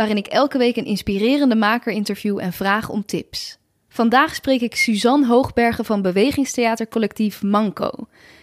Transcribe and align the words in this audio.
waarin 0.00 0.18
ik 0.18 0.26
elke 0.26 0.58
week 0.58 0.76
een 0.76 0.84
inspirerende 0.84 1.54
maker 1.54 1.92
interview 1.92 2.38
en 2.38 2.52
vraag 2.52 2.88
om 2.88 3.04
tips. 3.04 3.58
Vandaag 3.88 4.34
spreek 4.34 4.60
ik 4.60 4.76
Suzanne 4.76 5.26
Hoogbergen 5.26 5.84
van 5.84 6.02
bewegingstheatercollectief 6.02 7.42
Manco. 7.42 7.90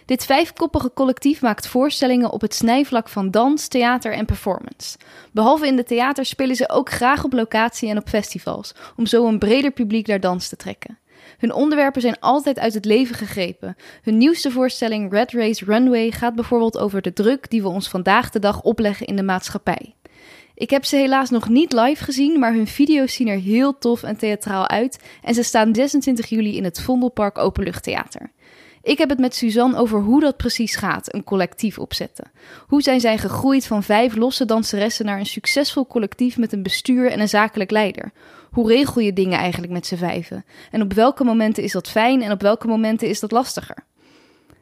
Dit 0.04 0.24
vijfkoppige 0.24 0.90
collectief 0.94 1.42
maakt 1.42 1.66
voorstellingen 1.66 2.30
op 2.30 2.40
het 2.40 2.54
snijvlak 2.54 3.08
van 3.08 3.30
dans, 3.30 3.68
theater 3.68 4.12
en 4.12 4.24
performance. 4.24 4.98
Behalve 5.32 5.66
in 5.66 5.76
de 5.76 5.84
theater 5.84 6.24
spelen 6.24 6.56
ze 6.56 6.68
ook 6.68 6.90
graag 6.90 7.24
op 7.24 7.32
locatie 7.32 7.88
en 7.88 7.98
op 7.98 8.08
festivals, 8.08 8.74
om 8.96 9.06
zo 9.06 9.26
een 9.26 9.38
breder 9.38 9.70
publiek 9.70 10.06
naar 10.06 10.20
dans 10.20 10.48
te 10.48 10.56
trekken. 10.56 10.98
Hun 11.38 11.52
onderwerpen 11.52 12.00
zijn 12.00 12.20
altijd 12.20 12.58
uit 12.58 12.74
het 12.74 12.84
leven 12.84 13.14
gegrepen. 13.14 13.76
Hun 14.02 14.18
nieuwste 14.18 14.50
voorstelling 14.50 15.12
Red 15.12 15.32
Race 15.32 15.64
Runway 15.64 16.10
gaat 16.10 16.34
bijvoorbeeld 16.34 16.78
over 16.78 17.02
de 17.02 17.12
druk 17.12 17.50
die 17.50 17.62
we 17.62 17.68
ons 17.68 17.88
vandaag 17.88 18.30
de 18.30 18.38
dag 18.38 18.62
opleggen 18.62 19.06
in 19.06 19.16
de 19.16 19.22
maatschappij. 19.22 19.94
Ik 20.58 20.70
heb 20.70 20.84
ze 20.84 20.96
helaas 20.96 21.30
nog 21.30 21.48
niet 21.48 21.72
live 21.72 22.04
gezien, 22.04 22.38
maar 22.38 22.52
hun 22.52 22.66
video's 22.66 23.14
zien 23.14 23.28
er 23.28 23.38
heel 23.38 23.78
tof 23.78 24.02
en 24.02 24.16
theatraal 24.16 24.68
uit 24.68 24.98
en 25.22 25.34
ze 25.34 25.42
staan 25.42 25.74
26 25.74 26.26
juli 26.26 26.56
in 26.56 26.64
het 26.64 26.80
Vondelpark 26.80 27.38
Openluchttheater. 27.38 28.30
Ik 28.82 28.98
heb 28.98 29.08
het 29.08 29.18
met 29.18 29.34
Suzanne 29.34 29.76
over 29.76 30.00
hoe 30.00 30.20
dat 30.20 30.36
precies 30.36 30.76
gaat, 30.76 31.14
een 31.14 31.24
collectief 31.24 31.78
opzetten. 31.78 32.30
Hoe 32.66 32.82
zijn 32.82 33.00
zij 33.00 33.18
gegroeid 33.18 33.66
van 33.66 33.82
vijf 33.82 34.16
losse 34.16 34.44
danseressen 34.44 35.04
naar 35.04 35.18
een 35.18 35.26
succesvol 35.26 35.86
collectief 35.86 36.38
met 36.38 36.52
een 36.52 36.62
bestuur 36.62 37.10
en 37.10 37.20
een 37.20 37.28
zakelijk 37.28 37.70
leider? 37.70 38.12
Hoe 38.50 38.68
regel 38.68 39.00
je 39.00 39.12
dingen 39.12 39.38
eigenlijk 39.38 39.72
met 39.72 39.86
z'n 39.86 39.96
vijven? 39.96 40.44
En 40.70 40.82
op 40.82 40.92
welke 40.92 41.24
momenten 41.24 41.62
is 41.62 41.72
dat 41.72 41.88
fijn 41.88 42.22
en 42.22 42.32
op 42.32 42.40
welke 42.40 42.66
momenten 42.66 43.08
is 43.08 43.20
dat 43.20 43.30
lastiger? 43.30 43.76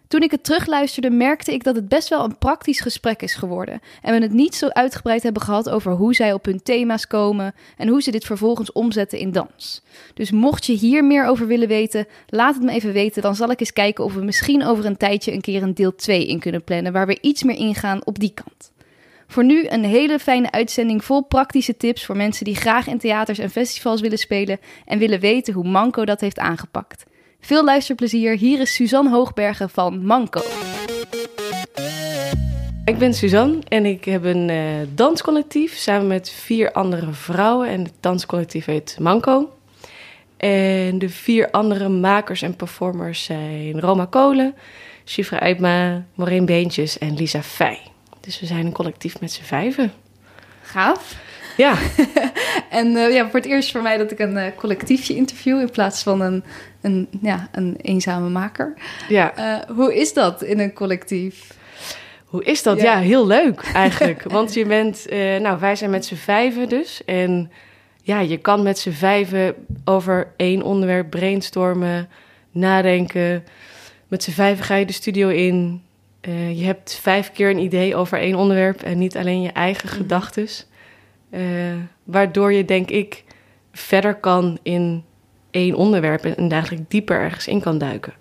Toen 0.08 0.22
ik 0.22 0.30
het 0.30 0.44
terugluisterde, 0.44 1.10
merkte 1.10 1.52
ik 1.52 1.64
dat 1.64 1.74
het 1.74 1.88
best 1.88 2.08
wel 2.08 2.24
een 2.24 2.38
praktisch 2.38 2.80
gesprek 2.80 3.22
is 3.22 3.34
geworden. 3.34 3.80
En 4.02 4.14
we 4.14 4.22
het 4.22 4.32
niet 4.32 4.54
zo 4.54 4.68
uitgebreid 4.68 5.22
hebben 5.22 5.42
gehad 5.42 5.68
over 5.68 5.92
hoe 5.92 6.14
zij 6.14 6.32
op 6.32 6.44
hun 6.44 6.62
thema's 6.62 7.06
komen 7.06 7.54
en 7.76 7.88
hoe 7.88 8.02
ze 8.02 8.10
dit 8.10 8.24
vervolgens 8.24 8.72
omzetten 8.72 9.18
in 9.18 9.32
dans. 9.32 9.82
Dus 10.14 10.30
mocht 10.30 10.66
je 10.66 10.72
hier 10.72 11.04
meer 11.04 11.27
over 11.27 11.46
willen 11.46 11.68
weten, 11.68 12.06
laat 12.27 12.54
het 12.54 12.64
me 12.64 12.72
even 12.72 12.92
weten. 12.92 13.22
Dan 13.22 13.34
zal 13.34 13.50
ik 13.50 13.60
eens 13.60 13.72
kijken 13.72 14.04
of 14.04 14.14
we 14.14 14.24
misschien 14.24 14.64
over 14.64 14.84
een 14.84 14.96
tijdje 14.96 15.32
een 15.32 15.40
keer 15.40 15.62
een 15.62 15.74
deel 15.74 15.94
2 15.94 16.27
in 16.27 16.38
kunnen 16.38 16.64
plannen, 16.64 16.92
waar 16.92 17.06
we 17.06 17.18
iets 17.20 17.42
meer 17.42 17.56
ingaan 17.56 18.06
op 18.06 18.18
die 18.18 18.34
kant. 18.34 18.72
Voor 19.27 19.44
nu 19.44 19.66
een 19.68 19.84
hele 19.84 20.18
fijne 20.18 20.50
uitzending 20.50 21.04
vol 21.04 21.22
praktische 21.22 21.77
tips 21.77 22.04
voor 22.04 22.16
mensen 22.16 22.44
die 22.44 22.54
graag 22.54 22.86
in 22.86 22.98
theaters 22.98 23.38
en 23.38 23.50
festivals 23.50 24.00
willen 24.00 24.18
spelen 24.18 24.58
en 24.84 24.98
willen 24.98 25.20
weten 25.20 25.54
hoe 25.54 25.68
Manco 25.68 26.04
dat 26.04 26.20
heeft 26.20 26.38
aangepakt. 26.38 27.05
Veel 27.47 27.64
luisterplezier. 27.64 28.36
Hier 28.36 28.61
is 28.61 28.75
Suzanne 28.75 29.11
Hoogbergen 29.11 29.70
van 29.70 30.05
Manco. 30.05 30.41
Ik 32.84 32.98
ben 32.98 33.14
Suzanne 33.14 33.58
en 33.69 33.84
ik 33.84 34.05
heb 34.05 34.25
een 34.25 34.48
uh, 34.48 34.86
danscollectief 34.94 35.77
samen 35.77 36.06
met 36.06 36.30
vier 36.30 36.72
andere 36.72 37.12
vrouwen. 37.12 37.69
En 37.69 37.83
het 37.83 37.92
danscollectief 38.00 38.64
heet 38.64 38.97
Manco. 39.00 39.56
En 40.36 40.98
de 40.98 41.08
vier 41.08 41.50
andere 41.50 41.89
makers 41.89 42.42
en 42.42 42.56
performers 42.56 43.24
zijn 43.24 43.80
Roma 43.80 44.05
Kolen, 44.05 44.55
Shifra 45.05 45.41
Eidma, 45.41 46.05
Maureen 46.14 46.44
Beentjes 46.44 46.98
en 46.98 47.14
Lisa 47.14 47.42
Fey. 47.42 47.80
Dus 48.20 48.40
we 48.40 48.46
zijn 48.46 48.67
een 48.67 48.73
collectief 48.73 49.20
met 49.20 49.33
z'n 49.33 49.42
vijven. 49.42 49.92
Gaaf. 50.63 51.26
Ja. 51.56 51.78
en 52.70 52.86
uh, 52.86 53.12
ja, 53.12 53.24
voor 53.24 53.40
het 53.40 53.48
eerst 53.48 53.70
voor 53.70 53.83
mij 53.83 53.96
dat 53.96 54.11
ik 54.11 54.18
een 54.18 54.36
uh, 54.36 54.44
collectiefje 54.56 55.14
interview 55.14 55.61
in 55.61 55.70
plaats 55.70 56.02
van 56.02 56.20
een, 56.20 56.44
een, 56.80 57.08
ja, 57.20 57.48
een 57.52 57.77
eenzame 57.83 58.28
maker. 58.28 58.74
Ja. 59.08 59.33
Uh, 59.39 59.77
hoe 59.77 59.95
is 59.95 60.12
dat 60.12 60.42
in 60.42 60.58
een 60.58 60.72
collectief? 60.72 61.55
Hoe 62.24 62.45
is 62.45 62.62
dat? 62.62 62.80
Ja, 62.80 62.84
ja 62.84 62.98
heel 63.00 63.27
leuk 63.27 63.70
eigenlijk. 63.72 64.22
Want 64.22 64.55
je 64.55 64.66
bent, 64.66 65.06
nou, 65.40 65.61
wij 65.61 65.77
zijn 65.77 65.90
met 65.90 66.05
z'n 66.05 66.14
vijven 66.14 66.68
dus. 66.68 67.05
En 67.05 67.50
ja, 68.02 68.20
je 68.20 68.36
kan 68.36 68.62
met 68.62 68.78
z'n 68.78 68.90
vijven 68.90 69.55
over 69.84 70.33
één 70.36 70.62
onderwerp 70.62 71.11
brainstormen, 71.11 72.08
nadenken. 72.50 73.45
Met 74.08 74.22
z'n 74.22 74.30
vijven 74.30 74.64
ga 74.64 74.74
je 74.74 74.86
de 74.86 74.92
studio 74.92 75.28
in. 75.28 75.83
je 76.55 76.64
hebt 76.64 76.98
vijf 77.02 77.33
keer 77.33 77.50
een 77.50 77.58
idee 77.58 77.96
over 77.96 78.18
één 78.18 78.34
onderwerp 78.34 78.83
en 78.83 78.98
niet 78.98 79.16
alleen 79.16 79.42
je 79.42 79.52
eigen 79.52 79.89
mm 79.89 79.95
gedachten. 79.95 80.48
Uh, 81.36 81.42
waardoor 82.05 82.52
je, 82.52 82.64
denk 82.64 82.91
ik, 82.91 83.24
verder 83.73 84.14
kan 84.14 84.58
in 84.63 85.05
één 85.51 85.74
onderwerp 85.74 86.24
en 86.24 86.51
eigenlijk 86.52 86.91
dieper 86.91 87.20
ergens 87.20 87.47
in 87.47 87.61
kan 87.61 87.79
duiken. 87.79 88.13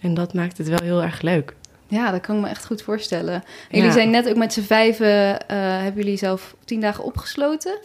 En 0.00 0.14
dat 0.14 0.34
maakt 0.34 0.58
het 0.58 0.68
wel 0.68 0.82
heel 0.82 1.02
erg 1.02 1.20
leuk. 1.20 1.54
Ja, 1.86 2.10
dat 2.10 2.20
kan 2.20 2.36
ik 2.36 2.42
me 2.42 2.48
echt 2.48 2.66
goed 2.66 2.82
voorstellen. 2.82 3.34
En 3.34 3.42
jullie 3.70 3.86
ja. 3.86 3.92
zijn 3.92 4.10
net 4.10 4.28
ook 4.28 4.36
met 4.36 4.52
z'n 4.52 4.62
vijven, 4.62 5.32
uh, 5.32 5.36
hebben 5.82 6.02
jullie 6.02 6.16
zelf 6.16 6.54
tien 6.64 6.80
dagen 6.80 7.04
opgesloten? 7.04 7.78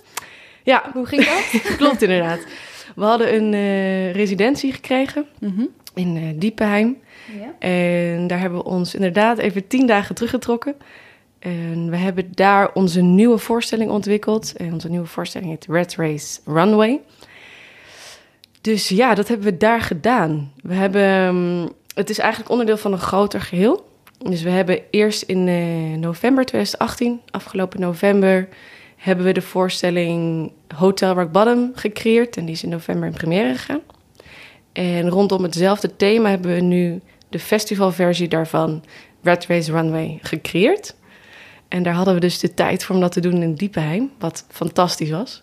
Ja. 0.63 0.89
Hoe 0.94 1.06
ging 1.06 1.25
dat? 1.25 1.62
Klopt 1.78 2.01
inderdaad. 2.01 2.39
We 2.95 3.03
hadden 3.03 3.35
een 3.35 3.53
uh, 3.53 4.12
residentie 4.13 4.72
gekregen 4.72 5.25
mm 5.39 5.53
-hmm. 5.56 5.69
in 5.94 6.16
uh, 6.16 6.23
Diepenheim. 6.35 6.97
Ja. 7.39 7.67
En 7.67 8.28
daar 8.28 8.39
hebben 8.39 8.59
we 8.59 8.66
ons 8.66 8.95
inderdaad 8.95 9.38
even 9.38 9.67
tien 9.67 9.88
dagen 9.88 10.16
teruggetrokken. 10.16 10.75
En 11.43 11.89
we 11.89 11.97
hebben 11.97 12.31
daar 12.33 12.73
onze 12.73 13.01
nieuwe 13.01 13.37
voorstelling 13.37 13.91
ontwikkeld. 13.91 14.53
En 14.57 14.73
onze 14.73 14.89
nieuwe 14.89 15.05
voorstelling 15.05 15.49
heet 15.49 15.65
Red 15.69 15.95
Race 15.95 16.39
Runway. 16.45 17.01
Dus 18.61 18.87
ja, 18.87 19.15
dat 19.15 19.27
hebben 19.27 19.47
we 19.47 19.57
daar 19.57 19.81
gedaan. 19.81 20.51
We 20.61 20.73
hebben, 20.73 21.69
het 21.93 22.09
is 22.09 22.19
eigenlijk 22.19 22.51
onderdeel 22.51 22.77
van 22.77 22.91
een 22.91 22.99
groter 22.99 23.41
geheel. 23.41 23.85
Dus 24.17 24.41
we 24.41 24.49
hebben 24.49 24.81
eerst 24.89 25.21
in 25.21 25.47
uh, 25.47 25.97
november 25.97 26.45
2018, 26.45 27.21
afgelopen 27.31 27.79
november, 27.79 28.47
hebben 28.97 29.25
we 29.25 29.31
de 29.31 29.41
voorstelling 29.41 30.51
Hotel 30.75 31.13
Rock 31.13 31.31
Bottom 31.31 31.71
gecreëerd. 31.75 32.37
En 32.37 32.45
die 32.45 32.55
is 32.55 32.63
in 32.63 32.69
november 32.69 33.07
in 33.07 33.13
première 33.13 33.55
gegaan. 33.55 33.81
En 34.73 35.09
rondom 35.09 35.43
hetzelfde 35.43 35.95
thema 35.95 36.29
hebben 36.29 36.55
we 36.55 36.61
nu 36.61 37.01
de 37.29 37.39
festivalversie 37.39 38.27
daarvan, 38.27 38.83
Red 39.23 39.45
Race 39.45 39.71
Runway, 39.71 40.19
gecreëerd. 40.21 40.95
En 41.73 41.84
daar 41.84 41.94
hadden 41.94 42.13
we 42.13 42.19
dus 42.19 42.39
de 42.39 42.53
tijd 42.53 42.84
voor 42.84 42.95
om 42.95 43.01
dat 43.01 43.11
te 43.11 43.19
doen 43.19 43.41
in 43.41 43.53
Diepenheim, 43.53 44.11
wat 44.19 44.45
fantastisch 44.50 45.09
was. 45.09 45.41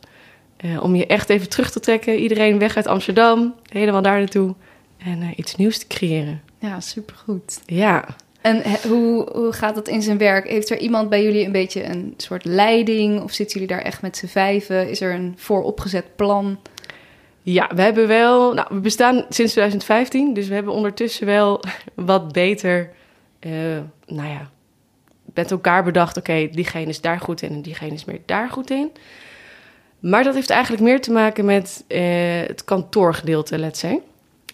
Uh, 0.65 0.83
om 0.83 0.95
je 0.95 1.07
echt 1.07 1.29
even 1.29 1.49
terug 1.49 1.71
te 1.71 1.81
trekken, 1.81 2.19
iedereen 2.19 2.59
weg 2.59 2.77
uit 2.77 2.87
Amsterdam, 2.87 3.55
helemaal 3.69 4.03
daar 4.03 4.19
naartoe. 4.19 4.55
En 4.99 5.23
uh, 5.23 5.29
iets 5.37 5.57
nieuws 5.57 5.79
te 5.79 5.87
creëren. 5.87 6.43
Ja, 6.59 6.81
supergoed. 6.81 7.61
Ja. 7.67 8.05
En 8.41 8.63
hoe, 8.89 9.31
hoe 9.33 9.53
gaat 9.53 9.75
dat 9.75 9.89
in 9.89 10.03
zijn 10.03 10.19
werk? 10.19 10.49
Heeft 10.49 10.71
er 10.71 10.79
iemand 10.79 11.09
bij 11.09 11.23
jullie 11.23 11.45
een 11.45 11.53
beetje 11.53 11.85
een 11.85 12.15
soort 12.17 12.45
leiding? 12.45 13.23
Of 13.23 13.33
zitten 13.33 13.61
jullie 13.61 13.77
daar 13.77 13.85
echt 13.85 14.03
met 14.03 14.17
z'n 14.17 14.27
vijven? 14.27 14.91
Is 14.91 15.01
er 15.01 15.15
een 15.15 15.35
vooropgezet 15.37 16.17
plan? 16.17 16.59
Ja, 17.43 17.71
we 17.75 17.83
hebben 17.83 18.09
wel. 18.09 18.55
Nou, 18.55 18.67
we 18.71 18.81
bestaan 18.81 19.17
sinds 19.29 19.53
2015, 19.53 20.35
dus 20.35 20.49
we 20.49 20.55
hebben 20.55 20.73
ondertussen 20.73 21.27
wel 21.27 21.63
wat 21.95 22.33
beter. 22.33 22.91
Uh, 23.41 23.53
nou 24.07 24.29
ja, 24.29 24.51
met 25.35 25.51
elkaar 25.51 25.85
bedacht: 25.85 26.17
oké, 26.17 26.49
diegene 26.53 26.89
is 26.89 27.01
daar 27.01 27.21
goed 27.21 27.43
in 27.43 27.53
en 27.53 27.63
diegene 27.63 27.95
is 27.95 28.05
meer 28.05 28.21
daar 28.27 28.51
goed 28.51 28.71
in. 28.71 28.93
Maar 30.01 30.25
dat 30.25 30.35
heeft 30.35 30.51
eigenlijk 30.51 30.83
meer 30.83 31.01
te 31.01 31.13
maken 31.13 31.45
met 31.45 31.85
uh, 31.89 32.01
het 32.47 32.65
kantoorgedeelte, 32.65 33.59
let's 33.59 33.81
say. 33.81 34.01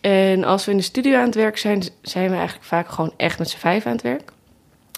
En 0.00 0.44
als 0.44 0.64
we 0.64 0.70
in 0.70 0.76
de 0.76 0.82
studio 0.82 1.18
aan 1.18 1.24
het 1.24 1.34
werk 1.34 1.58
zijn, 1.58 1.82
zijn 2.02 2.30
we 2.30 2.36
eigenlijk 2.36 2.66
vaak 2.66 2.88
gewoon 2.88 3.12
echt 3.16 3.38
met 3.38 3.50
z'n 3.50 3.58
vijf 3.58 3.86
aan 3.86 3.92
het 3.92 4.02
werk. 4.02 4.32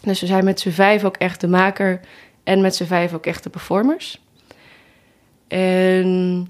Dus 0.02 0.20
we 0.20 0.26
zijn 0.26 0.44
met 0.44 0.60
z'n 0.60 0.70
vijf 0.70 1.04
ook 1.04 1.16
echt 1.16 1.40
de 1.40 1.48
maker 1.48 2.00
en 2.44 2.60
met 2.60 2.76
z'n 2.76 2.84
vijf 2.84 3.14
ook 3.14 3.26
echt 3.26 3.42
de 3.42 3.50
performers. 3.50 4.20
En 5.48 6.48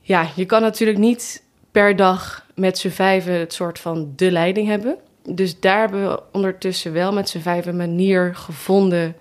ja, 0.00 0.28
je 0.34 0.46
kan 0.46 0.62
natuurlijk 0.62 0.98
niet 0.98 1.42
per 1.70 1.96
dag 1.96 2.46
met 2.54 2.78
z'n 2.78 2.88
vijven 2.88 3.32
het 3.32 3.52
soort 3.52 3.78
van 3.78 4.12
de 4.16 4.30
leiding 4.30 4.68
hebben. 4.68 4.98
Dus 5.30 5.60
daar 5.60 5.78
hebben 5.78 6.08
we 6.08 6.22
ondertussen 6.32 6.92
wel 6.92 7.12
met 7.12 7.28
z'n 7.28 7.38
vijf 7.38 7.66
een 7.66 7.76
manier 7.76 8.34
gevonden 8.34 9.16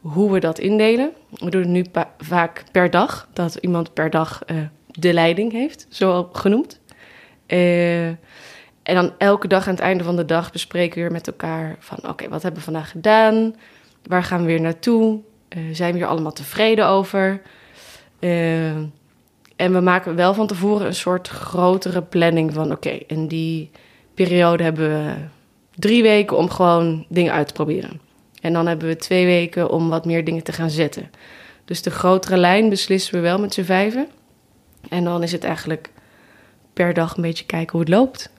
hoe 0.00 0.32
we 0.32 0.40
dat 0.40 0.58
indelen. 0.58 1.10
We 1.30 1.50
doen 1.50 1.60
het 1.60 1.70
nu 1.70 1.84
vaak 2.18 2.64
per 2.72 2.90
dag, 2.90 3.28
dat 3.32 3.54
iemand 3.54 3.94
per 3.94 4.10
dag 4.10 4.42
uh, 4.46 4.56
de 4.86 5.12
leiding 5.12 5.52
heeft, 5.52 5.86
zo 5.90 6.28
genoemd. 6.32 6.80
Uh, 7.46 8.06
en 8.08 8.94
dan 8.94 9.12
elke 9.18 9.48
dag 9.48 9.66
aan 9.66 9.74
het 9.74 9.82
einde 9.82 10.04
van 10.04 10.16
de 10.16 10.24
dag 10.24 10.52
bespreken 10.52 10.94
we 10.94 11.00
weer 11.00 11.12
met 11.12 11.26
elkaar 11.26 11.76
van... 11.78 11.98
oké, 12.08 12.28
wat 12.28 12.42
hebben 12.42 12.60
we 12.60 12.70
vandaag 12.70 12.90
gedaan? 12.90 13.54
Waar 14.02 14.22
gaan 14.22 14.40
we 14.40 14.46
weer 14.46 14.60
naartoe? 14.60 15.20
Uh, 15.56 15.62
zijn 15.72 15.92
we 15.92 15.98
hier 15.98 16.06
allemaal 16.06 16.32
tevreden 16.32 16.86
over? 16.86 17.42
En 19.56 19.72
we 19.72 19.80
maken 19.80 20.14
wel 20.14 20.34
van 20.34 20.46
tevoren 20.46 20.86
een 20.86 20.94
soort 20.94 21.28
grotere 21.28 22.02
planning 22.02 22.52
van... 22.52 22.72
oké, 22.72 22.98
in 23.06 23.28
die 23.28 23.70
periode 24.14 24.62
hebben 24.62 24.88
we 24.88 25.14
drie 25.78 26.02
weken 26.02 26.36
om 26.36 26.50
gewoon 26.50 27.04
dingen 27.08 27.32
uit 27.32 27.46
te 27.46 27.52
proberen. 27.52 28.00
En 28.40 28.52
dan 28.52 28.66
hebben 28.66 28.88
we 28.88 28.96
twee 28.96 29.26
weken 29.26 29.70
om 29.70 29.88
wat 29.88 30.04
meer 30.04 30.24
dingen 30.24 30.42
te 30.42 30.52
gaan 30.52 30.70
zetten. 30.70 31.10
Dus 31.64 31.82
de 31.82 31.90
grotere 31.90 32.36
lijn 32.36 32.68
beslissen 32.68 33.14
we 33.14 33.20
wel 33.20 33.38
met 33.38 33.54
z'n 33.54 33.62
vijven. 33.62 34.08
En 34.88 35.04
dan 35.04 35.22
is 35.22 35.32
het 35.32 35.44
eigenlijk 35.44 35.90
per 36.72 36.94
dag 36.94 37.16
een 37.16 37.22
beetje 37.22 37.44
kijken 37.44 37.70
hoe 37.70 37.80
het 37.80 37.88
loopt. 37.88 38.30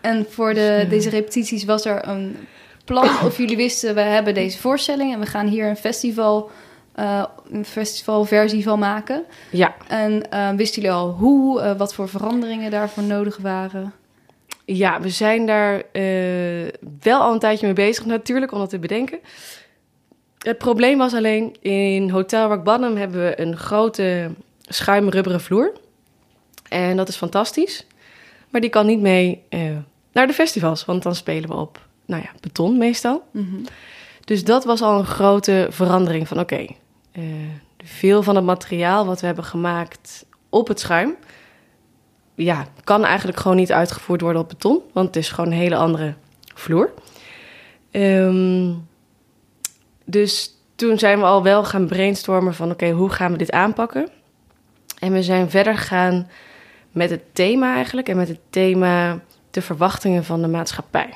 En 0.00 0.26
voor 0.28 0.54
de, 0.54 0.76
dus, 0.80 0.88
deze 0.88 1.10
repetities 1.10 1.64
was 1.64 1.84
er 1.84 2.08
een 2.08 2.36
plan 2.84 3.08
of 3.26 3.36
jullie 3.36 3.56
wisten... 3.56 3.94
we 3.94 4.00
hebben 4.00 4.34
deze 4.34 4.58
voorstelling 4.58 5.12
en 5.12 5.20
we 5.20 5.26
gaan 5.26 5.46
hier 5.46 5.68
een 5.68 5.76
festival 5.76 6.50
uh, 6.96 7.24
een 7.50 7.64
festivalversie 7.64 8.62
van 8.62 8.78
maken. 8.78 9.24
Ja. 9.50 9.74
En 9.88 10.26
uh, 10.32 10.50
wisten 10.50 10.82
jullie 10.82 10.96
al 10.96 11.10
hoe, 11.10 11.62
uh, 11.62 11.72
wat 11.76 11.94
voor 11.94 12.08
veranderingen 12.08 12.70
daarvoor 12.70 13.02
nodig 13.02 13.36
waren? 13.36 13.92
Ja, 14.64 15.00
we 15.00 15.08
zijn 15.08 15.46
daar 15.46 15.82
wel 17.00 17.20
al 17.20 17.32
een 17.32 17.38
tijdje 17.38 17.66
mee 17.66 17.74
bezig 17.74 18.04
natuurlijk 18.04 18.52
om 18.52 18.58
dat 18.58 18.70
te 18.70 18.78
bedenken. 18.78 19.18
Het 20.38 20.58
probleem 20.58 20.98
was 20.98 21.14
alleen, 21.14 21.56
in 21.60 22.10
Hotel 22.10 22.48
Rock 22.48 22.64
Bottom 22.64 22.96
hebben 22.96 23.24
we 23.24 23.40
een 23.40 23.56
grote 23.56 24.30
schuimrubberen 24.60 25.40
vloer. 25.40 25.72
En 26.68 26.96
dat 26.96 27.08
is 27.08 27.16
fantastisch. 27.16 27.86
Maar 28.50 28.60
die 28.60 28.70
kan 28.70 28.86
niet 28.86 29.00
mee 29.00 29.42
naar 30.12 30.26
de 30.26 30.32
festivals, 30.32 30.84
want 30.84 31.02
dan 31.02 31.14
spelen 31.14 31.48
we 31.48 31.54
op 31.54 31.86
nou 32.06 32.22
ja, 32.22 32.30
beton 32.40 32.78
meestal. 32.78 33.22
Mm 33.30 33.48
-hmm. 33.50 33.64
Dus 34.24 34.44
dat 34.44 34.64
was 34.64 34.82
al 34.82 34.98
een 34.98 35.06
grote 35.06 35.66
verandering 35.70 36.28
van 36.28 36.38
oké, 36.38 36.54
okay, 36.54 36.76
uh, 37.12 37.24
veel 37.84 38.22
van 38.22 38.36
het 38.36 38.44
materiaal 38.44 39.06
wat 39.06 39.20
we 39.20 39.26
hebben 39.26 39.44
gemaakt 39.44 40.26
op 40.48 40.68
het 40.68 40.80
schuim, 40.80 41.16
ja, 42.34 42.66
kan 42.84 43.04
eigenlijk 43.04 43.38
gewoon 43.38 43.56
niet 43.56 43.72
uitgevoerd 43.72 44.20
worden 44.20 44.42
op 44.42 44.48
beton, 44.48 44.80
want 44.92 45.06
het 45.06 45.16
is 45.16 45.30
gewoon 45.30 45.50
een 45.50 45.58
hele 45.58 45.76
andere 45.76 46.14
vloer. 46.54 46.92
Um, 47.90 48.88
dus 50.04 50.56
toen 50.74 50.98
zijn 50.98 51.18
we 51.18 51.24
al 51.24 51.42
wel 51.42 51.64
gaan 51.64 51.86
brainstormen 51.86 52.54
van 52.54 52.70
oké, 52.70 52.90
hoe 52.90 53.10
gaan 53.10 53.32
we 53.32 53.38
dit 53.38 53.50
aanpakken? 53.50 54.08
En 54.98 55.12
we 55.12 55.22
zijn 55.22 55.50
verder 55.50 55.76
gegaan 55.76 56.28
met 56.90 57.10
het 57.10 57.22
thema 57.32 57.74
eigenlijk 57.74 58.08
en 58.08 58.16
met 58.16 58.28
het 58.28 58.40
thema 58.50 59.20
de 59.50 59.62
verwachtingen 59.62 60.24
van 60.24 60.42
de 60.42 60.48
maatschappij. 60.48 61.08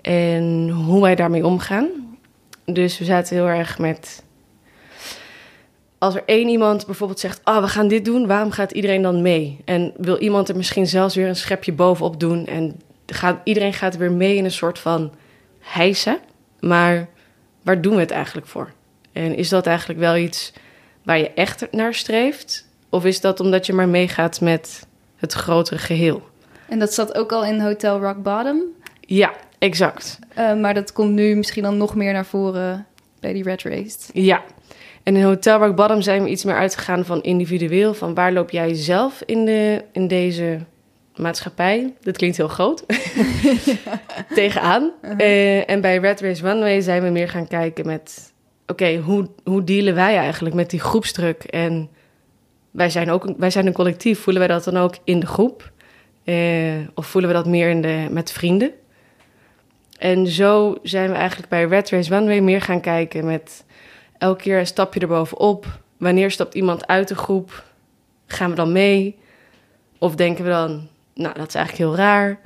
En 0.00 0.68
hoe 0.68 1.02
wij 1.02 1.14
daarmee 1.14 1.46
omgaan. 1.46 1.88
Dus 2.64 2.98
we 2.98 3.04
zaten 3.04 3.36
heel 3.36 3.48
erg 3.48 3.78
met 3.78 4.24
als 6.06 6.14
er 6.14 6.22
één 6.26 6.48
iemand 6.48 6.86
bijvoorbeeld 6.86 7.20
zegt: 7.20 7.40
Ah, 7.42 7.56
oh, 7.56 7.62
we 7.62 7.68
gaan 7.68 7.88
dit 7.88 8.04
doen, 8.04 8.26
waarom 8.26 8.50
gaat 8.50 8.72
iedereen 8.72 9.02
dan 9.02 9.22
mee? 9.22 9.60
En 9.64 9.92
wil 9.96 10.18
iemand 10.18 10.48
er 10.48 10.56
misschien 10.56 10.86
zelfs 10.86 11.14
weer 11.14 11.28
een 11.28 11.36
schepje 11.36 11.72
bovenop 11.72 12.20
doen? 12.20 12.46
En 12.46 12.80
gaat, 13.06 13.40
iedereen 13.44 13.72
gaat 13.72 13.96
weer 13.96 14.12
mee 14.12 14.36
in 14.36 14.44
een 14.44 14.50
soort 14.50 14.78
van 14.78 15.12
hijsen. 15.60 16.18
Maar 16.60 17.08
waar 17.62 17.80
doen 17.80 17.94
we 17.94 18.00
het 18.00 18.10
eigenlijk 18.10 18.46
voor? 18.46 18.72
En 19.12 19.36
is 19.36 19.48
dat 19.48 19.66
eigenlijk 19.66 19.98
wel 19.98 20.16
iets 20.16 20.52
waar 21.02 21.18
je 21.18 21.30
echt 21.30 21.66
naar 21.70 21.94
streeft? 21.94 22.68
Of 22.88 23.04
is 23.04 23.20
dat 23.20 23.40
omdat 23.40 23.66
je 23.66 23.72
maar 23.72 23.88
meegaat 23.88 24.40
met 24.40 24.86
het 25.16 25.32
grotere 25.32 25.78
geheel? 25.78 26.22
En 26.68 26.78
dat 26.78 26.94
zat 26.94 27.14
ook 27.14 27.32
al 27.32 27.44
in 27.44 27.60
Hotel 27.60 28.00
Rock 28.00 28.22
Bottom? 28.22 28.62
Ja, 29.00 29.32
exact. 29.58 30.18
Uh, 30.38 30.54
maar 30.54 30.74
dat 30.74 30.92
komt 30.92 31.12
nu 31.12 31.34
misschien 31.34 31.62
dan 31.62 31.76
nog 31.76 31.94
meer 31.94 32.12
naar 32.12 32.26
voren 32.26 32.86
bij 33.20 33.32
die 33.32 33.42
Red 33.42 33.62
Race. 33.62 33.98
Ja, 34.12 34.42
en 35.06 35.16
in 35.16 35.22
Hotel 35.22 35.58
Rock 35.58 35.76
Bottom 35.76 36.00
zijn 36.02 36.22
we 36.22 36.28
iets 36.28 36.44
meer 36.44 36.56
uitgegaan 36.56 37.04
van 37.04 37.22
individueel. 37.22 37.94
Van 37.94 38.14
waar 38.14 38.32
loop 38.32 38.50
jij 38.50 38.74
zelf 38.74 39.22
in, 39.26 39.44
de, 39.44 39.84
in 39.92 40.08
deze 40.08 40.58
maatschappij? 41.16 41.94
Dat 42.00 42.16
klinkt 42.16 42.36
heel 42.36 42.48
groot. 42.48 42.84
Tegenaan. 44.34 44.92
Uh-huh. 45.02 45.20
Uh, 45.20 45.70
en 45.70 45.80
bij 45.80 45.98
Red 45.98 46.20
Race 46.20 46.42
Runway 46.42 46.80
zijn 46.80 47.02
we 47.02 47.08
meer 47.08 47.28
gaan 47.28 47.48
kijken 47.48 47.86
met... 47.86 48.32
Oké, 48.66 48.96
hoe, 48.96 49.28
hoe 49.44 49.64
dealen 49.64 49.94
wij 49.94 50.16
eigenlijk 50.16 50.54
met 50.54 50.70
die 50.70 50.80
groepsdruk? 50.80 51.44
En 51.44 51.88
wij 52.70 52.90
zijn, 52.90 53.10
ook, 53.10 53.34
wij 53.36 53.50
zijn 53.50 53.66
een 53.66 53.72
collectief. 53.72 54.20
Voelen 54.20 54.46
wij 54.46 54.56
dat 54.56 54.64
dan 54.64 54.76
ook 54.76 54.94
in 55.04 55.20
de 55.20 55.26
groep? 55.26 55.70
Uh, 56.24 56.36
of 56.94 57.06
voelen 57.06 57.30
we 57.30 57.36
dat 57.36 57.46
meer 57.46 57.68
in 57.68 57.82
de, 57.82 58.06
met 58.10 58.32
vrienden? 58.32 58.70
En 59.98 60.26
zo 60.26 60.76
zijn 60.82 61.10
we 61.10 61.16
eigenlijk 61.16 61.48
bij 61.48 61.64
Red 61.64 61.90
Race 61.90 62.10
Runway 62.10 62.40
meer 62.40 62.60
gaan 62.60 62.80
kijken 62.80 63.24
met 63.24 63.64
elke 64.18 64.42
keer 64.42 64.58
een 64.58 64.66
stapje 64.66 65.00
erbovenop. 65.00 65.66
Wanneer 65.96 66.30
stapt 66.30 66.54
iemand 66.54 66.86
uit 66.86 67.08
de 67.08 67.14
groep? 67.14 67.64
Gaan 68.26 68.50
we 68.50 68.56
dan 68.56 68.72
mee? 68.72 69.18
Of 69.98 70.14
denken 70.14 70.44
we 70.44 70.50
dan, 70.50 70.88
nou, 71.14 71.34
dat 71.34 71.48
is 71.48 71.54
eigenlijk 71.54 71.88
heel 71.88 72.04
raar. 72.04 72.40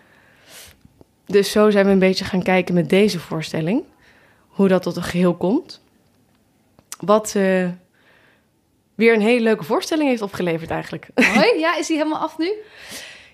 Dus 1.27 1.51
zo 1.51 1.71
zijn 1.71 1.87
we 1.87 1.93
een 1.93 1.99
beetje 1.99 2.25
gaan 2.25 2.43
kijken 2.43 2.75
met 2.75 2.89
deze 2.89 3.19
voorstelling. 3.19 3.85
Hoe 4.47 4.69
dat 4.69 4.83
tot 4.83 4.97
een 4.97 5.03
geheel 5.03 5.35
komt. 5.35 5.83
Wat 6.99 7.35
uh, 7.37 7.69
weer 8.95 9.15
een 9.15 9.21
hele 9.21 9.43
leuke 9.43 9.65
voorstelling 9.65 10.09
heeft 10.09 10.23
opgeleverd 10.23 10.71
eigenlijk. 10.71 11.07
Hoi, 11.35 11.59
ja, 11.59 11.77
is 11.77 11.89
hij 11.89 11.97
helemaal 11.97 12.21
af 12.21 12.39
nu? 12.39 12.53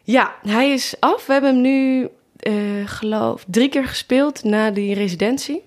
Ja, 0.02 0.34
hij 0.42 0.70
is 0.70 0.94
af. 1.00 1.26
We 1.26 1.32
hebben 1.32 1.52
hem 1.52 1.60
nu, 1.60 2.08
uh, 2.40 2.88
geloof 2.88 3.44
drie 3.46 3.68
keer 3.68 3.86
gespeeld 3.86 4.44
na 4.44 4.70
die 4.70 4.94
residentie. 4.94 5.62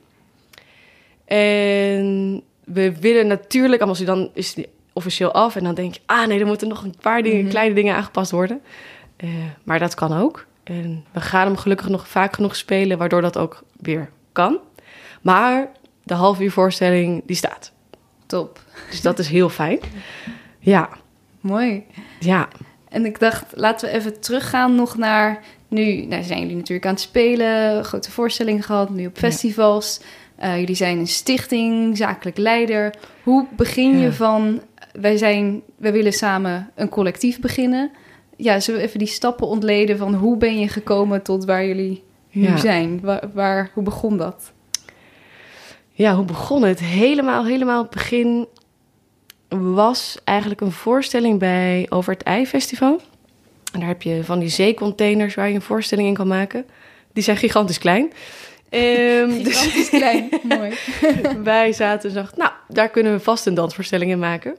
En 1.26 2.44
we 2.74 3.00
willen 3.00 3.28
natuurlijk, 3.28 3.82
als 3.82 4.00
dan 4.00 4.30
is 4.34 4.56
officieel 4.94 5.32
af 5.32 5.56
en 5.56 5.64
dan 5.64 5.76
denk 5.76 5.94
je, 5.94 6.00
ah 6.06 6.28
nee, 6.28 6.40
er 6.40 6.46
moeten 6.46 6.68
nog 6.68 6.84
een 6.84 6.96
paar 7.02 7.24
dingen, 7.24 7.42
mhm. 7.42 7.50
kleine 7.50 7.76
dingen 7.76 7.96
aangepast 7.96 8.32
worden. 8.32 8.62
Uh, 9.18 9.30
maar 9.64 9.80
dat 9.80 9.94
kan 9.94 10.14
ook. 10.18 10.46
En 10.64 11.06
we 11.12 11.22
gaan 11.22 11.48
hem 11.48 11.58
gelukkig 11.58 11.90
nog 11.90 12.08
vaak 12.08 12.36
genoeg 12.36 12.56
spelen, 12.56 12.98
waardoor 12.98 13.22
dat 13.22 13.38
ook 13.38 13.64
weer 13.78 14.10
kan. 14.32 14.60
Maar 15.22 15.72
de 16.04 16.14
half 16.14 16.40
uur 16.40 16.52
voorstelling, 16.52 17.22
die 17.26 17.36
staat. 17.36 17.72
Top. 18.26 18.60
Dus 18.90 19.02
dat 19.02 19.20
is 19.20 19.28
heel 19.38 19.50
fijn. 19.50 19.80
Ja. 20.60 20.90
Mooi. 21.40 21.86
Ja. 22.20 22.48
En 22.90 23.06
ik 23.06 23.20
dacht, 23.20 23.46
laten 23.54 23.90
we 23.90 23.96
even 23.96 24.20
teruggaan 24.20 24.76
nog 24.76 24.98
naar... 24.98 25.44
Nu 25.68 26.06
nou, 26.06 26.24
zijn 26.24 26.40
jullie 26.40 26.56
natuurlijk 26.56 26.86
aan 26.86 26.94
het 26.94 27.02
spelen, 27.02 27.86
grote 27.86 28.12
voorstellingen 28.12 28.64
gehad, 28.64 28.90
nu 28.90 29.06
op 29.06 29.18
festivals. 29.18 30.00
Uh, 30.44 30.60
jullie 30.60 30.76
zijn 30.76 30.98
een 30.98 31.08
stichting, 31.08 31.98
zakelijk 31.98 32.38
leider. 32.38 32.94
Hoe 33.24 33.46
begin 33.56 34.00
je 34.00 34.14
van, 34.14 34.62
wij, 34.92 35.18
zijn, 35.18 35.62
wij 35.78 35.92
willen 35.92 36.14
samen 36.14 36.72
een 36.76 36.90
collectief 36.90 37.40
beginnen? 37.40 37.92
Ja, 38.36 38.60
zullen 38.60 38.80
we 38.80 38.86
even 38.86 39.00
die 39.00 39.08
stappen 39.08 39.48
ontleden 39.48 39.98
van 39.98 40.14
hoe 40.14 40.38
ben 40.38 40.60
je 40.60 40.68
gekomen 40.68 41.22
tot 41.22 41.46
waar 41.46 41.66
jullie 41.66 42.04
nu 42.32 42.58
zijn? 42.58 43.00
Waar, 43.02 43.30
waar, 43.34 43.72
hoe 43.74 43.84
begon 43.84 44.18
dat? 44.18 44.52
Ja, 45.92 46.16
hoe 46.16 46.26
begon 46.26 46.64
het? 46.64 46.80
Helemaal, 46.80 47.46
helemaal 47.46 47.82
het 47.82 47.90
begin 47.90 48.48
was 49.50 50.18
eigenlijk 50.24 50.62
een 50.62 50.72
voorstelling 50.72 51.40
bij 51.40 51.86
Over 51.90 52.14
het 52.14 52.24
Ei 52.24 52.48
Festival. 52.48 53.02
En 53.74 53.80
daar 53.80 53.90
heb 53.90 54.02
je 54.02 54.24
van 54.24 54.40
die 54.40 54.50
zeecontainers 54.50 55.36
waar 55.36 55.50
je 55.50 55.56
een 55.56 55.62
voorstelling 55.62 56.08
in 56.08 56.14
kan 56.14 56.28
maken. 56.28 56.66
Die 57.14 57.24
zijn 57.24 57.38
gigantisch 57.38 57.78
klein. 57.78 58.12
Um, 58.78 59.44
dus 59.44 59.90
klein, 59.90 60.30
mooi. 60.44 60.74
wij 61.44 61.74
zaten 61.74 62.10
en 62.10 62.16
dachten, 62.16 62.38
nou, 62.38 62.52
daar 62.68 62.90
kunnen 62.90 63.12
we 63.12 63.20
vast 63.20 63.46
een 63.46 63.54
dansvoorstelling 63.54 64.12
in 64.12 64.20
maken. 64.20 64.58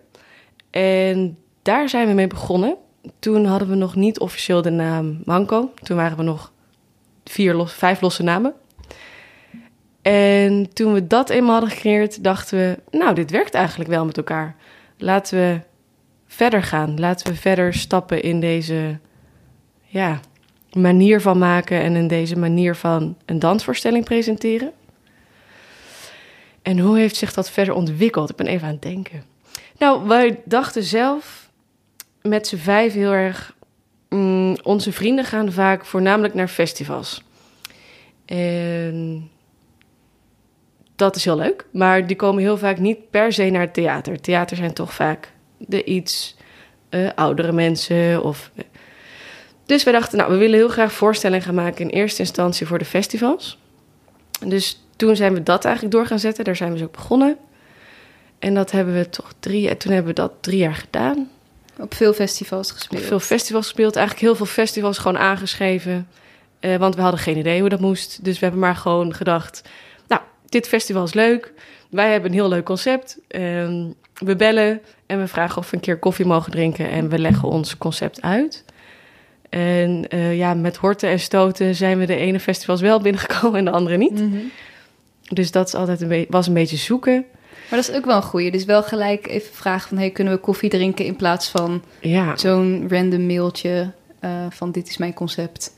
En 0.71 1.39
daar 1.63 1.89
zijn 1.89 2.09
we 2.09 2.13
mee 2.13 2.27
begonnen. 2.27 2.77
Toen 3.19 3.45
hadden 3.45 3.69
we 3.69 3.75
nog 3.75 3.95
niet 3.95 4.19
officieel 4.19 4.63
de 4.63 4.71
naam 4.71 5.21
Manco. 5.25 5.73
Toen 5.83 5.97
waren 5.97 6.17
we 6.17 6.23
nog 6.23 6.53
vier 7.25 7.55
los, 7.55 7.73
vijf 7.73 8.01
losse 8.01 8.23
namen. 8.23 8.55
En 10.03 10.73
toen 10.73 10.93
we 10.93 11.07
dat 11.07 11.31
eenmaal 11.31 11.53
hadden 11.53 11.71
gecreëerd, 11.71 12.25
dachten 12.25 12.59
we, 12.59 12.99
nou, 12.99 13.15
dit 13.15 13.31
werkt 13.31 13.55
eigenlijk 13.55 13.91
wel 13.91 14.05
met 14.05 14.17
elkaar. 14.17 14.57
Laten 14.97 15.39
we 15.39 15.61
verder 16.27 16.63
gaan. 16.63 16.99
Laten 16.99 17.27
we 17.27 17.39
verder 17.39 17.75
stappen 17.75 18.23
in 18.23 18.41
deze 18.41 18.99
ja, 19.83 20.21
manier 20.73 21.21
van 21.21 21.39
maken 21.39 21.81
en 21.81 21.97
in 21.97 22.09
deze 22.09 22.39
manier 22.39 22.75
van 22.75 23.17
een 23.25 23.39
dansvoorstelling 23.39 24.05
presenteren. 24.05 24.73
En 26.63 26.79
hoe 26.79 26.99
heeft 26.99 27.17
zich 27.17 27.33
dat 27.33 27.51
verder 27.51 27.75
ontwikkeld? 27.75 28.31
Ik 28.31 28.37
ben 28.37 28.47
even 28.47 28.67
aan 28.67 28.73
het 28.73 28.83
denken. 28.83 29.25
Nou, 29.79 30.09
wij 30.09 30.41
dachten 30.45 30.83
zelf 30.83 31.51
met 32.23 32.47
z'n 32.47 32.57
vijf 32.57 32.93
heel 32.93 33.13
erg. 33.13 33.55
Mm, 34.09 34.57
onze 34.63 34.93
vrienden 34.93 35.25
gaan 35.25 35.53
vaak 35.53 35.85
voornamelijk 35.85 36.35
naar 36.35 36.49
festivals. 36.49 37.23
En 38.25 39.31
dat 40.97 41.17
is 41.17 41.25
heel 41.25 41.37
leuk, 41.37 41.67
maar 41.73 42.07
die 42.07 42.17
komen 42.17 42.43
heel 42.43 42.59
vaak 42.59 42.79
niet 42.79 43.11
per 43.11 43.33
se 43.33 43.51
naar 43.51 43.61
het 43.61 43.75
theater. 43.75 44.21
Theater 44.21 44.57
zijn 44.57 44.73
toch 44.73 44.95
vaak 44.95 45.33
de 45.57 45.85
iets 45.85 46.37
uh, 46.91 47.11
oudere 47.15 47.53
mensen 47.53 48.23
of 48.23 48.51
dus 49.71 49.85
we 49.85 49.91
dachten, 49.91 50.19
nou, 50.19 50.31
we 50.31 50.37
willen 50.37 50.59
heel 50.59 50.69
graag 50.69 50.93
voorstellingen 50.93 51.45
gaan 51.45 51.55
maken 51.55 51.85
in 51.85 51.91
eerste 51.91 52.21
instantie 52.21 52.67
voor 52.67 52.79
de 52.79 52.85
festivals. 52.85 53.59
Dus 54.47 54.81
toen 54.97 55.17
zijn 55.17 55.35
we 55.35 55.43
dat 55.43 55.65
eigenlijk 55.65 55.95
door 55.95 56.07
gaan 56.07 56.19
zetten. 56.19 56.45
Daar 56.45 56.57
zijn 56.57 56.73
we 56.73 56.79
dus 56.79 56.87
ook 56.87 56.93
begonnen. 56.93 57.37
En 58.39 58.55
dat 58.55 58.71
hebben 58.71 58.95
we 58.95 59.09
toch 59.09 59.33
drie, 59.41 59.77
toen 59.77 59.93
hebben 59.93 60.15
we 60.15 60.21
dat 60.21 60.33
drie 60.41 60.59
jaar 60.59 60.75
gedaan. 60.75 61.31
Op 61.79 61.95
veel 61.95 62.13
festivals 62.13 62.71
gespeeld. 62.71 63.03
Op 63.03 63.09
veel 63.09 63.21
festivals 63.21 63.65
gespeeld. 63.65 63.97
Eigenlijk 63.97 64.27
heel 64.27 64.37
veel 64.37 64.47
festivals 64.47 64.99
gewoon 64.99 65.19
aangeschreven. 65.19 66.09
Uh, 66.61 66.77
want 66.77 66.95
we 66.95 67.01
hadden 67.01 67.21
geen 67.21 67.39
idee 67.39 67.61
hoe 67.61 67.69
dat 67.69 67.81
moest. 67.81 68.25
Dus 68.25 68.35
we 68.39 68.45
hebben 68.45 68.61
maar 68.61 68.77
gewoon 68.77 69.15
gedacht... 69.15 69.63
Nou, 70.09 70.23
dit 70.49 70.69
festival 70.69 71.05
is 71.05 71.15
leuk. 71.15 71.53
Wij 71.91 72.11
hebben 72.11 72.31
een 72.31 72.37
heel 72.37 72.49
leuk 72.49 72.65
concept. 72.65 73.19
Uh, 73.29 73.41
we 74.15 74.37
bellen 74.37 74.81
en 75.07 75.21
we 75.21 75.27
vragen 75.27 75.59
of 75.59 75.71
we 75.71 75.77
een 75.77 75.83
keer 75.83 75.99
koffie 75.99 76.27
mogen 76.27 76.53
drinken. 76.53 76.91
En 76.91 77.09
we 77.09 77.19
leggen 77.19 77.49
ons 77.49 77.77
concept 77.77 78.23
uit. 78.23 78.65
En 79.51 80.05
uh, 80.09 80.37
ja, 80.37 80.55
met 80.55 80.77
horten 80.77 81.09
en 81.09 81.21
stoten 81.21 81.75
zijn 81.75 81.99
we 81.99 82.07
de 82.07 82.17
ene 82.17 82.41
festivals 82.41 82.81
wel 82.81 83.01
binnengekomen 83.11 83.59
en 83.59 83.65
de 83.65 83.71
andere 83.71 83.97
niet. 83.97 84.21
Mm 84.21 84.31
-hmm. 84.31 84.51
Dus 85.29 85.51
dat 85.51 85.67
is 85.67 85.75
altijd 85.75 86.01
een 86.01 86.27
was 86.29 86.47
een 86.47 86.55
beetje 86.55 86.77
zoeken. 86.77 87.25
Maar 87.71 87.79
dat 87.79 87.89
is 87.89 87.97
ook 87.97 88.05
wel 88.05 88.17
een 88.17 88.23
goeie. 88.23 88.51
Dus 88.51 88.65
wel 88.65 88.83
gelijk 88.83 89.27
even 89.27 89.55
vragen 89.55 89.89
van... 89.89 89.99
Hey, 89.99 90.11
kunnen 90.11 90.35
we 90.35 90.41
koffie 90.41 90.71
drinken 90.71 91.05
in 91.05 91.17
plaats 91.17 91.49
van 91.49 91.83
ja. 92.01 92.37
zo'n 92.37 92.87
random 92.89 93.27
mailtje... 93.27 93.93
Uh, 94.25 94.47
van 94.51 94.73
dit 94.73 94.89
is 94.89 94.97
mijn 94.97 95.15
concept. 95.15 95.75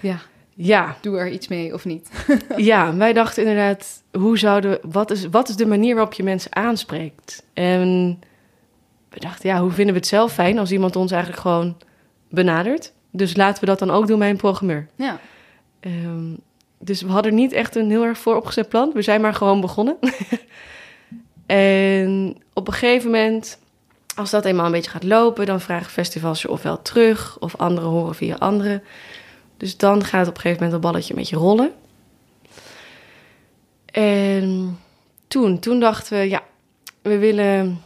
Ja. 0.00 0.20
Ja. 0.54 0.96
Doe 1.00 1.18
er 1.18 1.30
iets 1.30 1.48
mee 1.48 1.74
of 1.74 1.84
niet. 1.84 2.10
ja, 2.56 2.96
wij 2.96 3.12
dachten 3.12 3.42
inderdaad... 3.42 4.02
Hoe 4.12 4.38
zouden, 4.38 4.78
wat, 4.82 5.10
is, 5.10 5.26
wat 5.30 5.48
is 5.48 5.56
de 5.56 5.66
manier 5.66 5.94
waarop 5.94 6.12
je 6.12 6.22
mensen 6.22 6.56
aanspreekt? 6.56 7.44
En 7.52 8.18
we 9.08 9.20
dachten, 9.20 9.48
ja, 9.48 9.60
hoe 9.60 9.70
vinden 9.70 9.94
we 9.94 10.00
het 10.00 10.08
zelf 10.08 10.32
fijn... 10.32 10.58
als 10.58 10.72
iemand 10.72 10.96
ons 10.96 11.12
eigenlijk 11.12 11.42
gewoon 11.42 11.76
benadert? 12.28 12.92
Dus 13.10 13.36
laten 13.36 13.60
we 13.60 13.66
dat 13.66 13.78
dan 13.78 13.90
ook 13.90 14.06
doen 14.06 14.18
bij 14.18 14.30
een 14.30 14.36
programmeur. 14.36 14.86
Ja. 14.94 15.20
Um, 15.80 16.38
dus 16.78 17.02
we 17.02 17.10
hadden 17.10 17.34
niet 17.34 17.52
echt 17.52 17.76
een 17.76 17.90
heel 17.90 18.04
erg 18.04 18.18
vooropgezet 18.18 18.68
plan. 18.68 18.90
We 18.94 19.02
zijn 19.02 19.20
maar 19.20 19.34
gewoon 19.34 19.60
begonnen. 19.60 19.96
en 21.46 22.36
op 22.52 22.66
een 22.66 22.72
gegeven 22.72 23.10
moment, 23.10 23.58
als 24.14 24.30
dat 24.30 24.44
eenmaal 24.44 24.66
een 24.66 24.72
beetje 24.72 24.90
gaat 24.90 25.04
lopen, 25.04 25.46
dan 25.46 25.60
vragen 25.60 25.90
festivals 25.90 26.42
je 26.42 26.50
ofwel 26.50 26.82
terug 26.82 27.38
of 27.38 27.56
anderen 27.56 27.90
horen 27.90 28.14
via 28.14 28.36
anderen. 28.36 28.82
Dus 29.56 29.76
dan 29.76 30.04
gaat 30.04 30.28
op 30.28 30.34
een 30.34 30.40
gegeven 30.40 30.64
moment 30.64 30.72
het 30.72 30.90
balletje 30.90 31.10
een 31.12 31.18
beetje 31.18 31.36
rollen. 31.36 31.72
En 33.92 34.78
toen, 35.28 35.58
toen 35.58 35.80
dachten 35.80 36.18
we, 36.18 36.28
ja, 36.28 36.42
we 37.02 37.18
willen 37.18 37.82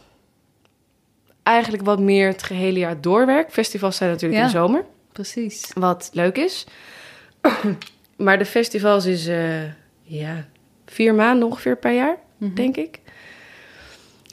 eigenlijk 1.43 1.83
wat 1.83 1.99
meer 1.99 2.27
het 2.27 2.43
gehele 2.43 2.79
jaar 2.79 3.01
doorwerken. 3.01 3.53
Festivals 3.53 3.95
zijn 3.95 4.09
natuurlijk 4.09 4.39
ja, 4.39 4.45
in 4.45 4.51
de 4.51 4.57
zomer. 4.57 4.85
Precies. 5.15 5.71
Wat 5.73 6.09
leuk 6.13 6.37
is. 6.37 6.65
Maar 8.15 8.37
de 8.37 8.45
festivals 8.45 9.05
is 9.05 9.27
uh, 9.27 9.63
ja, 10.01 10.45
vier 10.85 11.15
maanden 11.15 11.47
ongeveer 11.47 11.77
per 11.77 11.93
jaar, 11.93 12.17
mm 12.37 12.47
-hmm. 12.47 12.55
denk 12.55 12.77
ik. 12.77 12.99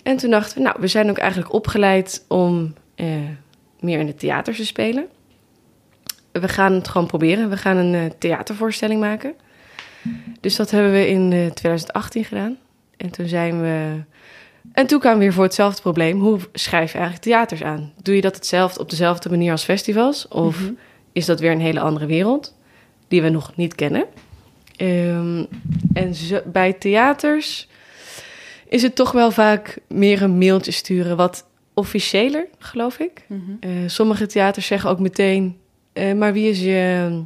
En 0.02 0.16
toen 0.16 0.30
dachten 0.30 0.56
we, 0.56 0.62
nou, 0.62 0.76
we 0.80 0.86
zijn 0.86 1.10
ook 1.10 1.18
eigenlijk 1.18 1.52
opgeleid 1.52 2.24
om 2.28 2.74
uh, 2.96 3.06
meer 3.80 3.98
in 3.98 4.06
het 4.06 4.18
theater 4.18 4.54
te 4.54 4.66
spelen. 4.66 5.06
We 6.32 6.48
gaan 6.48 6.72
het 6.72 6.88
gewoon 6.88 7.06
proberen. 7.06 7.50
We 7.50 7.56
gaan 7.56 7.76
een 7.76 7.94
uh, 7.94 8.10
theatervoorstelling 8.18 9.00
maken. 9.00 9.34
Dus 10.40 10.56
dat 10.56 10.70
hebben 10.70 10.92
we 10.92 11.08
in 11.08 11.50
2018 11.54 12.24
gedaan. 12.24 12.58
En 12.96 13.10
toen 13.10 13.26
zijn 13.26 13.60
we. 13.60 14.02
En 14.72 14.86
toen 14.86 15.00
kwamen 15.00 15.18
we 15.18 15.24
weer 15.24 15.34
voor 15.34 15.44
hetzelfde 15.44 15.80
probleem. 15.80 16.20
Hoe 16.20 16.38
schrijf 16.52 16.92
je 16.92 16.98
eigenlijk 16.98 17.26
theaters 17.26 17.62
aan? 17.62 17.92
Doe 18.02 18.14
je 18.14 18.20
dat 18.20 18.34
hetzelfde 18.34 18.80
op 18.80 18.90
dezelfde 18.90 19.30
manier 19.30 19.50
als 19.52 19.64
festivals? 19.64 20.28
Of 20.28 20.60
mm 20.60 20.66
-hmm. 20.66 20.78
is 21.12 21.26
dat 21.26 21.40
weer 21.40 21.50
een 21.50 21.60
hele 21.60 21.80
andere 21.80 22.06
wereld? 22.06 22.54
die 23.12 23.22
we 23.22 23.28
nog 23.28 23.56
niet 23.56 23.74
kennen. 23.74 24.04
Um, 24.76 25.46
en 25.92 26.14
zo, 26.14 26.40
bij 26.44 26.72
theaters 26.72 27.68
is 28.68 28.82
het 28.82 28.94
toch 28.94 29.12
wel 29.12 29.30
vaak 29.30 29.78
meer 29.88 30.22
een 30.22 30.38
mailtje 30.38 30.72
sturen, 30.72 31.16
wat 31.16 31.46
officiëler, 31.74 32.46
geloof 32.58 32.98
ik. 32.98 33.24
Mm 33.26 33.44
-hmm. 33.46 33.70
uh, 33.70 33.88
sommige 33.88 34.26
theaters 34.26 34.66
zeggen 34.66 34.90
ook 34.90 34.98
meteen, 34.98 35.56
uh, 35.92 36.14
maar 36.14 36.32
wie 36.32 36.50
is 36.50 36.60
je, 36.60 37.22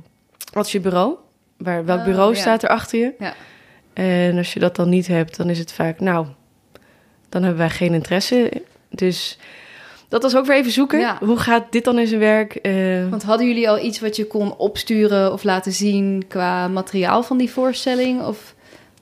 wat 0.52 0.66
is 0.66 0.72
je 0.72 0.80
bureau? 0.80 1.14
Waar, 1.56 1.84
welk 1.84 2.04
bureau 2.04 2.30
oh, 2.30 2.34
ja. 2.34 2.40
staat 2.40 2.62
er 2.62 2.68
achter 2.68 2.98
je? 2.98 3.12
Ja. 3.18 3.34
En 3.92 4.36
als 4.36 4.52
je 4.52 4.60
dat 4.60 4.76
dan 4.76 4.88
niet 4.88 5.06
hebt, 5.06 5.36
dan 5.36 5.50
is 5.50 5.58
het 5.58 5.72
vaak, 5.72 6.00
nou, 6.00 6.26
dan 7.36 7.44
hebben 7.44 7.66
wij 7.66 7.76
geen 7.76 7.94
interesse. 7.94 8.50
Dus 8.90 9.38
dat 10.08 10.22
was 10.22 10.36
ook 10.36 10.46
weer 10.46 10.56
even 10.56 10.72
zoeken. 10.72 10.98
Ja. 10.98 11.18
Hoe 11.20 11.38
gaat 11.38 11.72
dit 11.72 11.84
dan 11.84 11.98
in 11.98 12.06
zijn 12.06 12.20
werk? 12.20 12.58
Uh... 12.62 13.08
Want 13.08 13.22
hadden 13.22 13.46
jullie 13.46 13.68
al 13.68 13.84
iets 13.84 14.00
wat 14.00 14.16
je 14.16 14.26
kon 14.26 14.56
opsturen 14.56 15.32
of 15.32 15.44
laten 15.44 15.72
zien 15.72 16.24
qua 16.28 16.68
materiaal 16.68 17.22
van 17.22 17.38
die 17.38 17.50
voorstelling? 17.50 18.22
Of 18.22 18.54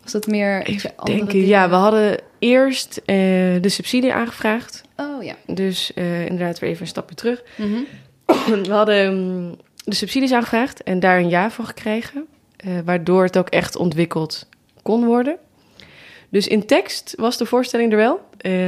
was 0.02 0.12
dat 0.12 0.26
meer 0.26 0.68
iets 0.68 0.96
andere 0.96 1.18
denken, 1.18 1.46
Ja, 1.46 1.68
we 1.68 1.74
hadden 1.74 2.20
eerst 2.38 2.98
uh, 2.98 3.14
de 3.60 3.68
subsidie 3.68 4.12
aangevraagd. 4.12 4.82
Oh 4.96 5.22
ja. 5.22 5.34
Dus 5.46 5.92
uh, 5.94 6.26
inderdaad 6.26 6.58
weer 6.58 6.70
even 6.70 6.82
een 6.82 6.88
stapje 6.88 7.14
terug. 7.14 7.42
Mm 7.56 7.72
-hmm. 7.72 7.86
we 8.64 8.72
hadden 8.72 9.04
um, 9.04 9.56
de 9.84 9.94
subsidies 9.94 10.32
aangevraagd 10.32 10.82
en 10.82 11.00
daar 11.00 11.18
een 11.18 11.28
ja 11.28 11.50
voor 11.50 11.64
gekregen. 11.64 12.26
waardoor 12.84 13.22
het 13.22 13.38
ook 13.38 13.48
echt 13.48 13.76
ontwikkeld 13.76 14.46
kon 14.82 15.04
worden. 15.04 15.38
Dus 16.34 16.48
in 16.48 16.66
tekst 16.66 17.14
was 17.16 17.36
de 17.36 17.46
voorstelling 17.46 17.92
er 17.92 17.96
wel, 17.96 18.20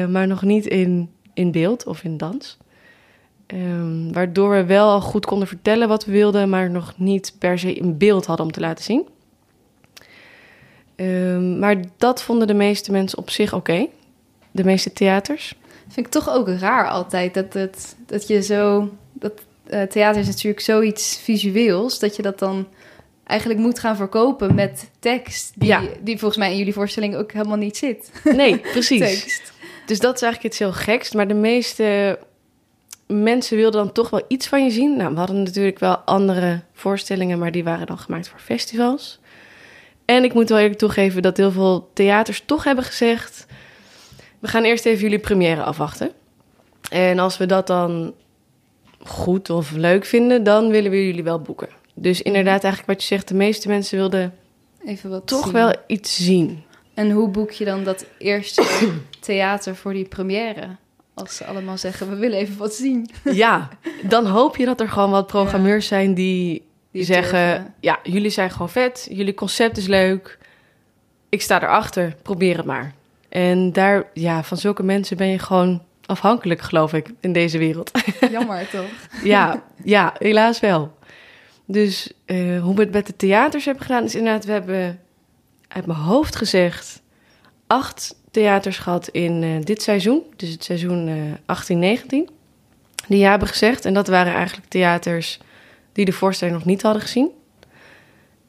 maar 0.09 0.27
nog 0.27 0.43
niet 0.43 0.67
in 0.67 1.11
in 1.37 1.51
beeld 1.51 1.87
of 1.87 2.05
in 2.05 2.17
dans. 2.17 2.57
Um, 3.47 4.13
waardoor 4.13 4.51
we 4.51 4.65
wel 4.65 4.89
al 4.89 5.01
goed 5.01 5.27
konden 5.27 5.49
vertellen 5.49 5.89
wat 5.89 6.05
we 6.05 6.13
wilden, 6.13 6.49
maar 6.49 6.71
nog 6.71 6.95
niet 6.97 7.35
per 7.39 7.59
se 7.59 7.73
in 7.73 7.99
beeld 7.99 8.27
hadden 8.27 8.47
om 8.47 8.53
te 8.53 8.61
laten 8.61 8.85
zien. 8.85 9.09
Um, 10.97 11.59
maar 11.59 11.77
dat 11.97 12.23
vonden 12.23 12.47
de 12.47 12.55
meeste 12.55 12.93
mensen 12.93 13.19
op 13.19 13.31
zich 13.31 13.55
oké. 13.55 13.87
De 14.51 14.65
meeste 14.65 14.93
theaters. 14.93 15.55
Vind 15.89 16.07
ik 16.07 16.13
toch 16.13 16.29
ook 16.29 16.49
raar 16.49 16.89
altijd 16.89 17.35
dat, 17.35 17.53
het, 17.53 17.97
dat 18.07 18.27
je 18.27 18.43
zo. 18.43 18.91
Dat, 19.13 19.33
uh, 19.71 19.83
theater 19.83 20.21
is 20.21 20.27
natuurlijk 20.27 20.63
zoiets 20.63 21.19
visueels, 21.19 21.99
dat 21.99 22.17
je 22.17 22.23
dat 22.23 22.39
dan 22.39 22.67
eigenlijk 23.27 23.61
moet 23.61 23.79
gaan 23.79 23.97
verkopen 23.97 24.55
met 24.55 24.91
tekst. 24.99 25.53
Die, 25.55 25.69
ja. 25.69 25.83
die 26.01 26.19
volgens 26.19 26.41
mij 26.41 26.51
in 26.51 26.59
jullie 26.59 26.73
voorstelling 26.73 27.17
ook 27.17 27.33
helemaal 27.33 27.57
niet 27.57 27.77
zit. 27.77 28.11
Nee, 28.25 28.59
precies. 28.73 29.01
tekst. 29.01 29.53
Dus 29.87 29.99
dat 29.99 30.15
is 30.15 30.23
eigenlijk 30.23 30.53
iets 30.53 30.59
heel 30.59 30.73
geks. 30.73 31.13
Maar 31.13 31.29
de 31.29 31.35
meeste 31.35 32.19
mensen 33.07 33.57
wilden 33.57 33.85
dan 33.85 33.93
toch 33.93 34.11
wel 34.11 34.23
iets 34.29 34.47
van 34.47 34.65
je 34.65 34.71
zien. 34.71 34.97
Nou, 34.97 35.13
we 35.13 35.19
hadden 35.19 35.43
natuurlijk 35.43 35.79
wel 35.79 35.97
andere 35.97 36.61
voorstellingen, 36.73 37.39
maar 37.39 37.53
die 37.53 37.65
waren 37.65 37.87
dan 37.87 37.99
gemaakt 37.99 38.29
voor 38.29 38.39
festivals. 38.39 39.21
En 40.05 40.25
ik 40.25 40.35
moet 40.35 40.49
wel 40.49 40.59
eerlijk 40.59 40.79
toegeven 40.79 41.23
dat 41.23 41.37
heel 41.37 41.53
veel 41.53 41.91
theaters 41.93 42.43
toch 42.47 42.65
hebben 42.65 42.85
gezegd: 42.85 43.47
we 44.39 44.49
gaan 44.49 44.65
eerst 44.65 44.87
even 44.87 45.03
jullie 45.03 45.19
première 45.19 45.63
afwachten. 45.63 46.11
En 46.91 47.19
als 47.19 47.39
we 47.39 47.47
dat 47.47 47.67
dan 47.67 48.15
goed 49.03 49.51
of 49.51 49.71
leuk 49.71 50.05
vinden, 50.05 50.43
dan 50.43 50.69
willen 50.69 50.91
we 50.91 51.07
jullie 51.07 51.25
wel 51.25 51.41
boeken. 51.41 51.69
Dus 51.99 52.23
inderdaad, 52.23 52.65
eigenlijk 52.65 52.87
wat 52.87 53.01
je 53.01 53.07
zegt, 53.07 53.29
de 53.29 53.35
meeste 53.35 53.69
mensen 53.69 53.99
wilden 53.99 54.35
even 54.85 55.11
wat 55.11 55.27
toch 55.27 55.45
zien. 55.45 55.53
wel 55.53 55.75
iets 55.87 56.25
zien. 56.25 56.65
En 56.95 57.11
hoe 57.11 57.29
boek 57.29 57.51
je 57.51 57.65
dan 57.65 57.85
dat 57.85 58.07
eerste 58.19 58.91
theater 59.21 59.77
voor 59.77 59.93
die 59.93 60.05
première? 60.05 60.77
Als 61.15 61.37
ze 61.37 61.45
allemaal 61.45 61.79
zeggen, 61.79 62.11
we 62.11 62.17
willen 62.17 62.39
even 62.39 62.57
wat 62.57 62.75
zien. 62.75 63.11
Ja, 63.25 63.69
dan 64.03 64.27
hoop 64.27 64.57
je 64.57 64.65
dat 64.65 64.81
er 64.81 64.89
gewoon 64.89 65.11
wat 65.11 65.27
programmeurs 65.27 65.89
ja. 65.89 65.97
zijn 65.97 66.15
die, 66.15 66.63
die 66.91 67.05
zeggen... 67.05 67.49
Durven. 67.49 67.75
ja, 67.81 67.99
jullie 68.03 68.31
zijn 68.31 68.51
gewoon 68.51 68.71
vet, 68.71 69.07
jullie 69.11 69.35
concept 69.35 69.77
is 69.77 69.87
leuk. 69.87 70.39
Ik 71.29 71.43
sta 71.43 71.63
erachter, 71.63 72.17
probeer 72.23 72.57
het 72.57 72.67
maar. 72.67 72.95
En 73.29 73.73
daar, 73.73 74.05
ja, 74.13 74.43
van 74.43 74.57
zulke 74.57 74.83
mensen 74.83 75.17
ben 75.17 75.29
je 75.29 75.39
gewoon 75.39 75.83
afhankelijk, 76.07 76.61
geloof 76.61 76.93
ik, 76.93 77.11
in 77.21 77.33
deze 77.33 77.59
wereld. 77.59 77.91
Jammer, 78.31 78.69
toch? 78.69 78.91
ja, 79.23 79.63
ja, 79.85 80.15
helaas 80.19 80.61
wel. 80.61 80.96
Dus 81.67 82.13
uh, 82.27 82.63
hoe 82.63 82.75
we 82.75 82.81
het 82.81 82.93
met 82.93 83.07
de 83.07 83.17
theaters 83.17 83.65
hebben 83.65 83.83
gedaan, 83.83 84.05
is 84.05 84.15
inderdaad, 84.15 84.45
we 84.45 84.53
hebben 84.53 85.01
uit 85.69 85.87
mijn 85.87 85.99
hoofd 85.99 86.37
gezegd 86.37 87.03
acht 87.67 88.17
theaters 88.31 88.79
gehad 88.79 89.09
in 89.09 89.43
uh, 89.43 89.61
dit 89.61 89.83
seizoen. 89.83 90.23
Dus 90.37 90.51
het 90.51 90.65
seizoen 90.65 91.09
uh, 91.09 91.97
18-19. 92.29 92.33
Die 93.09 93.25
hebben 93.25 93.49
gezegd. 93.49 93.85
En 93.85 93.95
dat 93.95 94.09
waren 94.09 94.35
eigenlijk 94.35 94.69
theaters 94.69 95.41
die 95.93 96.05
de 96.05 96.13
voorstelling 96.13 96.57
nog 96.57 96.67
niet 96.67 96.83
hadden 96.83 97.03
gezien. 97.03 97.31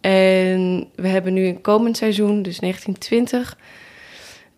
En 0.01 0.87
we 0.95 1.07
hebben 1.07 1.33
nu 1.33 1.45
een 1.45 1.61
komend 1.61 1.97
seizoen, 1.97 2.41
dus 2.41 2.59
1920, 2.59 3.57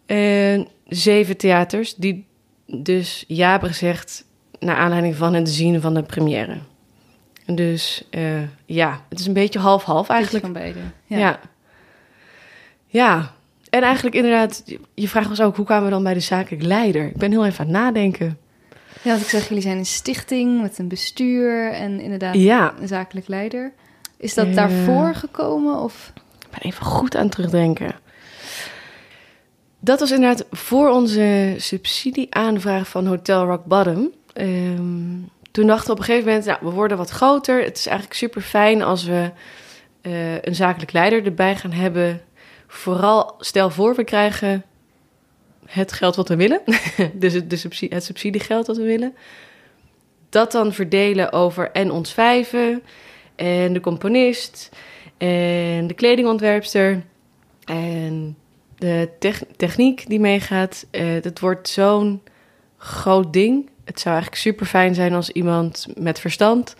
uh, 0.07 0.65
zeven 0.87 1.37
theaters 1.37 1.95
die 1.95 2.25
dus 2.65 3.23
ja 3.27 3.51
hebben 3.51 3.69
gezegd 3.69 4.25
naar 4.59 4.75
aanleiding 4.75 5.15
van 5.15 5.33
het 5.33 5.49
zien 5.49 5.81
van 5.81 5.93
de 5.93 6.03
première. 6.03 6.57
Dus 7.55 8.03
uh, 8.11 8.41
ja, 8.65 9.01
het 9.09 9.19
is 9.19 9.25
een 9.25 9.33
beetje 9.33 9.59
half-half 9.59 10.09
eigenlijk. 10.09 10.43
Van 10.43 10.53
beide. 10.53 10.79
Ja. 11.05 11.17
ja. 11.17 11.39
Ja, 12.91 13.33
en 13.69 13.81
eigenlijk 13.81 14.15
inderdaad, 14.15 14.63
je 14.93 15.07
vraagt 15.07 15.27
was 15.27 15.41
ook, 15.41 15.55
hoe 15.55 15.65
kwamen 15.65 15.85
we 15.85 15.89
dan 15.91 16.03
bij 16.03 16.13
de 16.13 16.19
zakelijk 16.19 16.63
leider? 16.63 17.05
Ik 17.05 17.17
ben 17.17 17.31
heel 17.31 17.45
even 17.45 17.59
aan 17.59 17.73
het 17.73 17.83
nadenken. 17.83 18.37
Ja, 19.01 19.09
want 19.09 19.21
ik 19.21 19.29
zeg, 19.29 19.47
jullie 19.47 19.63
zijn 19.63 19.77
een 19.77 19.85
stichting 19.85 20.61
met 20.61 20.77
een 20.77 20.87
bestuur 20.87 21.71
en 21.71 21.99
inderdaad 21.99 22.35
ja. 22.35 22.73
een 22.79 22.87
zakelijk 22.87 23.27
leider. 23.27 23.73
Is 24.17 24.33
dat 24.33 24.47
uh, 24.47 24.55
daarvoor 24.55 25.15
gekomen 25.15 25.79
of? 25.79 26.13
Ik 26.39 26.47
ben 26.49 26.61
even 26.61 26.85
goed 26.85 27.15
aan 27.15 27.23
het 27.23 27.31
terugdenken. 27.31 27.95
Dat 29.79 29.99
was 29.99 30.11
inderdaad 30.11 30.45
voor 30.51 30.89
onze 30.89 31.55
subsidieaanvraag 31.57 32.87
van 32.87 33.07
Hotel 33.07 33.45
Rock 33.45 33.65
Bottom. 33.65 34.11
ehm, 34.33 35.17
toen 35.59 35.67
dachten 35.67 35.87
we 35.87 35.91
op 35.91 35.99
een 35.99 36.05
gegeven 36.05 36.27
moment, 36.27 36.45
nou, 36.45 36.59
we 36.61 36.69
worden 36.69 36.97
wat 36.97 37.09
groter. 37.09 37.63
Het 37.63 37.77
is 37.77 37.85
eigenlijk 37.85 38.17
super 38.17 38.41
fijn 38.41 38.81
als 38.81 39.03
we 39.03 39.31
eh, 40.01 40.41
een 40.41 40.55
zakelijk 40.55 40.91
leider 40.91 41.25
erbij 41.25 41.55
gaan 41.55 41.71
hebben. 41.71 42.21
Vooral, 42.67 43.35
stel 43.39 43.69
voor, 43.69 43.95
we 43.95 44.03
krijgen 44.03 44.65
het 45.65 45.91
geld 45.91 46.15
wat 46.15 46.27
we 46.27 46.35
willen. 46.35 46.61
dus 47.13 47.33
het, 47.33 47.59
subsidie, 47.59 47.95
het 47.95 48.03
subsidiegeld 48.03 48.67
wat 48.67 48.77
we 48.77 48.83
willen. 48.83 49.15
Dat 50.29 50.51
dan 50.51 50.73
verdelen 50.73 51.31
over 51.31 51.71
en 51.71 51.91
ons 51.91 52.13
vijven, 52.13 52.83
en 53.35 53.73
de 53.73 53.79
componist, 53.79 54.69
en 55.17 55.87
de 55.87 55.93
kledingontwerpster, 55.93 57.03
en 57.65 58.37
de 58.77 59.09
techniek 59.55 60.07
die 60.07 60.19
meegaat. 60.19 60.85
Uh, 60.91 61.01
het 61.21 61.39
wordt 61.39 61.69
zo'n 61.69 62.21
groot 62.77 63.33
ding. 63.33 63.69
Het 63.89 63.99
zou 63.99 64.15
eigenlijk 64.15 64.43
super 64.43 64.65
fijn 64.65 64.95
zijn 64.95 65.13
als 65.13 65.29
iemand 65.29 65.87
met 65.97 66.19
verstand 66.19 66.75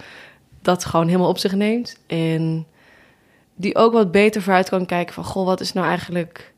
dat 0.62 0.86
gewoon 0.86 1.08
helemaal 1.08 1.30
op 1.30 1.38
zich 1.38 1.54
neemt. 1.54 1.98
En 2.08 2.68
die 3.56 3.76
ook 3.76 3.94
wat 3.94 4.12
beter 4.12 4.42
vooruit 4.42 4.70
kan 4.70 4.86
kijken 4.86 5.14
van... 5.14 5.24
goh, 5.24 5.46
wat 5.46 5.60
is 5.60 5.74
nou 5.74 5.88
eigenlijk 5.88 6.54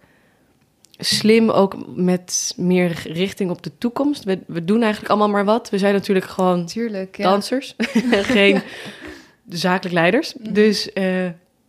slim 0.98 1.50
ook 1.50 1.96
met 1.96 2.54
meer 2.58 3.02
richting 3.04 3.50
op 3.50 3.64
de 3.64 3.72
toekomst. 3.78 4.24
We, 4.24 4.40
we 4.48 4.66
doen 4.66 4.82
eigenlijk 4.82 5.12
allemaal 5.12 5.30
maar 5.30 5.46
wat. 5.46 5.70
We 5.70 5.78
zijn 5.78 5.94
natuurlijk 5.94 6.26
gewoon 6.26 6.66
Tuurlijk, 6.66 7.18
ja. 7.18 7.30
dansers, 7.30 7.76
geen 8.36 8.62
zakelijk 9.50 9.94
leiders. 9.94 10.34
Mhm. 10.34 10.54
Dus 10.54 10.88
uh, 10.88 10.94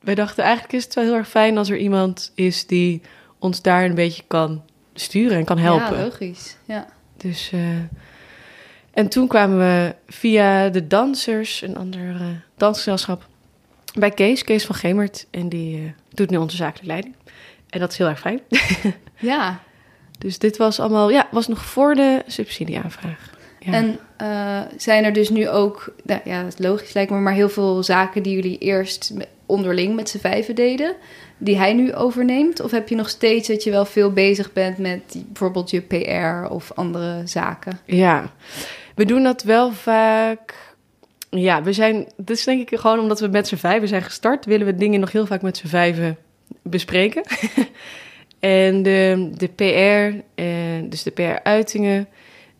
wij 0.01 0.15
dachten 0.15 0.45
eigenlijk 0.45 0.75
is 0.75 0.85
het 0.85 0.95
wel 0.95 1.05
heel 1.05 1.15
erg 1.15 1.29
fijn 1.29 1.59
als 1.59 1.71
er 1.71 1.79
iemand 1.79 2.33
is 2.35 2.67
die 2.67 3.03
ons 3.39 3.63
daar 3.63 3.85
een 3.85 3.95
beetje 3.95 4.23
kan 4.27 4.63
sturen 4.95 5.37
en 5.37 5.45
kan 5.45 5.59
helpen. 5.59 5.97
Ja, 5.97 6.05
logisch. 6.05 6.57
Ja. 6.65 6.87
Dus, 7.17 7.51
uh, 7.55 7.61
en 8.93 9.09
toen 9.09 9.27
kwamen 9.27 9.59
we 9.59 9.95
via 10.09 10.69
de 10.69 10.87
dansers, 10.87 11.63
een 11.63 11.77
ander 11.77 12.01
uh, 12.01 12.21
dansgezelschap, 12.57 13.27
bij 13.95 14.11
Kees, 14.11 14.45
Kees 14.45 14.65
van 14.65 14.75
Gemert. 14.75 15.27
En 15.31 15.49
die 15.49 15.81
uh, 15.81 15.91
doet 16.09 16.31
nu 16.31 16.37
onze 16.37 16.57
zakelijke 16.57 16.87
leiding. 16.87 17.15
En 17.69 17.81
dat 17.81 17.93
is 17.93 17.99
heel 17.99 18.09
erg 18.09 18.21
fijn. 18.21 18.41
ja. 19.19 19.61
Dus 20.19 20.39
dit 20.39 20.57
was 20.57 20.81
allemaal, 20.81 21.11
ja, 21.11 21.29
was 21.31 21.49
nog 21.49 21.65
voor 21.65 21.95
de 21.95 22.23
subsidieaanvraag. 22.27 23.31
Ja. 23.59 23.73
En 23.73 23.99
zijn 24.77 25.05
er 25.05 25.13
dus 25.13 25.29
nu 25.29 25.49
ook, 25.49 25.95
nou, 26.05 26.21
ja, 26.25 26.45
het 26.45 26.59
logisch 26.59 26.93
lijkt 26.93 27.11
me, 27.11 27.19
maar 27.19 27.33
heel 27.33 27.49
veel 27.49 27.83
zaken 27.83 28.23
die 28.23 28.35
jullie 28.35 28.59
eerst 28.59 29.13
onderling 29.47 29.95
met 29.95 30.09
z'n 30.09 30.19
vijven 30.19 30.55
deden, 30.55 30.95
die 31.39 31.57
hij 31.57 31.73
nu 31.73 31.95
overneemt? 31.95 32.61
Of 32.61 32.71
heb 32.71 32.89
je 32.89 32.95
nog 32.95 33.09
steeds 33.09 33.49
dat 33.49 33.65
je 33.65 33.71
wel 33.71 33.85
veel 33.85 34.13
bezig 34.13 34.53
bent 34.53 34.79
met 34.79 35.01
bijvoorbeeld 35.27 35.71
je 35.71 35.81
PR 35.81 36.53
of 36.53 36.73
andere 36.75 37.23
zaken? 37.25 37.79
Ja, 37.85 38.33
we 38.95 39.05
doen 39.05 39.23
dat 39.23 39.43
wel 39.43 39.73
vaak. 39.73 40.75
Ja, 41.31 41.63
we 41.63 41.73
zijn. 41.73 42.07
Dit 42.17 42.37
is 42.37 42.45
denk 42.45 42.71
ik 42.71 42.79
gewoon 42.79 42.99
omdat 42.99 43.21
we 43.21 43.27
met 43.27 43.49
z'n 43.49 43.57
vijven 43.57 43.89
zijn 43.89 44.03
gestart, 44.03 44.45
willen 44.45 44.67
we 44.67 44.75
dingen 44.75 45.01
nog 45.01 45.13
heel 45.13 45.27
vaak 45.27 45.43
met 45.43 45.57
z'n 45.57 45.67
vijven 45.67 46.17
bespreken. 46.63 47.23
en 48.41 48.83
de, 48.83 49.31
de 49.35 49.49
PR, 49.49 50.41
en 50.43 50.89
dus 50.89 51.03
de 51.03 51.11
PR-uitingen. 51.11 52.09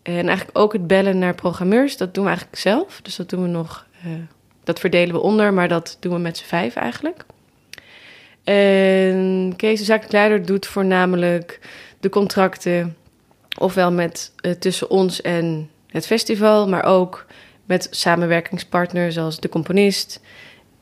En 0.03 0.27
eigenlijk 0.27 0.59
ook 0.59 0.73
het 0.73 0.87
bellen 0.87 1.19
naar 1.19 1.35
programmeurs, 1.35 1.97
dat 1.97 2.15
doen 2.15 2.25
we 2.25 2.31
eigenlijk 2.31 2.61
zelf. 2.61 3.01
Dus 3.03 3.17
dat 3.17 3.31
doen 3.31 3.43
we 3.43 3.49
nog. 3.49 3.87
Uh, 4.07 4.13
dat 4.65 4.81
verdelen 4.81 5.15
we 5.15 5.21
onder, 5.21 5.55
maar 5.55 5.69
dat 5.69 5.97
doen 6.01 6.13
we 6.13 6.19
met 6.19 6.37
z'n 6.37 6.45
vijf 6.45 6.75
eigenlijk. 6.75 7.25
En 8.45 9.53
Kees, 9.57 9.79
de 9.79 9.85
zakelijk 9.85 10.13
leider, 10.13 10.47
doet 10.47 10.67
voornamelijk 10.67 11.61
de 12.01 12.09
contracten, 12.09 12.97
ofwel 13.59 13.93
met, 13.93 14.33
tussen 14.59 14.91
ons 14.91 15.21
en 15.21 15.71
het 15.93 16.07
festival, 16.07 16.69
maar 16.69 16.85
ook 16.85 17.27
met 17.65 17.87
samenwerkingspartners 17.91 19.15
zoals 19.15 19.41
de 19.41 19.49
componist. 19.49 20.21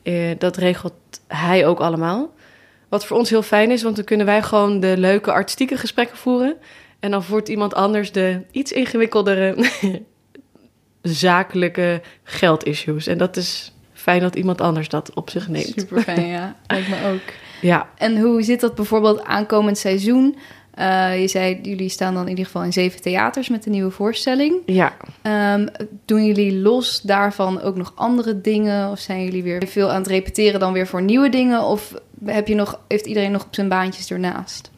Uh, 0.03 0.31
dat 0.39 0.57
regelt 0.57 0.95
hij 1.27 1.67
ook 1.67 1.81
allemaal. 1.81 2.35
Wat 2.89 3.07
voor 3.07 3.17
ons 3.17 3.31
heel 3.31 3.43
fijn 3.43 3.71
is, 3.71 3.83
want 3.83 3.97
dan 3.97 4.05
kunnen 4.05 4.27
wij 4.27 4.43
gewoon 4.43 4.81
de 4.81 4.95
leuke 4.97 5.33
artistieke 5.33 5.77
gesprekken 5.77 6.17
voeren. 6.17 6.57
En 7.01 7.11
dan 7.11 7.25
voert 7.25 7.49
iemand 7.49 7.75
anders 7.75 8.13
de 8.13 8.43
iets 8.51 8.73
ingewikkeldere 8.73 9.71
zakelijke 11.03 12.03
geldissues. 12.23 13.07
En 13.07 13.19
dat 13.19 13.37
is 13.37 13.73
fijn 13.93 14.21
dat 14.21 14.37
iemand 14.37 14.61
anders 14.61 14.89
dat 14.89 15.15
op 15.15 15.31
zich 15.31 15.49
neemt. 15.49 15.73
Super 15.77 16.03
fijn, 16.03 16.27
ja. 16.27 16.57
Lijkt 16.67 16.89
me 16.89 17.13
ook. 17.13 17.33
Ja. 17.61 17.89
En 17.97 18.21
hoe 18.21 18.43
zit 18.43 18.61
dat 18.61 18.75
bijvoorbeeld 18.75 19.25
aankomend 19.25 19.79
seizoen? 19.79 20.37
Uh, 20.81 21.21
je 21.21 21.29
zei, 21.29 21.59
jullie 21.63 21.89
staan 21.89 22.15
dan 22.15 22.23
in 22.23 22.29
ieder 22.29 22.45
geval 22.45 22.63
in 22.63 22.73
zeven 22.73 23.03
theaters 23.03 23.49
met 23.49 23.67
een 23.67 23.73
nieuwe 23.73 23.91
voorstelling. 23.91 24.55
Ja. 24.67 24.97
Um, 25.55 25.69
doen 26.05 26.25
jullie 26.25 26.57
los 26.57 27.01
daarvan 27.01 27.61
ook 27.61 27.77
nog 27.77 27.93
andere 27.95 28.41
dingen? 28.41 28.91
Of 28.91 28.99
zijn 28.99 29.25
jullie 29.25 29.43
weer 29.43 29.67
veel 29.67 29.91
aan 29.91 30.01
het 30.01 30.07
repeteren 30.07 30.61
dan 30.61 30.73
weer 30.73 30.87
voor 30.87 31.03
nieuwe 31.03 31.29
dingen? 31.29 31.63
Of 31.63 31.95
heb 32.25 32.49
je 32.49 32.55
nog, 32.55 32.81
heeft 32.89 33.07
iedereen 33.07 33.33
nog 33.33 33.45
op 33.45 33.55
zijn 33.55 33.69
baantjes 33.69 34.11
ernaast? 34.11 34.71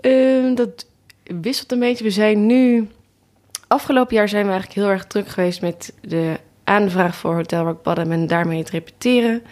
Uh, 0.00 0.56
dat 0.56 0.86
wisselt 1.40 1.72
een 1.72 1.78
beetje. 1.78 2.04
We 2.04 2.10
zijn 2.10 2.46
nu... 2.46 2.88
Afgelopen 3.66 4.16
jaar 4.16 4.28
zijn 4.28 4.44
we 4.44 4.50
eigenlijk 4.50 4.80
heel 4.80 4.90
erg 4.90 5.06
druk 5.06 5.28
geweest 5.28 5.60
met 5.60 5.92
de 6.00 6.38
aanvraag 6.64 7.16
voor 7.16 7.34
Hotel 7.34 7.64
Rock 7.64 7.82
Bottom 7.82 8.12
en 8.12 8.26
daarmee 8.26 8.58
het 8.58 8.70
repeteren. 8.70 9.42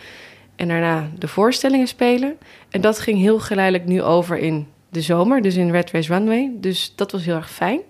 En 0.56 0.68
daarna 0.68 1.08
de 1.18 1.28
voorstellingen 1.28 1.86
spelen. 1.86 2.36
En 2.70 2.80
dat 2.80 2.98
ging 2.98 3.18
heel 3.18 3.38
geleidelijk 3.38 3.86
nu 3.88 4.02
over 4.02 4.38
in 4.38 4.66
de 4.92 5.00
zomer, 5.00 5.42
dus 5.42 5.56
in 5.56 5.70
Red 5.70 5.90
Race 5.90 6.12
Runway. 6.12 6.50
Dus 6.54 6.92
dat 6.96 7.12
was 7.12 7.24
heel 7.24 7.34
erg 7.34 7.50
fijn. 7.50 7.80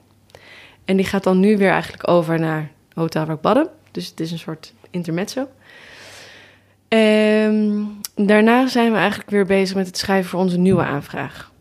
En 0.85 0.97
die 0.97 1.07
gaat 1.07 1.25
dan 1.25 1.41
nu 1.41 1.57
weer 1.57 1.71
eigenlijk 1.71 2.09
over 2.09 2.41
naar 2.41 2.71
Hotel 2.95 3.25
Rock 3.25 3.41
Bottom. 3.41 3.69
Dus 3.91 4.09
het 4.09 4.21
is 4.21 4.31
een 4.31 4.39
soort 4.39 4.75
intermezzo. 4.91 5.49
Ehm, 6.89 7.83
daarna 8.15 8.67
zijn 8.67 8.93
we 8.93 8.99
eigenlijk 8.99 9.31
weer 9.31 9.47
bezig 9.47 9.77
met 9.77 9.87
het 9.87 9.99
schrijven 9.99 10.31
voor 10.31 10.41
onze 10.41 10.59
nieuwe 10.59 10.83
aanvraag. 10.83 11.53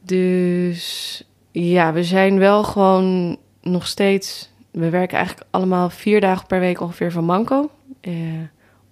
Dus 0.00 1.22
ja, 1.50 1.92
we 1.92 2.04
zijn 2.04 2.38
wel 2.38 2.64
gewoon 2.64 3.38
nog 3.62 3.86
steeds. 3.86 4.50
We 4.70 4.90
werken 4.90 5.16
eigenlijk 5.16 5.48
allemaal 5.50 5.90
vier 5.90 6.20
dagen 6.20 6.46
per 6.46 6.60
week 6.60 6.80
ongeveer 6.80 7.12
van 7.12 7.24
Manco. 7.24 7.70
Eh, 8.00 8.12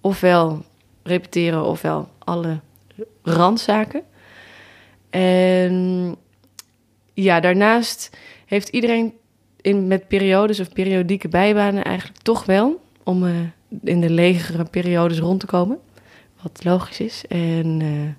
ofwel 0.01 0.65
repeteren 1.03 1.63
ofwel 1.63 2.09
alle 2.19 2.59
randzaken. 3.23 4.03
En 5.09 6.15
ja, 7.13 7.39
daarnaast 7.39 8.17
heeft 8.45 8.67
iedereen 8.67 9.13
in, 9.61 9.87
met 9.87 10.07
periodes 10.07 10.59
of 10.59 10.73
periodieke 10.73 11.27
bijbanen 11.27 11.83
eigenlijk 11.83 12.17
toch 12.17 12.45
wel 12.45 12.81
om 13.03 13.23
uh, 13.23 13.35
in 13.83 14.01
de 14.01 14.09
legere 14.09 14.63
periodes 14.63 15.19
rond 15.19 15.39
te 15.39 15.45
komen. 15.45 15.79
Wat 16.41 16.63
logisch 16.63 16.99
is. 16.99 17.23
En 17.27 17.79
uh, 17.79 18.09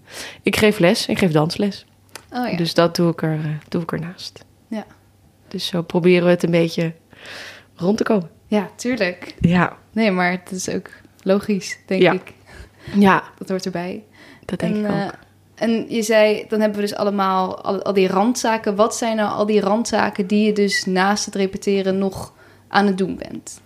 ik 0.42 0.57
geef 0.57 0.79
les, 0.79 1.07
ik 1.07 1.18
geef 1.18 1.33
dansles. 1.33 1.87
Oh, 2.33 2.50
ja. 2.50 2.57
Dus 2.57 2.74
dat 2.74 2.96
doe 2.96 3.11
ik, 3.11 3.22
er, 3.22 3.35
uh, 3.35 3.44
doe 3.68 3.83
ik 3.83 3.92
ernaast. 3.92 4.44
Ja. 4.68 4.87
Dus 5.48 5.66
zo 5.66 5.83
proberen 5.83 6.24
we 6.24 6.31
het 6.31 6.42
een 6.42 6.50
beetje 6.50 6.94
rond 7.74 7.96
te 7.96 8.03
komen. 8.03 8.31
Ja, 8.46 8.70
tuurlijk. 8.76 9.35
Ja. 9.40 9.76
Nee, 9.92 10.11
maar 10.11 10.31
het 10.31 10.50
is 10.50 10.68
ook 10.68 10.90
logisch, 11.22 11.79
denk 11.87 12.03
ja. 12.03 12.12
ik. 12.12 12.33
Ja. 12.94 13.22
Dat 13.38 13.48
hoort 13.48 13.64
erbij. 13.64 14.05
Dat 14.44 14.59
denk 14.59 14.74
en, 14.74 14.85
ik 14.85 14.90
ook. 14.90 15.14
En 15.61 15.87
je 15.88 16.03
zei, 16.03 16.44
dan 16.49 16.61
hebben 16.61 16.81
we 16.81 16.87
dus 16.87 16.96
allemaal 16.96 17.61
al, 17.61 17.92
die 17.92 18.09
randzaken. 18.09 18.77
Wat 18.77 18.96
zijn 18.96 19.16
nou 19.16 19.31
al 19.31 19.46
die 19.46 19.61
randzaken 19.61 20.27
die 20.27 20.46
je 20.46 20.53
dus 20.53 20.85
naast 20.85 21.25
het 21.25 21.35
repeteren 21.35 21.99
nog 21.99 22.33
aan 22.68 22.87
het 22.87 22.99
doen 22.99 23.16
bent? 23.16 23.61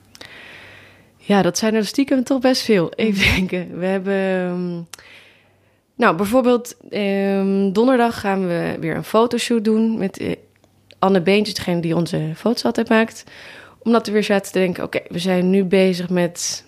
Ja, 1.17 1.43
dat 1.43 1.59
zijn 1.59 1.75
er 1.75 1.87
stiekem 1.87 2.25
toch 2.25 2.41
best 2.41 2.63
veel. 2.63 2.91
Even 2.95 3.35
denken. 3.35 3.79
We 3.79 3.87
hebben... 3.87 4.89
Nou, 5.97 6.17
bijvoorbeeld 6.17 6.77
um, 6.91 7.73
donderdag 7.73 8.21
gaan 8.21 8.47
we 8.47 8.77
weer 8.81 8.97
een 8.97 9.05
fotoshoot 9.05 9.65
doen 9.65 9.99
met 9.99 10.21
uh, 10.21 10.33
Anne 10.99 11.23
Beentjes, 11.23 11.55
degene 11.55 11.81
die 11.81 11.97
onze 11.97 12.33
foto's 12.37 12.65
altijd 12.65 12.89
maakt. 12.89 13.25
Omdat 13.79 14.07
we 14.07 14.13
weer 14.13 14.25
zaten 14.25 14.53
te 14.53 14.59
denken, 14.59 14.85
oké, 14.85 15.01
we 15.09 15.19
zijn 15.19 15.51
nu 15.51 15.65
bezig 15.65 16.11
met 16.11 16.65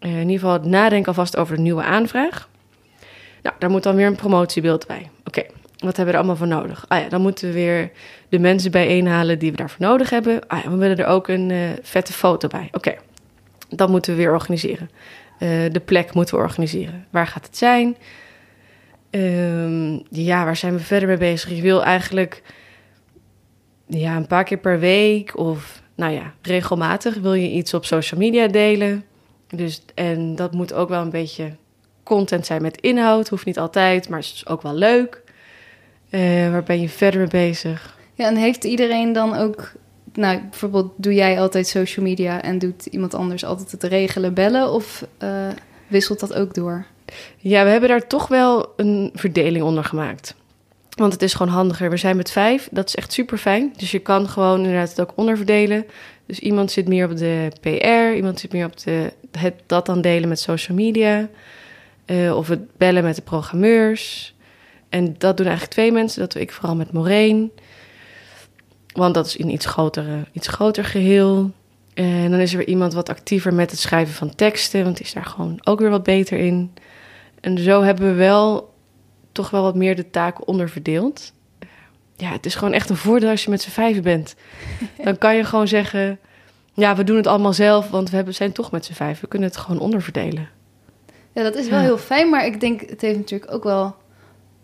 uh, 0.00 0.12
in 0.12 0.20
ieder 0.20 0.38
geval 0.38 0.52
het 0.52 0.64
nadenken 0.64 1.08
alvast 1.08 1.36
over 1.36 1.56
de 1.56 1.62
nieuwe 1.62 1.82
aanvraag. 1.82 2.50
Nou, 3.42 3.56
daar 3.58 3.70
moet 3.70 3.82
dan 3.82 3.96
weer 3.96 4.06
een 4.06 4.16
promotiebeeld 4.16 4.86
bij. 4.86 5.10
Oké, 5.24 5.42
wat 5.78 5.96
hebben 5.96 6.04
we 6.04 6.10
er 6.10 6.16
allemaal 6.16 6.36
voor 6.36 6.46
nodig? 6.46 6.84
Ah 6.88 7.00
ja, 7.00 7.08
dan 7.08 7.20
moeten 7.20 7.48
we 7.48 7.54
weer 7.54 7.90
de 8.28 8.38
mensen 8.38 8.70
bijeenhalen 8.70 9.38
die 9.38 9.50
we 9.50 9.56
daarvoor 9.56 9.86
nodig 9.86 10.10
hebben. 10.10 10.46
Ah 10.46 10.62
ja, 10.62 10.70
we 10.70 10.76
willen 10.76 10.96
er 10.96 11.06
ook 11.06 11.28
een 11.28 11.50
uh, 11.50 11.70
vette 11.82 12.12
foto 12.12 12.48
bij. 12.48 12.68
Oké, 12.72 12.94
dat 13.68 13.88
moeten 13.88 14.12
we 14.12 14.18
weer 14.18 14.32
organiseren. 14.32 14.90
Uh, 15.38 15.48
de 15.72 15.82
plek 15.84 16.14
moeten 16.14 16.34
we 16.34 16.42
organiseren. 16.42 17.06
Waar 17.10 17.26
gaat 17.26 17.46
het 17.46 17.56
zijn? 17.56 17.96
Um, 19.10 20.02
ja, 20.10 20.44
waar 20.44 20.56
zijn 20.56 20.74
we 20.74 20.80
verder 20.80 21.08
mee 21.08 21.16
bezig? 21.16 21.50
Je 21.50 21.62
wil 21.62 21.84
eigenlijk 21.84 22.42
ja, 23.86 24.16
een 24.16 24.26
paar 24.26 24.44
keer 24.44 24.58
per 24.58 24.78
week 24.78 25.38
of 25.38 25.82
nou 25.94 26.12
ja, 26.12 26.32
regelmatig 26.42 27.14
wil 27.14 27.34
je 27.34 27.50
iets 27.50 27.74
op 27.74 27.84
social 27.84 28.20
media 28.20 28.46
delen. 28.46 29.04
Dus, 29.48 29.82
en 29.94 30.34
dat 30.34 30.52
moet 30.52 30.72
ook 30.72 30.88
wel 30.88 31.02
een 31.02 31.10
beetje 31.10 31.56
content 32.02 32.46
zijn 32.46 32.62
met 32.62 32.80
inhoud. 32.80 33.28
Hoeft 33.28 33.46
niet 33.46 33.58
altijd, 33.58 34.08
maar 34.08 34.18
is 34.18 34.44
ook 34.46 34.62
wel 34.62 34.74
leuk. 34.74 35.22
Uh, 36.10 36.50
waar 36.50 36.62
ben 36.62 36.80
je 36.80 36.88
verder 36.88 37.20
mee 37.20 37.28
bezig? 37.28 37.96
Ja, 38.14 38.26
en 38.26 38.36
heeft 38.36 38.64
iedereen 38.64 39.12
dan 39.12 39.36
ook 39.36 39.72
nou, 40.14 40.40
bijvoorbeeld 40.40 40.92
doe 40.96 41.14
jij 41.14 41.40
altijd 41.40 41.66
social 41.66 42.04
media 42.04 42.42
en 42.42 42.58
doet 42.58 42.86
iemand 42.86 43.14
anders 43.14 43.44
altijd 43.44 43.70
het 43.70 43.82
regelen, 43.82 44.34
bellen 44.34 44.72
of 44.72 45.06
uh, 45.22 45.48
wisselt 45.86 46.20
dat 46.20 46.34
ook 46.34 46.54
door? 46.54 46.86
Ja, 47.36 47.64
we 47.64 47.70
hebben 47.70 47.88
daar 47.88 48.06
toch 48.06 48.28
wel 48.28 48.72
een 48.76 49.10
verdeling 49.14 49.64
onder 49.64 49.84
gemaakt. 49.84 50.34
Want 50.96 51.12
het 51.12 51.22
is 51.22 51.34
gewoon 51.34 51.52
handiger. 51.52 51.90
We 51.90 51.96
zijn 51.96 52.16
met 52.16 52.30
vijf, 52.30 52.68
dat 52.70 52.88
is 52.88 52.94
echt 52.94 53.12
super 53.12 53.38
fijn. 53.38 53.72
Dus 53.76 53.90
je 53.90 53.98
kan 53.98 54.28
gewoon 54.28 54.58
inderdaad 54.58 54.88
het 54.88 55.00
ook 55.00 55.12
onderverdelen. 55.14 55.86
Dus 56.26 56.38
iemand 56.38 56.70
zit 56.70 56.88
meer 56.88 57.10
op 57.10 57.16
de 57.16 57.52
PR, 57.60 58.16
iemand 58.16 58.40
zit 58.40 58.52
meer 58.52 58.66
op 58.66 58.78
de, 58.78 59.12
het, 59.38 59.54
dat 59.66 59.86
dan 59.86 60.00
delen 60.00 60.28
met 60.28 60.40
social 60.40 60.76
media. 60.76 61.28
Uh, 62.06 62.36
of 62.36 62.48
het 62.48 62.76
bellen 62.76 63.04
met 63.04 63.16
de 63.16 63.22
programmeurs. 63.22 64.34
En 64.88 65.14
dat 65.18 65.36
doen 65.36 65.46
eigenlijk 65.46 65.74
twee 65.74 65.92
mensen. 65.92 66.20
Dat 66.20 66.32
doe 66.32 66.42
ik 66.42 66.52
vooral 66.52 66.76
met 66.76 66.92
Maureen. 66.92 67.52
Want 68.92 69.14
dat 69.14 69.26
is 69.26 69.36
in 69.36 69.50
iets 69.50 69.66
grotere, 69.66 70.26
iets 70.32 70.48
groter 70.48 70.84
geheel. 70.84 71.50
En 71.94 72.30
dan 72.30 72.40
is 72.40 72.52
er 72.52 72.58
weer 72.58 72.68
iemand 72.68 72.92
wat 72.92 73.08
actiever 73.08 73.54
met 73.54 73.70
het 73.70 73.80
schrijven 73.80 74.14
van 74.14 74.34
teksten. 74.34 74.84
Want 74.84 74.96
die 74.96 75.06
is 75.06 75.12
daar 75.12 75.24
gewoon 75.24 75.60
ook 75.64 75.80
weer 75.80 75.90
wat 75.90 76.02
beter 76.02 76.38
in. 76.38 76.72
En 77.40 77.58
zo 77.58 77.82
hebben 77.82 78.06
we 78.06 78.14
wel 78.14 78.74
toch 79.32 79.50
wel 79.50 79.62
wat 79.62 79.74
meer 79.74 79.96
de 79.96 80.10
taken 80.10 80.46
onderverdeeld. 80.46 81.32
Ja, 82.16 82.30
het 82.30 82.46
is 82.46 82.54
gewoon 82.54 82.74
echt 82.74 82.90
een 82.90 82.96
voordeel 82.96 83.30
als 83.30 83.44
je 83.44 83.50
met 83.50 83.62
z'n 83.62 83.70
vijven 83.70 84.02
bent. 84.02 84.34
Dan 85.04 85.18
kan 85.18 85.36
je 85.36 85.44
gewoon 85.44 85.68
zeggen... 85.68 86.18
Ja, 86.74 86.96
we 86.96 87.04
doen 87.04 87.16
het 87.16 87.26
allemaal 87.26 87.52
zelf, 87.52 87.90
want 87.90 88.10
we 88.10 88.16
hebben, 88.16 88.34
zijn 88.34 88.52
toch 88.52 88.70
met 88.70 88.84
z'n 88.84 88.92
vijf. 88.92 89.20
We 89.20 89.26
kunnen 89.26 89.48
het 89.48 89.56
gewoon 89.56 89.80
onderverdelen. 89.80 90.48
Ja, 91.32 91.42
dat 91.42 91.54
is 91.54 91.68
wel 91.68 91.80
heel 91.80 91.98
fijn, 91.98 92.30
maar 92.30 92.46
ik 92.46 92.60
denk 92.60 92.80
het 92.80 93.00
heeft 93.00 93.18
natuurlijk 93.18 93.52
ook 93.52 93.64
wel 93.64 93.94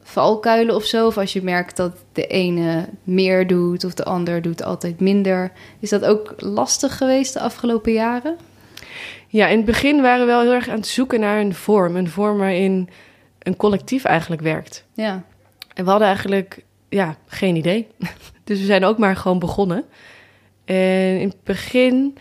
valkuilen 0.02 0.74
of 0.74 0.84
zo. 0.84 1.06
Of 1.06 1.18
als 1.18 1.32
je 1.32 1.42
merkt 1.42 1.76
dat 1.76 1.92
de 2.12 2.26
ene 2.26 2.88
meer 3.02 3.46
doet 3.46 3.84
of 3.84 3.94
de 3.94 4.04
ander 4.04 4.42
doet 4.42 4.62
altijd 4.62 5.00
minder. 5.00 5.52
Is 5.80 5.90
dat 5.90 6.04
ook 6.04 6.34
lastig 6.36 6.96
geweest 6.96 7.32
de 7.32 7.40
afgelopen 7.40 7.92
jaren? 7.92 8.36
Ja, 9.28 9.46
in 9.46 9.56
het 9.56 9.66
begin 9.66 10.02
waren 10.02 10.20
we 10.20 10.32
wel 10.32 10.40
heel 10.40 10.52
erg 10.52 10.68
aan 10.68 10.76
het 10.76 10.86
zoeken 10.86 11.20
naar 11.20 11.40
een 11.40 11.54
vorm. 11.54 11.96
Een 11.96 12.08
vorm 12.08 12.38
waarin 12.38 12.88
een 13.38 13.56
collectief 13.56 14.04
eigenlijk 14.04 14.42
werkt. 14.42 14.84
Ja. 14.92 15.24
En 15.74 15.84
we 15.84 15.90
hadden 15.90 16.08
eigenlijk 16.08 16.64
ja, 16.88 17.16
geen 17.26 17.56
idee. 17.56 17.86
Dus 18.44 18.58
we 18.58 18.64
zijn 18.64 18.84
ook 18.84 18.98
maar 18.98 19.16
gewoon 19.16 19.38
begonnen. 19.38 19.84
En 20.64 21.20
in 21.20 21.28
het 21.28 21.42
begin 21.44 22.18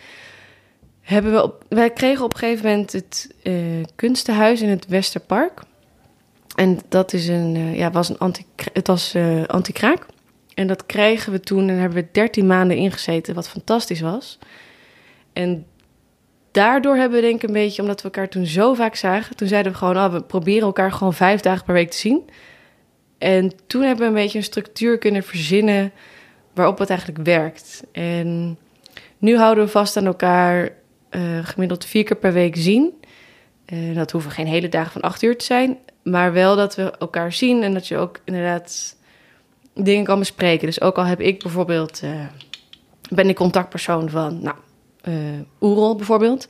hebben 1.08 1.32
we... 1.32 1.44
Op, 1.44 1.64
wij 1.70 1.90
kregen 1.90 2.26
op 2.26 2.34
een 2.34 2.40
gegeven 2.40 2.70
moment 2.70 2.92
het 2.92 3.36
uh, 3.44 3.84
kunstenhuis 3.96 4.62
in 4.62 4.70
het 4.70 4.88
Westerpark. 4.88 5.62
En 6.56 6.80
dat 6.90 7.14
is 7.14 7.28
een, 7.28 7.56
uh, 7.56 7.78
ja, 7.78 7.92
was 7.92 8.10
een 8.10 8.18
anti, 8.18 8.46
het 8.74 8.88
was 8.88 9.16
uh, 9.16 9.46
anti-kraak. 9.46 10.06
En 10.54 10.68
dat 10.68 10.86
kregen 10.86 11.32
we 11.32 11.40
toen 11.40 11.70
en 11.70 11.78
hebben 11.78 12.04
we 12.04 12.08
13 12.12 12.48
maanden 12.48 12.78
ingezeten, 12.78 13.36
wat 13.36 13.50
fantastisch 13.50 14.02
was. 14.02 14.40
En 15.34 15.66
daardoor 16.52 16.96
hebben 16.96 17.22
we 17.22 17.28
denk 17.28 17.42
ik 17.42 17.48
een 17.48 17.54
beetje, 17.54 17.82
omdat 17.82 17.98
we 17.98 18.04
elkaar 18.04 18.30
toen 18.30 18.46
zo 18.46 18.74
vaak 18.74 18.96
zagen, 18.96 19.36
toen 19.36 19.48
zeiden 19.48 19.72
we 19.72 19.78
gewoon, 19.78 19.98
oh, 19.98 20.12
we 20.12 20.24
proberen 20.24 20.62
elkaar 20.62 20.92
gewoon 20.92 21.14
vijf 21.14 21.42
dagen 21.42 21.66
per 21.66 21.74
week 21.74 21.92
te 21.92 21.98
zien. 21.98 22.30
En 23.18 23.52
toen 23.68 23.82
hebben 23.82 24.02
we 24.02 24.08
een 24.08 24.24
beetje 24.24 24.38
een 24.38 24.44
structuur 24.44 24.98
kunnen 24.98 25.24
verzinnen 25.24 25.92
waarop 26.54 26.78
het 26.78 26.90
eigenlijk 26.90 27.20
werkt. 27.24 27.84
En 27.92 28.58
nu 29.18 29.38
houden 29.38 29.64
we 29.64 29.70
vast 29.70 29.98
aan 29.98 30.06
elkaar 30.06 30.70
uh, 31.12 31.46
gemiddeld 31.46 31.86
vier 31.86 32.04
keer 32.04 32.18
per 32.18 32.34
week 32.34 32.56
zien. 32.56 32.94
Uh, 33.74 33.96
dat 33.96 34.12
hoeven 34.12 34.32
geen 34.32 34.48
hele 34.48 34.70
dagen 34.70 34.92
van 34.92 35.02
acht 35.02 35.22
uur 35.22 35.38
te 35.38 35.46
zijn. 35.46 35.78
Maar 36.04 36.34
wel 36.34 36.56
dat 36.56 36.76
we 36.76 36.92
elkaar 36.92 37.34
zien 37.34 37.64
en 37.64 37.74
dat 37.74 37.88
je 37.88 37.98
ook 37.98 38.20
inderdaad 38.26 38.96
dingen 39.74 40.04
kan 40.04 40.20
bespreken. 40.20 40.68
Dus 40.68 40.82
ook 40.82 40.98
al 40.98 41.06
heb 41.06 41.22
ik 41.22 41.44
bijvoorbeeld, 41.44 42.02
uh, 42.04 42.12
ben 43.10 43.30
ik 43.30 43.36
contactpersoon 43.36 44.10
van, 44.10 44.42
nou, 44.42 44.56
Oerol 45.62 45.96
bijvoorbeeld. 45.96 46.48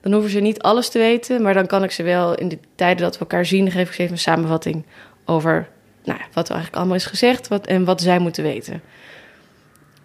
Dan 0.00 0.12
hoeven 0.12 0.30
ze 0.30 0.40
niet 0.40 0.62
alles 0.62 0.88
te 0.88 0.98
weten, 0.98 1.42
maar 1.42 1.54
dan 1.54 1.66
kan 1.66 1.84
ik 1.84 1.90
ze 1.90 2.02
wel 2.02 2.34
in 2.34 2.48
de 2.48 2.58
tijden 2.74 3.02
dat 3.02 3.14
we 3.14 3.20
elkaar 3.20 3.46
zien, 3.46 3.70
geef 3.70 3.92
ik 3.92 3.98
even 3.98 4.12
een 4.12 4.18
samenvatting 4.18 4.86
over 5.24 5.68
nou, 6.04 6.20
wat 6.32 6.48
er 6.48 6.54
eigenlijk 6.54 6.76
allemaal 6.76 6.96
is 6.96 7.06
gezegd 7.06 7.48
wat, 7.48 7.66
en 7.66 7.84
wat 7.84 8.00
zij 8.00 8.18
moeten 8.18 8.42
weten. 8.42 8.82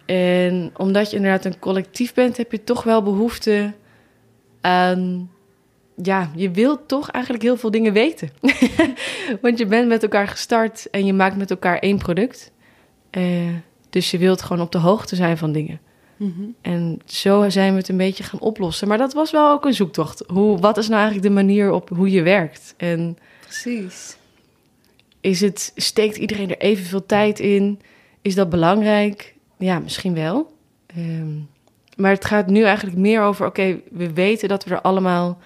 En 0.06 0.70
omdat 0.76 1.10
je 1.10 1.16
inderdaad 1.16 1.44
een 1.44 1.58
collectief 1.58 2.14
bent, 2.14 2.36
heb 2.36 2.52
je 2.52 2.64
toch 2.64 2.82
wel 2.82 3.02
behoefte 3.02 3.72
aan 4.64 5.30
ja, 6.02 6.30
je 6.34 6.50
wilt 6.50 6.88
toch 6.88 7.10
eigenlijk 7.10 7.44
heel 7.44 7.56
veel 7.56 7.70
dingen 7.70 7.92
weten. 7.92 8.30
Want 9.42 9.58
je 9.58 9.66
bent 9.66 9.88
met 9.88 10.02
elkaar 10.02 10.28
gestart 10.28 10.90
en 10.90 11.06
je 11.06 11.12
maakt 11.12 11.36
met 11.36 11.50
elkaar 11.50 11.78
één 11.78 11.98
product. 11.98 12.52
Uh, 13.10 13.54
dus 13.90 14.10
je 14.10 14.18
wilt 14.18 14.42
gewoon 14.42 14.62
op 14.62 14.72
de 14.72 14.78
hoogte 14.78 15.16
zijn 15.16 15.38
van 15.38 15.52
dingen. 15.52 15.80
Mm 16.16 16.34
-hmm. 16.36 16.54
En 16.60 16.98
zo 17.04 17.50
zijn 17.50 17.72
we 17.72 17.78
het 17.78 17.88
een 17.88 17.96
beetje 17.96 18.24
gaan 18.24 18.40
oplossen. 18.40 18.88
Maar 18.88 18.98
dat 18.98 19.12
was 19.12 19.30
wel 19.30 19.50
ook 19.50 19.64
een 19.64 19.74
zoektocht. 19.74 20.24
Hoe, 20.26 20.58
wat 20.58 20.76
is 20.76 20.88
nou 20.88 21.00
eigenlijk 21.00 21.28
de 21.28 21.34
manier 21.34 21.72
op 21.72 21.88
hoe 21.88 22.10
je 22.10 22.22
werkt? 22.22 22.74
En 22.76 23.18
Precies. 23.40 24.16
Is 25.20 25.40
het, 25.40 25.72
steekt 25.74 26.16
iedereen 26.16 26.50
er 26.50 26.58
evenveel 26.58 27.06
tijd 27.06 27.40
in? 27.40 27.80
Is 28.22 28.34
dat 28.34 28.50
belangrijk? 28.50 29.34
Ja, 29.58 29.78
misschien 29.78 30.14
wel. 30.14 30.52
Um, 30.96 31.48
maar 31.96 32.10
het 32.10 32.24
gaat 32.24 32.46
nu 32.46 32.62
eigenlijk 32.62 32.96
meer 32.96 33.22
over: 33.22 33.46
oké, 33.46 33.80
we 33.90 34.12
weten 34.12 34.48
dat 34.48 34.64
we 34.64 34.74
er 34.74 34.80
allemaal 34.80 35.38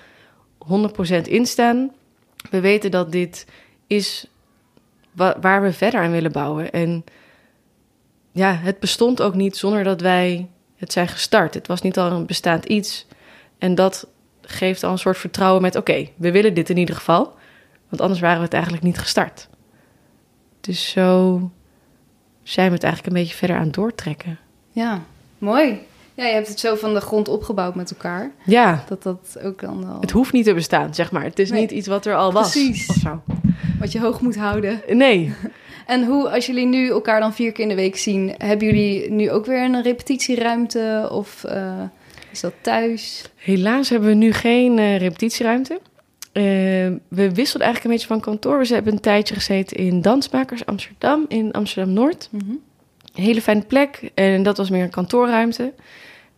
100% 0.58 1.22
instaan. 1.22 1.92
We 2.50 2.60
weten 2.60 2.90
dat 2.90 3.12
dit 3.12 3.46
is 3.86 4.26
wa 5.12 5.36
waar 5.40 5.62
we 5.62 5.72
verder 5.72 6.00
aan 6.00 6.10
willen 6.10 6.32
bouwen. 6.32 6.70
En 6.70 7.04
ja, 8.32 8.54
het 8.54 8.78
bestond 8.78 9.22
ook 9.22 9.34
niet 9.34 9.56
zonder 9.56 9.84
dat 9.84 10.00
wij 10.00 10.48
het 10.76 10.92
zijn 10.92 11.08
gestart. 11.08 11.54
Het 11.54 11.66
was 11.66 11.82
niet 11.82 11.98
al 11.98 12.10
een 12.10 12.26
bestaand 12.26 12.64
iets. 12.64 13.06
En 13.58 13.74
dat 13.74 14.06
geeft 14.40 14.82
al 14.82 14.90
een 14.90 14.98
soort 14.98 15.18
vertrouwen 15.18 15.62
met: 15.62 15.76
oké, 15.76 16.08
we 16.16 16.32
willen 16.32 16.54
dit 16.54 16.70
in 16.70 16.76
ieder 16.76 16.94
geval. 16.94 17.36
Want 17.88 18.02
anders 18.02 18.20
waren 18.20 18.38
we 18.38 18.44
het 18.44 18.52
eigenlijk 18.52 18.84
niet 18.84 18.98
gestart. 18.98 19.48
Dus 20.60 20.90
zo 20.90 21.40
zijn 22.42 22.68
we 22.68 22.74
het 22.74 22.82
eigenlijk 22.82 23.14
een 23.14 23.22
beetje 23.22 23.36
verder 23.36 23.56
aan 23.56 23.70
doortrekken. 23.70 24.38
Ja, 24.70 25.02
mooi. 25.38 25.86
Ja, 26.18 26.26
je 26.26 26.32
hebt 26.32 26.48
het 26.48 26.60
zo 26.60 26.74
van 26.74 26.94
de 26.94 27.00
grond 27.00 27.28
opgebouwd 27.28 27.74
met 27.74 27.90
elkaar. 27.90 28.30
Ja. 28.44 28.84
Dat 28.88 29.02
dat 29.02 29.38
ook 29.42 29.60
dan 29.60 29.84
al... 29.88 30.00
Het 30.00 30.10
hoeft 30.10 30.32
niet 30.32 30.44
te 30.44 30.54
bestaan, 30.54 30.94
zeg 30.94 31.12
maar. 31.12 31.22
Het 31.22 31.38
is 31.38 31.50
nee. 31.50 31.60
niet 31.60 31.70
iets 31.70 31.86
wat 31.86 32.06
er 32.06 32.14
al 32.14 32.32
was. 32.32 32.50
Precies. 32.50 32.88
Of 32.88 32.96
zo. 32.96 33.22
Wat 33.78 33.92
je 33.92 34.00
hoog 34.00 34.20
moet 34.20 34.36
houden. 34.36 34.82
Nee. 34.88 35.32
En 35.86 36.04
hoe, 36.04 36.30
als 36.30 36.46
jullie 36.46 36.66
nu 36.66 36.88
elkaar 36.88 37.20
dan 37.20 37.34
vier 37.34 37.52
keer 37.52 37.62
in 37.62 37.68
de 37.68 37.74
week 37.74 37.96
zien... 37.96 38.34
hebben 38.38 38.66
jullie 38.66 39.10
nu 39.10 39.30
ook 39.30 39.46
weer 39.46 39.62
een 39.62 39.82
repetitieruimte? 39.82 41.08
Of 41.12 41.44
uh, 41.46 41.82
is 42.32 42.40
dat 42.40 42.52
thuis? 42.60 43.24
Helaas 43.34 43.88
hebben 43.88 44.08
we 44.08 44.14
nu 44.14 44.32
geen 44.32 44.78
uh, 44.78 44.98
repetitieruimte. 44.98 45.72
Uh, 45.72 46.42
we 47.08 47.34
wisselden 47.34 47.66
eigenlijk 47.66 47.84
een 47.84 47.90
beetje 47.90 48.06
van 48.06 48.20
kantoor. 48.20 48.58
We 48.58 48.74
hebben 48.74 48.92
een 48.92 49.00
tijdje 49.00 49.34
gezeten 49.34 49.76
in 49.76 50.02
Dansmakers 50.02 50.66
Amsterdam, 50.66 51.24
in 51.28 51.52
Amsterdam-Noord. 51.52 52.28
Mm 52.30 52.40
-hmm. 52.40 52.60
Een 53.14 53.22
hele 53.22 53.42
fijne 53.42 53.62
plek. 53.62 54.10
En 54.14 54.42
dat 54.42 54.56
was 54.56 54.70
meer 54.70 54.82
een 54.82 54.90
kantoorruimte. 54.90 55.72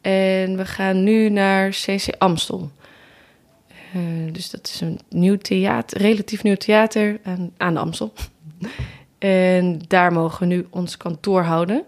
En 0.01 0.57
we 0.57 0.65
gaan 0.65 1.03
nu 1.03 1.29
naar 1.29 1.69
CC 1.69 2.15
Amstel. 2.19 2.71
Uh, 3.97 4.33
dus 4.33 4.51
dat 4.51 4.67
is 4.67 4.81
een 4.81 5.01
nieuw 5.09 5.37
theater, 5.37 5.99
relatief 5.99 6.43
nieuw 6.43 6.57
theater 6.57 7.21
aan, 7.25 7.53
aan 7.57 7.75
de 7.75 7.81
Amstel. 7.81 8.13
en 9.19 9.81
daar 9.89 10.13
mogen 10.13 10.49
we 10.49 10.55
nu 10.55 10.67
ons 10.71 10.97
kantoor 10.97 11.43
houden. 11.43 11.85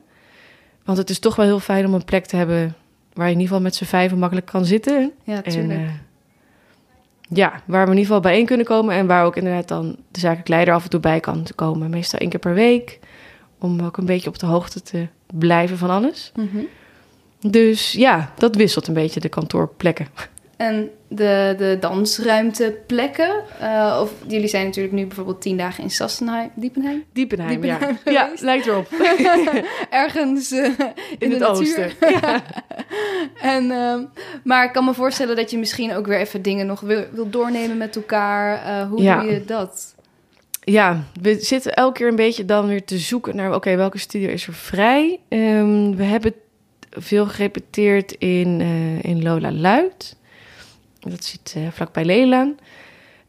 Want 0.84 0.98
het 0.98 1.10
is 1.10 1.18
toch 1.18 1.36
wel 1.36 1.46
heel 1.46 1.60
fijn 1.60 1.86
om 1.86 1.94
een 1.94 2.04
plek 2.04 2.26
te 2.26 2.36
hebben 2.36 2.74
waar 3.12 3.26
je 3.26 3.32
in 3.32 3.40
ieder 3.40 3.54
geval 3.54 3.62
met 3.62 3.74
z'n 3.74 3.84
vijven 3.84 4.18
makkelijk 4.18 4.46
kan 4.46 4.64
zitten. 4.64 5.12
Ja, 5.24 5.40
tuurlijk. 5.42 5.70
En, 5.72 5.80
uh, 5.80 5.90
ja, 7.28 7.62
waar 7.66 7.84
we 7.84 7.90
in 7.90 7.98
ieder 7.98 8.14
geval 8.14 8.20
bijeen 8.20 8.46
kunnen 8.46 8.66
komen 8.66 8.94
en 8.94 9.06
waar 9.06 9.24
ook 9.24 9.36
inderdaad 9.36 9.68
dan 9.68 9.96
de 10.10 10.20
zakelijk 10.20 10.48
leider 10.48 10.74
af 10.74 10.84
en 10.84 10.90
toe 10.90 11.00
bij 11.00 11.20
kan 11.20 11.46
komen. 11.54 11.90
Meestal 11.90 12.18
één 12.18 12.28
keer 12.30 12.38
per 12.38 12.54
week, 12.54 12.98
om 13.58 13.80
ook 13.80 13.96
een 13.96 14.06
beetje 14.06 14.28
op 14.28 14.38
de 14.38 14.46
hoogte 14.46 14.82
te 14.82 15.06
blijven 15.32 15.78
van 15.78 15.90
alles. 15.90 16.32
Mm 16.34 16.48
-hmm. 16.52 16.66
Dus 17.46 17.92
ja, 17.92 18.32
dat 18.36 18.56
wisselt 18.56 18.86
een 18.86 18.94
beetje 18.94 19.20
de 19.20 19.28
kantoorplekken. 19.28 20.06
En 20.56 20.90
de, 21.08 21.54
de 21.58 21.76
dansruimteplekken, 21.80 23.42
uh, 23.62 23.98
of 24.02 24.12
jullie 24.26 24.48
zijn 24.48 24.64
natuurlijk 24.64 24.94
nu 24.94 25.06
bijvoorbeeld 25.06 25.40
tien 25.40 25.56
dagen 25.56 25.84
in 25.84 25.90
Sassenheim, 25.90 26.50
Diepenheim? 26.54 27.04
Diepenheim, 27.12 27.60
Diepenheim 27.60 27.98
ja. 28.04 28.12
ja, 28.12 28.30
lijkt 28.40 28.66
erop. 28.66 28.88
Ergens 29.90 30.52
uh, 30.52 30.64
in, 30.64 30.94
in 31.18 31.30
het 31.30 31.40
natuur. 31.40 31.60
oosten. 31.60 31.90
Ja. 32.20 32.42
en, 33.40 33.64
uh, 33.64 33.98
maar 34.44 34.64
ik 34.64 34.72
kan 34.72 34.84
me 34.84 34.94
voorstellen 34.94 35.36
dat 35.36 35.50
je 35.50 35.58
misschien 35.58 35.94
ook 35.94 36.06
weer 36.06 36.18
even 36.18 36.42
dingen 36.42 36.66
nog 36.66 36.80
wil, 36.80 37.04
wil 37.12 37.30
doornemen 37.30 37.76
met 37.76 37.96
elkaar. 37.96 38.66
Uh, 38.66 38.88
hoe 38.88 39.02
ja. 39.02 39.20
doe 39.20 39.30
je 39.30 39.44
dat? 39.44 39.94
Ja, 40.64 41.04
we 41.20 41.36
zitten 41.40 41.74
elke 41.74 41.98
keer 41.98 42.08
een 42.08 42.16
beetje 42.16 42.44
dan 42.44 42.66
weer 42.66 42.84
te 42.84 42.98
zoeken 42.98 43.36
naar... 43.36 43.46
oké, 43.46 43.56
okay, 43.56 43.76
welke 43.76 43.98
studio 43.98 44.28
is 44.28 44.46
er 44.46 44.54
vrij? 44.54 45.20
Um, 45.28 45.96
we 45.96 46.04
hebben 46.04 46.34
veel 46.96 47.26
gerepeteerd 47.26 48.12
in, 48.12 48.60
uh, 48.60 49.02
in 49.02 49.22
Lola 49.22 49.52
Luid. 49.52 50.16
Dat 51.00 51.24
zit 51.24 51.54
uh, 51.56 51.68
vlakbij 51.70 52.04
Leelaan. 52.04 52.56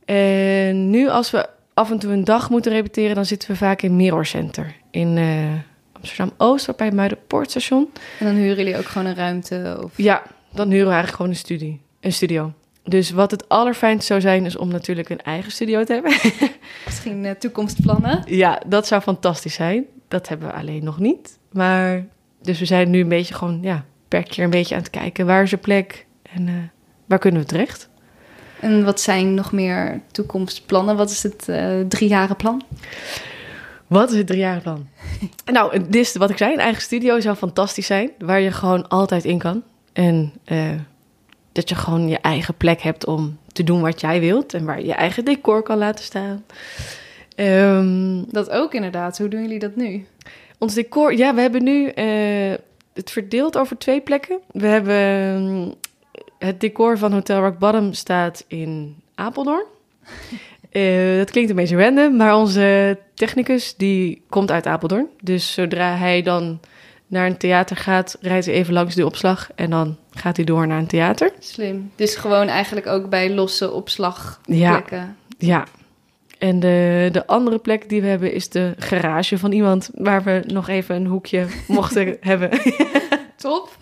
En 0.05 0.89
nu 0.89 1.09
als 1.09 1.31
we 1.31 1.49
af 1.73 1.91
en 1.91 1.99
toe 1.99 2.11
een 2.11 2.23
dag 2.23 2.49
moeten 2.49 2.71
repeteren... 2.71 3.15
dan 3.15 3.25
zitten 3.25 3.51
we 3.51 3.55
vaak 3.55 3.81
in 3.81 3.95
Mirror 3.95 4.25
Center 4.25 4.75
in 4.91 5.17
uh, 5.17 5.53
Amsterdam-Oost, 5.91 6.75
bij 6.75 6.91
Muidenpoortstation. 6.91 7.89
En 8.19 8.25
dan 8.25 8.35
huren 8.35 8.57
jullie 8.57 8.77
ook 8.77 8.85
gewoon 8.85 9.07
een 9.07 9.15
ruimte? 9.15 9.79
Of... 9.83 9.91
Ja, 9.95 10.23
dan 10.51 10.69
huren 10.69 10.87
we 10.87 10.93
eigenlijk 10.93 11.15
gewoon 11.15 11.31
een, 11.31 11.37
studie, 11.37 11.81
een 11.99 12.13
studio. 12.13 12.53
Dus 12.83 13.11
wat 13.11 13.31
het 13.31 13.49
allerfijnste 13.49 14.05
zou 14.05 14.21
zijn, 14.21 14.45
is 14.45 14.55
om 14.55 14.67
natuurlijk 14.67 15.09
een 15.09 15.21
eigen 15.21 15.51
studio 15.51 15.83
te 15.83 15.93
hebben. 15.93 16.11
Misschien 16.85 17.23
uh, 17.23 17.31
toekomstplannen? 17.31 18.23
Ja, 18.25 18.61
dat 18.67 18.87
zou 18.87 19.01
fantastisch 19.01 19.53
zijn. 19.53 19.85
Dat 20.07 20.27
hebben 20.27 20.47
we 20.47 20.53
alleen 20.53 20.83
nog 20.83 20.99
niet. 20.99 21.37
Maar, 21.51 22.05
dus 22.43 22.59
we 22.59 22.65
zijn 22.65 22.89
nu 22.89 22.99
een 23.01 23.07
beetje 23.07 23.33
gewoon, 23.33 23.59
ja, 23.61 23.85
per 24.07 24.23
keer 24.23 24.43
een 24.43 24.49
beetje 24.49 24.75
aan 24.75 24.81
het 24.81 24.89
kijken. 24.89 25.25
Waar 25.25 25.43
is 25.43 25.51
er 25.51 25.57
plek 25.57 26.05
en 26.21 26.47
uh, 26.47 26.53
waar 27.05 27.19
kunnen 27.19 27.41
we 27.41 27.47
terecht? 27.47 27.89
En 28.59 28.83
wat 28.83 29.01
zijn 29.01 29.33
nog 29.33 29.51
meer 29.51 30.01
toekomstplannen? 30.11 30.95
Wat 30.95 31.09
is 31.09 31.23
het 31.23 31.45
uh, 31.49 31.79
driejaren 31.87 32.35
plan? 32.35 32.63
Wat 33.87 34.11
is 34.11 34.17
het 34.17 34.27
driejaren 34.27 34.61
plan? 34.61 34.87
nou, 35.53 35.77
dit 35.77 35.95
is 35.95 36.15
wat 36.15 36.29
ik 36.29 36.37
zei, 36.37 36.53
een 36.53 36.59
eigen 36.59 36.81
studio 36.81 37.19
zou 37.19 37.35
fantastisch 37.35 37.85
zijn. 37.85 38.11
Waar 38.19 38.39
je 38.39 38.51
gewoon 38.51 38.87
altijd 38.87 39.25
in 39.25 39.37
kan. 39.37 39.63
En 39.93 40.33
uh, 40.45 40.69
dat 41.51 41.69
je 41.69 41.75
gewoon 41.75 42.07
je 42.07 42.17
eigen 42.17 42.55
plek 42.57 42.81
hebt 42.81 43.05
om 43.05 43.37
te 43.51 43.63
doen 43.63 43.81
wat 43.81 44.01
jij 44.01 44.19
wilt. 44.19 44.53
En 44.53 44.65
waar 44.65 44.79
je 44.79 44.85
je 44.85 44.93
eigen 44.93 45.25
decor 45.25 45.63
kan 45.63 45.77
laten 45.77 46.05
staan. 46.05 46.43
Um, 47.35 48.31
dat 48.31 48.49
ook 48.49 48.73
inderdaad. 48.73 49.17
Hoe 49.17 49.27
doen 49.27 49.41
jullie 49.41 49.59
dat 49.59 49.75
nu? 49.75 50.05
Ons 50.63 50.73
decor, 50.73 51.17
ja, 51.17 51.35
we 51.35 51.41
hebben 51.41 51.63
nu 51.63 51.91
uh, 51.95 52.53
het 52.93 53.11
verdeeld 53.11 53.57
over 53.57 53.77
twee 53.77 54.01
plekken. 54.01 54.39
We 54.51 54.67
hebben 54.67 54.95
um, 54.95 55.73
het 56.39 56.59
decor 56.59 56.97
van 56.97 57.13
Hotel 57.13 57.41
Rock 57.41 57.57
Bottom 57.57 57.93
staat 57.93 58.45
in 58.47 58.95
Apeldoorn. 59.15 59.65
Uh, 60.71 61.17
dat 61.21 61.31
klinkt 61.31 61.49
een 61.49 61.55
beetje 61.55 61.77
random, 61.77 62.15
maar 62.15 62.35
onze 62.35 62.97
technicus 63.13 63.75
die 63.75 64.21
komt 64.29 64.51
uit 64.51 64.65
Apeldoorn. 64.65 65.07
Dus 65.21 65.53
zodra 65.53 65.95
hij 65.95 66.21
dan 66.21 66.59
naar 67.07 67.25
een 67.25 67.37
theater 67.37 67.75
gaat, 67.75 68.17
rijdt 68.21 68.45
hij 68.45 68.55
even 68.55 68.73
langs 68.73 68.95
de 68.95 69.05
opslag 69.05 69.49
en 69.55 69.69
dan 69.69 69.97
gaat 70.11 70.35
hij 70.35 70.45
door 70.45 70.67
naar 70.67 70.79
een 70.79 70.87
theater. 70.87 71.33
Slim. 71.39 71.91
Dus 71.95 72.15
gewoon 72.15 72.47
eigenlijk 72.47 72.87
ook 72.87 73.09
bij 73.09 73.33
losse 73.33 73.71
opslagplekken. 73.71 74.97
Ja, 74.97 75.15
ja. 75.37 75.65
En 76.43 76.59
de, 76.59 77.09
de 77.11 77.27
andere 77.27 77.59
plek 77.59 77.89
die 77.89 78.01
we 78.01 78.07
hebben 78.07 78.33
is 78.33 78.49
de 78.49 78.73
garage 78.77 79.37
van 79.37 79.51
iemand 79.51 79.89
waar 79.93 80.23
we 80.23 80.43
nog 80.47 80.67
even 80.67 80.95
een 80.95 81.05
hoekje 81.05 81.45
mochten 81.67 82.17
hebben. 82.31 82.49
Top. 83.35 83.77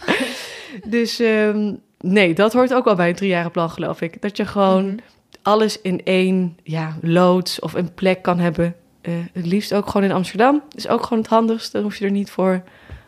Dus 0.86 1.20
um, 1.20 1.80
nee, 2.00 2.34
dat 2.34 2.54
hoort 2.54 2.74
ook 2.74 2.88
al 2.88 2.96
bij 2.96 3.10
een 3.10 3.16
driejarenplan, 3.16 3.70
geloof 3.70 4.02
ik. 4.02 4.22
Dat 4.22 4.38
je 4.38 4.46
gewoon 4.46 4.84
mm 4.84 4.90
-hmm. 4.90 5.00
alles 5.42 5.82
in 5.82 6.04
één 6.04 6.58
ja, 6.64 6.98
loods 7.02 7.60
of 7.60 7.74
een 7.74 7.94
plek 7.94 8.22
kan 8.22 8.40
hebben. 8.40 8.76
Uh, 9.02 9.14
het 9.34 9.46
liefst 9.46 9.74
ook 9.74 9.88
gewoon 9.88 10.10
in 10.10 10.16
Amsterdam. 10.16 10.64
is 10.76 10.88
ook 10.88 11.04
gewoon 11.04 11.20
het 11.20 11.32
handigst. 11.32 11.72
Dan 11.72 11.84
hoef 11.84 11.96
je 11.96 12.06
er 12.06 12.12
niet 12.12 12.30
voor 12.30 12.64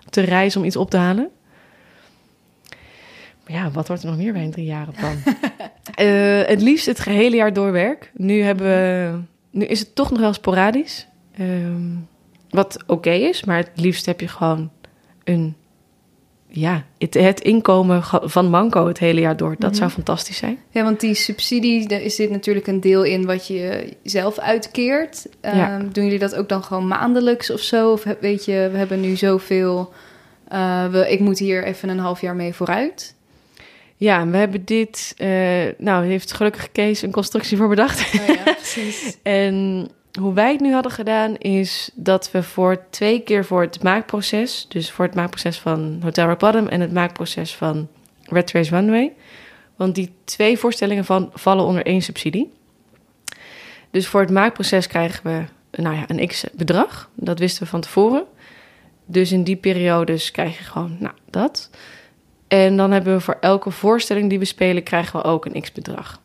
te 0.10 0.22
reizen 0.22 0.60
om 0.62 0.66
iets 0.66 0.76
op 0.76 0.90
te 0.90 0.98
halen. 0.98 1.30
Maar 3.48 3.56
ja, 3.56 3.72
wat 3.72 3.88
wordt 3.88 4.04
er 4.04 4.10
nog 4.10 4.18
meer 4.18 4.34
bij 4.34 4.44
een 4.44 4.52
driejarenplan? 4.52 5.18
uh, 6.00 6.42
het 6.54 6.62
liefst 6.62 6.86
het 6.86 7.00
gehele 7.00 7.36
jaar 7.36 7.54
door 7.54 7.72
werk. 7.72 8.12
Nu, 8.14 8.42
hebben 8.42 8.66
we, 8.68 9.32
nu 9.54 9.66
is 9.66 9.80
het 9.80 9.96
toch 9.96 10.12
nog 10.12 10.20
wel 10.20 10.34
sporadisch. 10.34 11.08
Um, 11.40 12.08
wat 12.50 12.82
oké 12.82 12.94
okay 12.94 13.20
is, 13.20 13.44
maar 13.44 13.58
het 13.58 13.72
liefst 13.76 14.06
heb 14.06 14.20
je 14.20 14.28
gewoon 14.28 14.72
een 15.24 15.56
ja, 16.48 16.84
het, 16.98 17.14
het, 17.14 17.42
inkomen 17.42 18.04
van 18.24 18.50
Manco 18.50 18.88
het 18.88 19.00
hele 19.00 19.22
jaar 19.22 19.38
door. 19.38 19.50
Dat 19.50 19.60
mm 19.60 19.68
-hmm. 19.68 19.76
zou 19.76 19.90
fantastisch 19.90 20.38
zijn. 20.38 20.58
Ja, 20.70 20.84
want 20.84 21.00
die 21.00 21.14
subsidie, 21.14 21.88
daar 21.88 22.02
is 22.02 22.16
dit 22.16 22.30
natuurlijk 22.30 22.68
een 22.68 22.80
deel 22.80 23.04
in 23.04 23.26
wat 23.26 23.48
je 23.48 23.94
zelf 24.04 24.40
uitkeert. 24.40 25.28
Ja. 25.42 25.80
Um, 25.80 25.94
doen 25.94 26.04
jullie 26.04 26.20
dat 26.20 26.36
ook 26.36 26.50
dan 26.50 26.64
gewoon 26.64 26.88
maandelijks 26.88 27.50
of 27.50 27.60
zo? 27.60 27.92
Of 27.92 28.04
weet 28.20 28.46
je, 28.46 28.70
we 28.72 28.78
hebben 28.78 29.00
nu 29.00 29.16
zoveel, 29.16 29.94
uh, 30.52 30.86
we, 30.88 31.12
ik 31.12 31.20
moet 31.20 31.40
hier 31.40 31.64
even 31.64 31.90
een 31.90 32.00
half 32.00 32.22
jaar 32.22 32.36
mee 32.36 32.54
vooruit. 32.54 33.16
Ja, 34.04 34.28
we 34.28 34.38
hebben 34.38 34.66
dit, 34.66 35.16
uh, 35.18 35.28
nou, 35.78 36.06
heeft 36.06 36.34
gelukkig 36.34 36.72
Kees 36.72 37.02
een 37.02 37.12
constructie 37.12 37.58
voor 37.58 37.68
bedacht. 37.68 38.20
Oh 38.20 38.28
ja, 38.28 38.44
precies. 38.54 39.18
en 39.22 39.88
hoe 40.20 40.34
wij 40.34 40.52
het 40.52 40.62
nu 40.62 40.74
hadden 40.74 40.92
gedaan, 40.92 41.38
is 41.38 41.90
dat 41.94 42.32
we 42.32 42.44
voor 42.44 42.86
twee 42.90 43.20
keer 43.20 43.46
voor 43.46 43.62
het 43.62 43.84
maakproces, 43.84 44.66
dus 44.70 44.92
voor 44.92 45.06
het 45.06 45.16
maakproces 45.16 45.60
van 45.60 46.00
Hotel 46.02 46.28
Rock 46.28 46.40
Bottom 46.40 46.68
en 46.68 46.82
het 46.82 46.94
maakproces 46.94 47.56
van 47.56 47.88
Red 48.22 48.52
Race 48.52 48.76
Runway, 48.76 49.14
want 49.76 49.96
die 49.96 50.14
twee 50.24 50.58
voorstellingen 50.58 51.06
van, 51.06 51.30
vallen 51.34 51.66
onder 51.66 51.86
één 51.86 52.02
subsidie. 52.02 52.54
Dus 53.92 54.08
voor 54.08 54.22
het 54.22 54.32
maakproces 54.32 54.88
krijgen 54.88 55.24
we 55.24 55.44
nou 55.82 55.96
ja, 55.96 56.04
een 56.08 56.28
x 56.28 56.46
bedrag, 56.54 57.10
dat 57.16 57.40
wisten 57.40 57.64
we 57.64 57.70
van 57.70 57.82
tevoren. 57.82 58.24
Dus 59.06 59.32
in 59.32 59.44
die 59.44 59.58
periodes 59.58 60.32
krijg 60.32 60.58
je 60.58 60.64
gewoon 60.64 60.98
nou, 61.00 61.14
dat. 61.30 61.70
En 62.54 62.78
dan 62.78 62.92
hebben 62.92 63.14
we 63.14 63.20
voor 63.20 63.38
elke 63.40 63.72
voorstelling 63.72 64.30
die 64.30 64.40
we 64.40 64.46
spelen, 64.46 64.84
krijgen 64.84 65.20
we 65.20 65.26
ook 65.26 65.46
een 65.46 65.62
x 65.62 65.72
bedrag. 65.72 66.22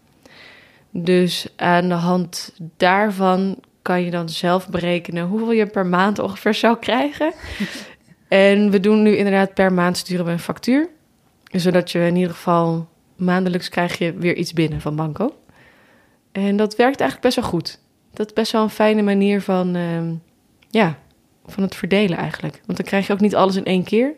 Dus 0.91 1.47
aan 1.57 1.89
de 1.89 1.95
hand 1.95 2.55
daarvan 2.77 3.57
kan 3.83 4.03
je 4.03 4.11
dan 4.11 4.29
zelf 4.29 4.69
berekenen 4.69 5.27
hoeveel 5.27 5.53
je 5.53 5.67
per 5.67 5.87
maand 5.87 6.19
ongeveer 6.19 6.55
zou 6.55 6.77
krijgen. 6.77 7.33
en 8.29 8.71
we 8.71 8.81
doen 8.81 9.03
nu 9.03 9.17
inderdaad 9.17 9.55
per 9.55 9.73
maand 9.73 9.97
sturen 9.97 10.25
we 10.25 10.31
een 10.31 10.39
factuur. 10.39 10.89
Zodat 11.45 11.91
je 11.91 11.99
in 11.99 12.17
ieder 12.17 12.35
geval 12.35 12.89
maandelijks 13.17 13.69
krijg 13.69 13.99
je 13.99 14.13
weer 14.13 14.37
iets 14.37 14.53
binnen 14.53 14.81
van 14.81 14.97
Banco. 14.97 15.35
En 16.33 16.57
dat 16.57 16.77
werkt 16.77 17.01
eigenlijk 17.01 17.21
best 17.21 17.37
wel 17.37 17.51
goed. 17.51 17.81
Dat 18.13 18.27
is 18.27 18.33
best 18.33 18.53
wel 18.53 18.63
een 18.63 18.71
fijne 18.71 19.03
manier 19.03 19.43
van, 19.43 19.77
uh, 19.77 20.01
ja, 20.71 20.99
van 21.47 21.63
het 21.63 21.75
verdelen 21.75 22.19
eigenlijk. 22.19 22.61
Want 22.67 22.79
dan 22.79 22.87
krijg 22.87 23.07
je 23.07 23.13
ook 23.13 23.21
niet 23.21 23.37
alles 23.37 23.57
in 23.57 23.65
één 23.65 23.85
keer. 23.85 24.15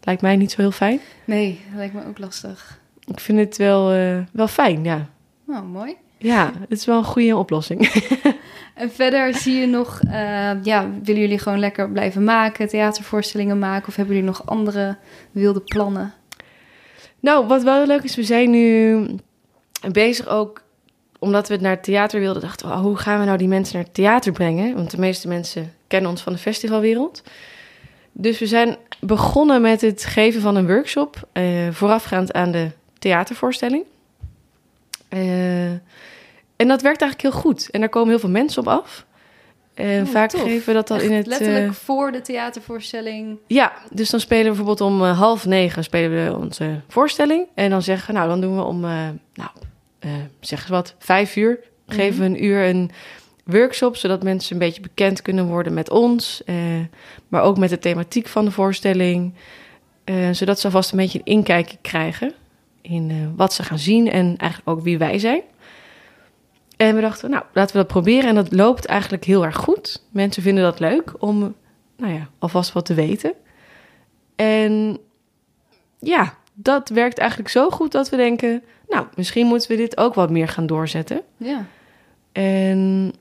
Lijkt 0.00 0.22
mij 0.22 0.36
niet 0.36 0.50
zo 0.50 0.60
heel 0.60 0.70
fijn. 0.70 1.00
Nee, 1.24 1.60
dat 1.68 1.76
lijkt 1.76 1.94
me 1.94 2.06
ook 2.06 2.18
lastig. 2.18 2.80
Ik 3.04 3.20
vind 3.20 3.38
het 3.38 3.56
wel, 3.56 3.94
uh, 3.94 4.18
wel 4.32 4.48
fijn, 4.48 4.84
ja. 4.84 5.08
Nou, 5.46 5.64
mooi. 5.64 5.96
Ja, 6.18 6.52
het 6.60 6.78
is 6.78 6.84
wel 6.84 6.98
een 6.98 7.04
goede 7.04 7.36
oplossing. 7.36 7.80
en 8.74 8.90
verder 8.90 9.34
zie 9.34 9.54
je 9.60 9.66
nog, 9.66 10.00
uh, 10.04 10.12
ja, 10.62 10.90
willen 11.02 11.20
jullie 11.20 11.38
gewoon 11.38 11.58
lekker 11.58 11.90
blijven 11.90 12.24
maken, 12.24 12.68
theatervoorstellingen 12.68 13.58
maken? 13.58 13.88
Of 13.88 13.96
hebben 13.96 14.14
jullie 14.14 14.30
nog 14.30 14.46
andere 14.46 14.96
wilde 15.30 15.60
plannen? 15.60 16.12
Nou, 17.20 17.46
wat 17.46 17.62
wel 17.62 17.86
leuk 17.86 18.02
is, 18.02 18.16
we 18.16 18.22
zijn 18.22 18.50
nu 18.50 19.06
bezig 19.92 20.28
ook, 20.28 20.62
omdat 21.18 21.48
we 21.48 21.54
het 21.54 21.62
naar 21.62 21.74
het 21.74 21.82
theater 21.82 22.20
wilden, 22.20 22.42
dachten 22.42 22.68
we, 22.68 22.74
oh, 22.74 22.80
hoe 22.80 22.96
gaan 22.96 23.18
we 23.18 23.24
nou 23.24 23.38
die 23.38 23.48
mensen 23.48 23.76
naar 23.76 23.84
het 23.84 23.94
theater 23.94 24.32
brengen? 24.32 24.74
Want 24.74 24.90
de 24.90 24.98
meeste 24.98 25.28
mensen 25.28 25.72
kennen 25.86 26.10
ons 26.10 26.22
van 26.22 26.32
de 26.32 26.38
festivalwereld. 26.38 27.22
Dus 28.20 28.38
we 28.38 28.46
zijn 28.46 28.76
begonnen 29.00 29.60
met 29.60 29.80
het 29.80 30.04
geven 30.04 30.40
van 30.40 30.56
een 30.56 30.66
workshop, 30.66 31.28
uh, 31.32 31.68
voorafgaand 31.70 32.32
aan 32.32 32.50
de 32.50 32.70
theatervoorstelling. 32.98 33.84
Uh, 35.10 35.70
en 36.56 36.68
dat 36.68 36.82
werkt 36.82 37.00
eigenlijk 37.00 37.22
heel 37.22 37.42
goed. 37.42 37.70
En 37.70 37.80
daar 37.80 37.88
komen 37.88 38.08
heel 38.08 38.18
veel 38.18 38.28
mensen 38.28 38.62
op 38.62 38.68
af. 38.68 39.06
En 39.74 40.02
oh, 40.02 40.08
vaak 40.08 40.30
tof. 40.30 40.42
geven 40.42 40.66
we 40.66 40.72
dat 40.72 40.88
dan 40.88 40.96
Echt 40.96 41.06
in 41.06 41.12
het... 41.12 41.26
Letterlijk 41.26 41.66
uh, 41.66 41.72
voor 41.72 42.12
de 42.12 42.20
theatervoorstelling. 42.20 43.38
Ja, 43.46 43.72
dus 43.90 44.10
dan 44.10 44.20
spelen 44.20 44.42
we 44.42 44.48
bijvoorbeeld 44.48 44.80
om 44.80 45.02
uh, 45.02 45.18
half 45.18 45.46
negen 45.46 45.84
spelen 45.84 46.24
we 46.24 46.36
onze 46.36 46.80
voorstelling. 46.88 47.46
En 47.54 47.70
dan 47.70 47.82
zeggen 47.82 48.06
we, 48.06 48.12
nou, 48.12 48.28
dan 48.28 48.40
doen 48.40 48.56
we 48.56 48.62
om, 48.62 48.84
uh, 48.84 48.90
nou, 49.34 49.50
zeg 50.40 50.60
eens 50.60 50.68
wat, 50.68 50.94
vijf 50.98 51.36
uur. 51.36 51.58
Geven 51.86 52.20
we 52.20 52.28
mm 52.28 52.34
-hmm. 52.34 52.42
een 52.42 52.44
uur 52.44 52.64
een 52.64 52.90
workshop, 53.50 53.96
zodat 53.96 54.22
mensen 54.22 54.52
een 54.52 54.58
beetje 54.58 54.80
bekend 54.80 55.22
kunnen 55.22 55.46
worden 55.46 55.74
met 55.74 55.90
ons. 55.90 56.42
maar 57.28 57.42
ook 57.42 57.58
met 57.58 57.70
de 57.70 57.78
thematiek 57.78 58.26
van 58.26 58.44
de 58.44 58.50
voorstelling. 58.50 59.34
zodat 60.32 60.60
ze 60.60 60.66
alvast 60.66 60.90
een 60.90 60.98
beetje 60.98 61.18
een 61.18 61.32
inkijkje 61.32 61.78
krijgen 61.80 62.34
in 62.82 63.32
wat 63.36 63.52
ze 63.52 63.62
gaan 63.62 63.78
zien 63.78 64.10
en 64.10 64.36
eigenlijk 64.36 64.78
ook 64.78 64.84
wie 64.84 64.98
wij 64.98 65.18
zijn. 65.18 65.42
En 66.76 66.94
we 66.94 67.00
dachten, 67.00 67.30
nou, 67.30 67.42
laten 67.52 67.72
we 67.72 67.82
dat 67.82 67.90
proberen. 67.90 68.28
En 68.28 68.34
dat 68.34 68.52
loopt 68.52 68.86
eigenlijk 68.86 69.24
heel 69.24 69.44
erg 69.44 69.56
goed. 69.56 70.02
Mensen 70.10 70.42
vinden 70.42 70.64
dat 70.64 70.80
leuk 70.80 71.12
om, 71.18 71.54
nou 71.96 72.12
ja, 72.12 72.28
alvast 72.38 72.72
wat 72.72 72.86
te 72.86 72.94
weten. 72.94 73.32
En 74.36 74.98
ja, 75.98 76.34
dat 76.54 76.88
werkt 76.88 77.18
eigenlijk 77.18 77.50
zo 77.50 77.70
goed 77.70 77.92
dat 77.92 78.08
we 78.08 78.16
denken, 78.16 78.62
nou, 78.88 79.06
misschien 79.14 79.46
moeten 79.46 79.70
we 79.70 79.76
dit 79.76 79.96
ook 79.96 80.14
wat 80.14 80.30
meer 80.30 80.48
gaan 80.48 80.66
doorzetten. 80.66 81.20
Ja. 81.36 81.66
En 82.32 83.12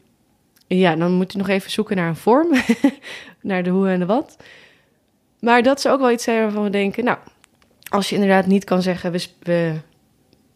ja, 0.67 0.95
dan 0.95 1.11
moet 1.11 1.31
je 1.31 1.37
nog 1.37 1.47
even 1.47 1.71
zoeken 1.71 1.95
naar 1.95 2.07
een 2.07 2.15
vorm, 2.15 2.47
naar 3.41 3.63
de 3.63 3.69
hoe 3.69 3.89
en 3.89 3.99
de 3.99 4.05
wat. 4.05 4.37
Maar 5.39 5.63
dat 5.63 5.77
is 5.77 5.87
ook 5.87 5.99
wel 5.99 6.11
iets 6.11 6.23
zijn 6.23 6.41
waarvan 6.41 6.63
we 6.63 6.69
denken, 6.69 7.03
nou, 7.03 7.17
als 7.89 8.09
je 8.09 8.15
inderdaad 8.15 8.45
niet 8.45 8.63
kan 8.63 8.81
zeggen, 8.81 9.11
we, 9.11 9.27
we 9.39 9.73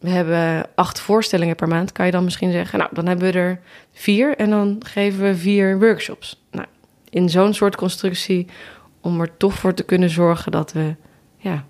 we 0.01 0.09
hebben 0.09 0.69
acht 0.75 0.99
voorstellingen 0.99 1.55
per 1.55 1.67
maand, 1.67 1.91
kan 1.91 2.05
je 2.05 2.11
dan 2.11 2.23
misschien 2.23 2.51
zeggen, 2.51 2.79
nou, 2.79 2.89
dan 2.93 3.05
hebben 3.07 3.31
we 3.31 3.39
er 3.39 3.59
vier 3.93 4.35
en 4.35 4.49
dan 4.49 4.77
geven 4.85 5.23
we 5.23 5.35
vier 5.35 5.79
workshops. 5.79 6.41
Nou, 6.51 6.67
in 7.09 7.29
zo'n 7.29 7.53
soort 7.53 7.75
constructie, 7.75 8.47
om 9.01 9.21
er 9.21 9.37
toch 9.37 9.53
voor 9.53 9.73
te 9.73 9.83
kunnen 9.83 10.09
zorgen 10.09 10.51
dat 10.51 10.73
we 10.73 10.95
ja, 11.37 11.65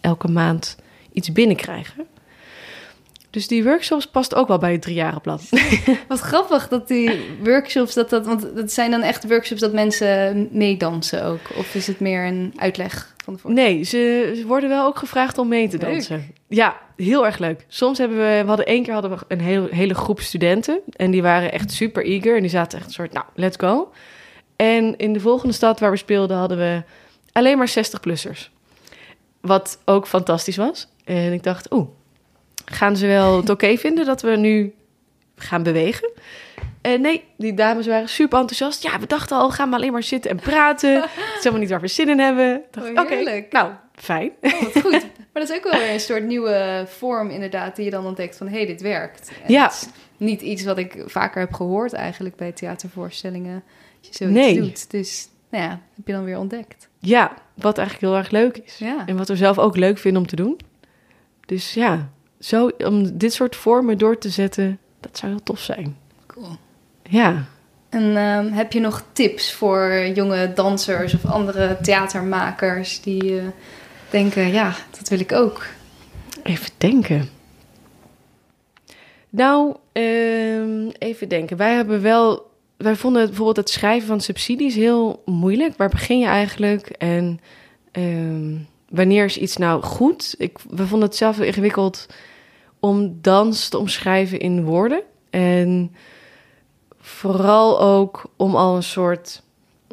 elke 0.00 0.28
maand 0.28 0.76
iets 1.12 1.32
binnenkrijgen. 1.32 2.06
Dus 3.34 3.46
die 3.46 3.64
workshops 3.64 4.06
past 4.06 4.34
ook 4.34 4.48
wel 4.48 4.58
bij 4.58 4.72
het 4.72 4.82
driejarenplan. 4.82 5.38
Wat 6.08 6.20
grappig 6.20 6.68
dat 6.68 6.88
die 6.88 7.20
workshops, 7.42 7.94
dat 7.94 8.10
dat, 8.10 8.26
want 8.26 8.56
dat 8.56 8.72
zijn 8.72 8.90
dan 8.90 9.02
echt 9.02 9.28
workshops 9.28 9.60
dat 9.60 9.72
mensen 9.72 10.48
meedansen 10.50 11.24
ook? 11.24 11.40
Of 11.56 11.74
is 11.74 11.86
het 11.86 12.00
meer 12.00 12.26
een 12.26 12.52
uitleg 12.56 13.14
van 13.24 13.34
de 13.34 13.38
voor? 13.38 13.52
Nee, 13.52 13.82
ze, 13.82 14.32
ze 14.36 14.46
worden 14.46 14.68
wel 14.68 14.86
ook 14.86 14.98
gevraagd 14.98 15.38
om 15.38 15.48
mee 15.48 15.68
te 15.68 15.78
Leuk. 15.78 15.90
dansen. 15.90 16.32
Ja, 16.48 16.76
heel 16.96 17.26
erg 17.26 17.38
leuk. 17.38 17.64
Soms 17.68 17.98
hebben 17.98 18.16
we, 18.18 18.40
we 18.42 18.48
hadden 18.48 18.66
één 18.66 18.82
keer 18.82 18.92
hadden 18.92 19.10
we 19.10 19.16
een 19.28 19.40
heel, 19.40 19.66
hele 19.70 19.94
groep 19.94 20.20
studenten. 20.20 20.80
En 20.96 21.10
die 21.10 21.22
waren 21.22 21.52
echt 21.52 21.72
super 21.72 22.04
eager. 22.04 22.34
En 22.34 22.40
die 22.40 22.50
zaten 22.50 22.78
echt 22.78 22.86
een 22.86 22.92
soort, 22.92 23.12
nou, 23.12 23.26
let's 23.34 23.56
go. 23.56 23.92
En 24.56 24.96
in 24.96 25.12
de 25.12 25.20
volgende 25.20 25.54
stad 25.54 25.80
waar 25.80 25.90
we 25.90 25.96
speelden 25.96 26.36
hadden 26.36 26.58
we 26.58 26.82
alleen 27.32 27.58
maar 27.58 27.70
60-plussers. 27.70 28.50
Wat 29.40 29.78
ook 29.84 30.06
fantastisch 30.06 30.56
was. 30.56 30.88
En 31.04 31.32
ik 31.32 31.42
dacht, 31.42 31.72
oeh, 31.72 31.88
gaan 32.64 32.96
ze 32.96 33.06
wel 33.06 33.36
het 33.36 33.50
oké 33.50 33.76
vinden 33.76 34.04
dat 34.06 34.22
we 34.22 34.30
nu 34.36 34.74
gaan 35.36 35.62
bewegen? 35.62 36.10
En 36.80 37.00
nee, 37.00 37.24
die 37.36 37.54
dames 37.54 37.86
waren 37.86 38.08
super 38.08 38.38
enthousiast. 38.38 38.82
Ja, 38.82 38.98
we 38.98 39.06
dachten 39.06 39.36
al, 39.36 39.50
gaan 39.50 39.68
we 39.70 39.76
alleen 39.76 39.92
maar 39.92 40.02
zitten 40.02 40.30
en 40.30 40.36
praten. 40.36 40.94
Het 41.00 41.10
is 41.12 41.38
helemaal 41.38 41.60
niet 41.60 41.70
waar 41.70 41.80
we 41.80 41.86
zin 41.88 42.08
in 42.08 42.18
hebben. 42.18 42.62
Oh, 42.78 42.88
Oké, 42.90 43.14
heerlijk. 43.14 43.52
nou, 43.52 43.72
fijn. 43.94 44.30
Oh, 44.40 44.60
wat 44.62 44.72
goed. 44.82 44.90
Maar 45.32 45.42
dat 45.42 45.48
is 45.50 45.56
ook 45.56 45.70
wel 45.70 45.80
weer 45.80 45.92
een 45.92 46.00
soort 46.00 46.24
nieuwe 46.24 46.84
vorm 46.88 47.30
inderdaad, 47.30 47.76
die 47.76 47.84
je 47.84 47.90
dan 47.90 48.06
ontdekt 48.06 48.36
van, 48.36 48.48
hé, 48.48 48.56
hey, 48.56 48.66
dit 48.66 48.80
werkt. 48.80 49.30
En 49.44 49.52
Ja. 49.52 49.68
is 49.70 49.86
niet 50.16 50.40
iets 50.42 50.64
wat 50.64 50.78
ik 50.78 51.02
vaker 51.06 51.40
heb 51.40 51.52
gehoord 51.52 51.92
eigenlijk 51.92 52.36
bij 52.36 52.52
theatervoorstellingen. 52.52 53.62
Dat 54.00 54.06
je 54.18 54.24
zoiets 54.24 54.38
Nee. 54.38 54.60
doet. 54.60 54.90
Dus, 54.90 55.28
nou 55.50 55.64
ja, 55.64 55.70
heb 55.96 56.06
je 56.06 56.12
dan 56.12 56.24
weer 56.24 56.38
ontdekt. 56.38 56.88
Ja, 56.98 57.32
wat 57.54 57.78
eigenlijk 57.78 58.08
heel 58.08 58.18
erg 58.22 58.30
leuk 58.30 58.56
is. 58.56 58.78
Ja. 58.78 59.02
En 59.06 59.16
wat 59.16 59.28
we 59.28 59.36
zelf 59.36 59.58
ook 59.58 59.76
leuk 59.76 59.98
vinden 59.98 60.22
om 60.22 60.28
te 60.28 60.36
doen. 60.36 60.60
Dus 61.46 61.74
ja, 61.74 62.10
zo, 62.44 62.70
om 62.78 63.18
dit 63.18 63.32
soort 63.32 63.56
vormen 63.56 63.98
door 63.98 64.18
te 64.18 64.28
zetten, 64.28 64.78
dat 65.00 65.18
zou 65.18 65.32
heel 65.32 65.42
tof 65.42 65.60
zijn. 65.60 65.96
Cool. 66.26 66.56
Ja, 67.02 67.44
En 67.88 68.16
ehm, 68.16 68.52
heb 68.52 68.72
je 68.72 68.80
nog 68.80 69.04
tips 69.12 69.52
voor 69.52 70.06
jonge 70.14 70.52
dansers 70.52 71.14
of 71.14 71.24
andere 71.24 71.78
theatermakers 71.82 73.00
die 73.00 73.38
eh, 73.38 73.44
denken, 74.10 74.52
ja, 74.52 74.74
dat 74.98 75.08
wil 75.08 75.20
ik 75.20 75.32
ook. 75.32 75.66
even 76.42 76.70
denken. 76.78 77.28
Nou, 79.30 79.76
ehm, 79.92 80.88
even 80.98 81.28
denken. 81.28 81.56
Wij 81.56 81.74
hebben 81.74 82.02
wel. 82.02 82.52
Wij 82.76 82.96
vonden 82.96 83.20
het, 83.20 83.30
bijvoorbeeld 83.30 83.66
het 83.66 83.70
schrijven 83.70 84.06
van 84.06 84.20
subsidies 84.20 84.74
heel 84.74 85.22
moeilijk. 85.24 85.76
Waar 85.76 85.88
begin 85.88 86.18
je 86.18 86.26
eigenlijk? 86.26 86.86
En 86.86 87.40
ehm, 87.90 88.56
wanneer 88.88 89.24
is 89.24 89.38
iets 89.38 89.56
nou 89.56 89.82
goed? 89.82 90.34
Ik, 90.38 90.58
we 90.70 90.86
vonden 90.86 91.08
het 91.08 91.16
zelf 91.16 91.36
heel 91.36 91.46
ingewikkeld 91.46 92.06
om 92.84 93.18
dans 93.20 93.68
te 93.68 93.78
omschrijven 93.78 94.38
in 94.38 94.64
woorden. 94.64 95.02
En 95.30 95.94
vooral 97.00 97.80
ook 97.80 98.30
om 98.36 98.56
al 98.56 98.76
een 98.76 98.82
soort 98.82 99.42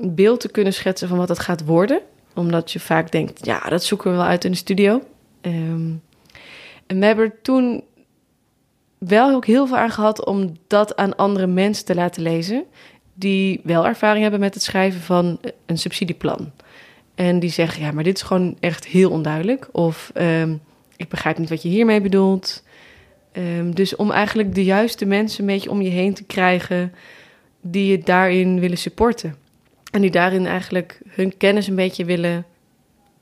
beeld 0.01 0.39
te 0.39 0.51
kunnen 0.51 0.73
schetsen 0.73 1.07
van 1.07 1.17
wat 1.17 1.29
het 1.29 1.39
gaat 1.39 1.65
worden. 1.65 2.01
Omdat 2.35 2.71
je 2.71 2.79
vaak 2.79 3.11
denkt, 3.11 3.45
ja, 3.45 3.59
dat 3.59 3.83
zoeken 3.83 4.11
we 4.11 4.17
wel 4.17 4.25
uit 4.25 4.45
in 4.45 4.51
de 4.51 4.57
studio. 4.57 5.01
Ehm, 5.41 5.91
en 6.87 6.99
we 6.99 7.05
hebben 7.05 7.25
er 7.25 7.41
toen 7.41 7.83
wel 8.97 9.35
ook 9.35 9.45
heel 9.45 9.67
veel 9.67 9.77
aan 9.77 9.91
gehad 9.91 10.25
om 10.25 10.57
dat 10.67 10.95
aan 10.95 11.15
andere 11.15 11.47
mensen 11.47 11.85
te 11.85 11.95
laten 11.95 12.21
lezen. 12.21 12.63
Die 13.13 13.59
wel 13.63 13.85
ervaring 13.85 14.21
hebben 14.21 14.39
met 14.39 14.53
het 14.53 14.63
schrijven 14.63 15.01
van 15.01 15.39
een 15.65 15.77
subsidieplan. 15.77 16.51
En 17.15 17.39
die 17.39 17.49
zeggen, 17.49 17.83
ja, 17.83 17.91
maar 17.91 18.03
dit 18.03 18.15
is 18.15 18.21
gewoon 18.21 18.57
echt 18.59 18.85
heel 18.85 19.11
onduidelijk. 19.11 19.69
Of 19.71 20.11
ehm, 20.13 20.55
ik 20.95 21.09
begrijp 21.09 21.37
niet 21.37 21.49
wat 21.49 21.61
je 21.61 21.69
hiermee 21.69 22.01
bedoelt. 22.01 22.63
Ehm, 23.31 23.71
dus 23.71 23.95
om 23.95 24.11
eigenlijk 24.11 24.55
de 24.55 24.63
juiste 24.63 25.05
mensen 25.05 25.39
een 25.41 25.53
beetje 25.53 25.69
om 25.69 25.81
je 25.81 25.89
heen 25.89 26.13
te 26.13 26.23
krijgen 26.23 26.93
die 27.61 27.91
je 27.91 27.99
daarin 27.99 28.59
willen 28.59 28.77
supporten. 28.77 29.35
En 29.91 30.01
die 30.01 30.11
daarin 30.11 30.45
eigenlijk 30.45 30.99
hun 31.07 31.37
kennis 31.37 31.67
een 31.67 31.75
beetje 31.75 32.05
willen 32.05 32.45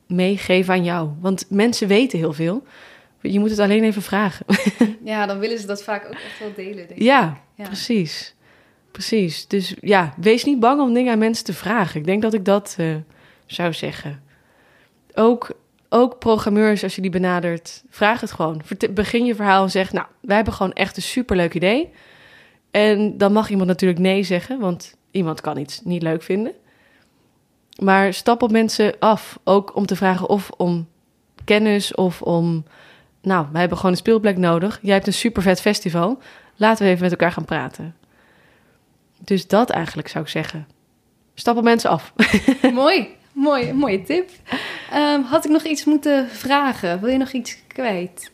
meegeven 0.08 0.74
aan 0.74 0.84
jou. 0.84 1.10
Want 1.19 1.45
mensen 1.50 1.88
weten 1.88 2.19
heel 2.19 2.34
veel. 2.34 2.63
Je 3.22 3.39
moet 3.39 3.50
het 3.50 3.60
alleen 3.60 3.84
even 3.84 4.02
vragen. 4.02 4.45
Ja, 5.04 5.26
dan 5.26 5.39
willen 5.39 5.60
ze 5.60 5.67
dat 5.67 5.84
vaak 5.84 6.06
ook 6.06 6.12
echt 6.13 6.39
wel 6.39 6.52
delen, 6.56 6.76
denk 6.76 6.89
ik. 6.89 7.02
ja, 7.02 7.38
Ja. 7.56 7.65
precies. 7.65 8.36
Precies. 8.91 9.48
Dus 9.48 9.76
ja, 9.82 10.13
wees 10.17 10.43
niet 10.43 10.60
bang 10.60 10.82
om 10.82 10.93
dingen 10.93 11.12
aan 11.12 11.19
mensen 11.19 11.45
te 11.45 11.54
vragen. 11.54 12.00
Ik 12.00 12.06
denk 12.06 12.22
dat 12.22 12.34
ik 12.34 12.45
dat 12.45 12.76
eh, 12.78 12.95
zou 13.45 13.74
zeggen. 13.74 14.24
Ook, 15.13 15.58
ook 15.89 16.19
programmeurs, 16.19 16.84
als 16.84 16.95
je 16.95 17.02
die 17.02 17.12
benadert, 17.12 17.84
vraag 17.89 18.21
het 18.21 18.32
gewoon. 18.32 18.62
Begin 18.91 19.25
je 19.25 19.36
verhaal 19.36 19.63
en 19.63 19.71
zeg, 19.71 19.91
nou, 19.91 20.08
wij 20.21 20.36
hebben 20.36 20.54
gewoon 20.54 20.73
echt 20.73 20.95
een 20.95 21.04
superleuk 21.04 21.54
idee. 21.54 21.89
En 22.71 23.17
dan 23.17 23.34
mag 23.34 23.49
iemand 23.49 23.67
natuurlijk 23.67 23.99
nee 23.99 24.23
zeggen, 24.23 24.60
want 24.60 24.95
iemand 25.12 25.41
kan 25.41 25.58
iets 25.58 25.82
niet 25.84 26.02
leuk 26.02 26.23
vinden. 26.23 26.54
Maar 27.82 28.13
stap 28.13 28.41
op 28.43 28.52
mensen 28.52 28.93
af, 28.99 29.39
ook 29.43 29.75
om 29.75 29.86
te 29.86 29.95
vragen 29.95 30.30
of 30.30 30.49
om 30.58 30.88
kennis 31.43 31.95
of 31.95 32.21
om... 32.21 32.63
Nou, 33.21 33.47
wij 33.52 33.60
hebben 33.60 33.78
gewoon 33.78 33.91
een 33.91 34.02
speelplek 34.02 34.38
nodig. 34.38 34.80
Jij 34.82 34.93
hebt 34.93 35.08
een 35.08 35.13
super 35.13 35.41
vet 35.41 35.62
festival. 35.62 36.19
Laten 36.56 36.86
we 36.86 36.89
even 36.89 37.04
met 37.04 37.12
elkaar 37.12 37.32
gaan 37.32 37.45
praten. 37.45 37.95
Dus 39.23 39.47
dat 39.47 39.69
eigenlijk 39.69 40.08
zou 40.08 40.23
ik 40.23 40.30
zeggen. 40.30 40.67
Stap 41.34 41.58
op 41.58 41.63
mensen 41.63 41.89
af. 41.89 42.13
Mooi, 42.73 43.08
mooi, 43.39 43.73
mooie 43.73 44.04
tip. 44.04 44.30
Ehm, 44.91 45.21
had 45.21 45.45
ik 45.45 45.52
nog 45.52 45.63
iets 45.63 45.86
moeten 45.86 46.30
vragen? 46.30 46.99
Wil 46.99 47.10
je 47.10 47.17
nog 47.17 47.32
iets 47.32 47.58
kwijt? 47.67 48.32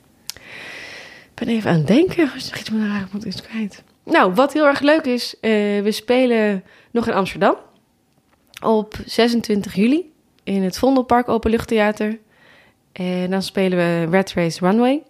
Ik 1.24 1.46
ben 1.46 1.48
even 1.48 1.70
aan 1.72 1.78
het 1.78 1.88
denken. 1.88 2.32
Als 2.34 2.50
nog 2.50 2.60
iets 2.60 2.70
moet 2.70 2.82
raken, 2.82 3.10
moet 3.12 3.24
iets 3.24 3.42
kwijt. 3.42 3.84
Nou, 4.04 4.34
wat 4.34 4.54
heel 4.54 4.66
erg 4.66 4.80
leuk 4.80 5.06
is, 5.06 5.36
eh, 5.40 5.52
we 5.82 5.92
spelen 5.92 6.64
nog 6.92 7.08
in 7.08 7.14
Amsterdam. 7.14 7.56
Op 8.64 8.96
26 9.06 9.76
juli 9.76 10.12
in 10.44 10.64
het 10.64 10.78
Vondelpark 10.78 11.30
Openluchttheater. 11.30 12.20
En 12.92 13.30
dan 13.30 13.42
spelen 13.42 13.78
we 13.78 14.18
Red 14.18 14.34
Race 14.34 14.66
Runway. 14.66 15.04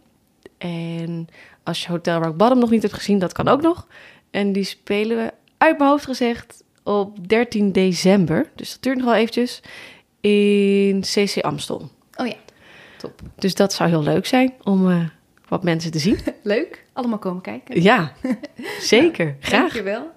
En 0.58 1.27
als 1.63 1.84
je 1.84 1.89
Hotel 1.89 2.21
Rock 2.21 2.38
Bottom 2.38 2.60
nog 2.60 2.69
niet 2.69 2.81
hebt 2.81 2.93
gezien, 2.93 3.19
dat 3.19 3.34
kan 3.34 3.47
ook 3.47 3.62
nog. 3.62 3.88
En 4.31 4.51
die 4.51 4.63
spelen 4.63 5.17
we 5.17 5.34
uit 5.58 5.77
mijn 5.77 5.89
hoofd 5.89 6.05
gezegd 6.05 6.63
op 6.86 7.30
13 7.30 7.71
december. 7.71 8.50
Dus 8.56 8.71
dat 8.71 8.82
duurt 8.82 8.98
nog 8.98 9.06
wel 9.06 9.15
eventjes. 9.15 9.62
In 10.21 11.02
CC 11.02 11.41
Amstel. 11.41 11.89
Oh 12.15 12.28
ja, 12.28 12.36
top. 12.98 13.21
Dus 13.36 13.56
dat 13.56 13.74
zou 13.74 13.89
heel 13.89 14.04
leuk 14.04 14.26
zijn 14.26 14.54
om 14.63 14.89
eh, 14.89 15.06
wat 15.48 15.63
mensen 15.63 15.91
te 15.91 16.00
zien. 16.00 16.19
Leuk. 16.43 16.86
Allemaal 16.93 17.19
komen 17.19 17.41
kijken. 17.41 17.82
Ja, 17.82 18.13
zeker. 18.80 19.36
Graag. 19.39 19.62
Dankjewel. 19.62 20.12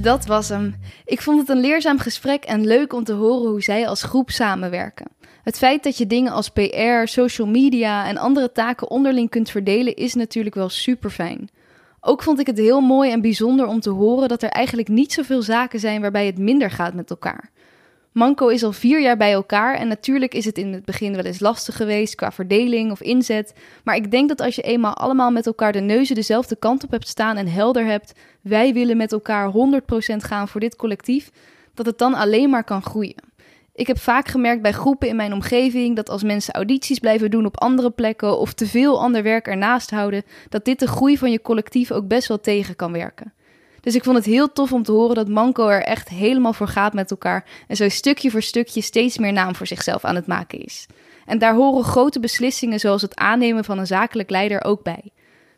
Dat 0.00 0.26
was 0.26 0.48
hem. 0.48 0.74
Ik 1.04 1.20
vond 1.20 1.40
het 1.40 1.48
een 1.48 1.60
leerzaam 1.60 1.98
gesprek 1.98 2.44
en 2.44 2.66
leuk 2.66 2.92
om 2.92 3.04
te 3.04 3.12
horen 3.12 3.50
hoe 3.50 3.62
zij 3.62 3.88
als 3.88 4.02
groep 4.02 4.30
samenwerken. 4.30 5.06
Het 5.42 5.58
feit 5.58 5.82
dat 5.82 5.98
je 5.98 6.06
dingen 6.06 6.32
als 6.32 6.48
PR, 6.48 7.04
social 7.04 7.46
media 7.46 8.06
en 8.06 8.16
andere 8.16 8.52
taken 8.52 8.90
onderling 8.90 9.30
kunt 9.30 9.50
verdelen 9.50 9.94
is 9.94 10.14
natuurlijk 10.14 10.54
wel 10.54 10.68
super 10.68 11.10
fijn. 11.10 11.48
Ook 12.08 12.22
vond 12.22 12.38
ik 12.38 12.46
het 12.46 12.58
heel 12.58 12.80
mooi 12.80 13.10
en 13.10 13.20
bijzonder 13.20 13.66
om 13.66 13.80
te 13.80 13.90
horen 13.90 14.28
dat 14.28 14.42
er 14.42 14.48
eigenlijk 14.48 14.88
niet 14.88 15.12
zoveel 15.12 15.42
zaken 15.42 15.80
zijn 15.80 16.00
waarbij 16.00 16.26
het 16.26 16.38
minder 16.38 16.70
gaat 16.70 16.94
met 16.94 17.10
elkaar. 17.10 17.50
Manco 18.12 18.48
is 18.48 18.62
al 18.62 18.72
vier 18.72 19.00
jaar 19.00 19.16
bij 19.16 19.32
elkaar 19.32 19.74
en 19.74 19.88
natuurlijk 19.88 20.34
is 20.34 20.44
het 20.44 20.58
in 20.58 20.72
het 20.72 20.84
begin 20.84 21.14
wel 21.14 21.24
eens 21.24 21.40
lastig 21.40 21.76
geweest 21.76 22.14
qua 22.14 22.32
verdeling 22.32 22.90
of 22.90 23.00
inzet. 23.00 23.54
Maar 23.84 23.96
ik 23.96 24.10
denk 24.10 24.28
dat 24.28 24.40
als 24.40 24.54
je 24.54 24.62
eenmaal 24.62 24.94
allemaal 24.94 25.30
met 25.30 25.46
elkaar 25.46 25.72
de 25.72 25.80
neuzen 25.80 26.14
dezelfde 26.14 26.56
kant 26.56 26.84
op 26.84 26.90
hebt 26.90 27.08
staan 27.08 27.36
en 27.36 27.48
helder 27.48 27.84
hebt, 27.84 28.12
wij 28.40 28.72
willen 28.72 28.96
met 28.96 29.12
elkaar 29.12 29.52
100% 29.52 29.52
gaan 30.16 30.48
voor 30.48 30.60
dit 30.60 30.76
collectief, 30.76 31.30
dat 31.74 31.86
het 31.86 31.98
dan 31.98 32.14
alleen 32.14 32.50
maar 32.50 32.64
kan 32.64 32.82
groeien. 32.82 33.34
Ik 33.76 33.86
heb 33.86 33.98
vaak 33.98 34.28
gemerkt 34.28 34.62
bij 34.62 34.72
groepen 34.72 35.08
in 35.08 35.16
mijn 35.16 35.32
omgeving 35.32 35.96
dat 35.96 36.08
als 36.08 36.22
mensen 36.22 36.54
audities 36.54 36.98
blijven 36.98 37.30
doen 37.30 37.46
op 37.46 37.60
andere 37.60 37.90
plekken 37.90 38.38
of 38.38 38.52
te 38.52 38.66
veel 38.66 39.00
ander 39.00 39.22
werk 39.22 39.46
ernaast 39.46 39.90
houden, 39.90 40.22
dat 40.48 40.64
dit 40.64 40.78
de 40.78 40.86
groei 40.86 41.18
van 41.18 41.30
je 41.30 41.42
collectief 41.42 41.90
ook 41.90 42.08
best 42.08 42.28
wel 42.28 42.40
tegen 42.40 42.76
kan 42.76 42.92
werken. 42.92 43.32
Dus 43.80 43.94
ik 43.94 44.04
vond 44.04 44.16
het 44.16 44.24
heel 44.24 44.52
tof 44.52 44.72
om 44.72 44.82
te 44.82 44.92
horen 44.92 45.14
dat 45.14 45.28
Manco 45.28 45.68
er 45.68 45.82
echt 45.82 46.08
helemaal 46.08 46.52
voor 46.52 46.68
gaat 46.68 46.92
met 46.92 47.10
elkaar 47.10 47.44
en 47.68 47.76
zo 47.76 47.88
stukje 47.88 48.30
voor 48.30 48.42
stukje 48.42 48.80
steeds 48.80 49.18
meer 49.18 49.32
naam 49.32 49.54
voor 49.54 49.66
zichzelf 49.66 50.04
aan 50.04 50.14
het 50.14 50.26
maken 50.26 50.64
is. 50.64 50.86
En 51.26 51.38
daar 51.38 51.54
horen 51.54 51.84
grote 51.84 52.20
beslissingen 52.20 52.80
zoals 52.80 53.02
het 53.02 53.16
aannemen 53.16 53.64
van 53.64 53.78
een 53.78 53.86
zakelijk 53.86 54.30
leider 54.30 54.64
ook 54.64 54.82
bij. 54.82 55.10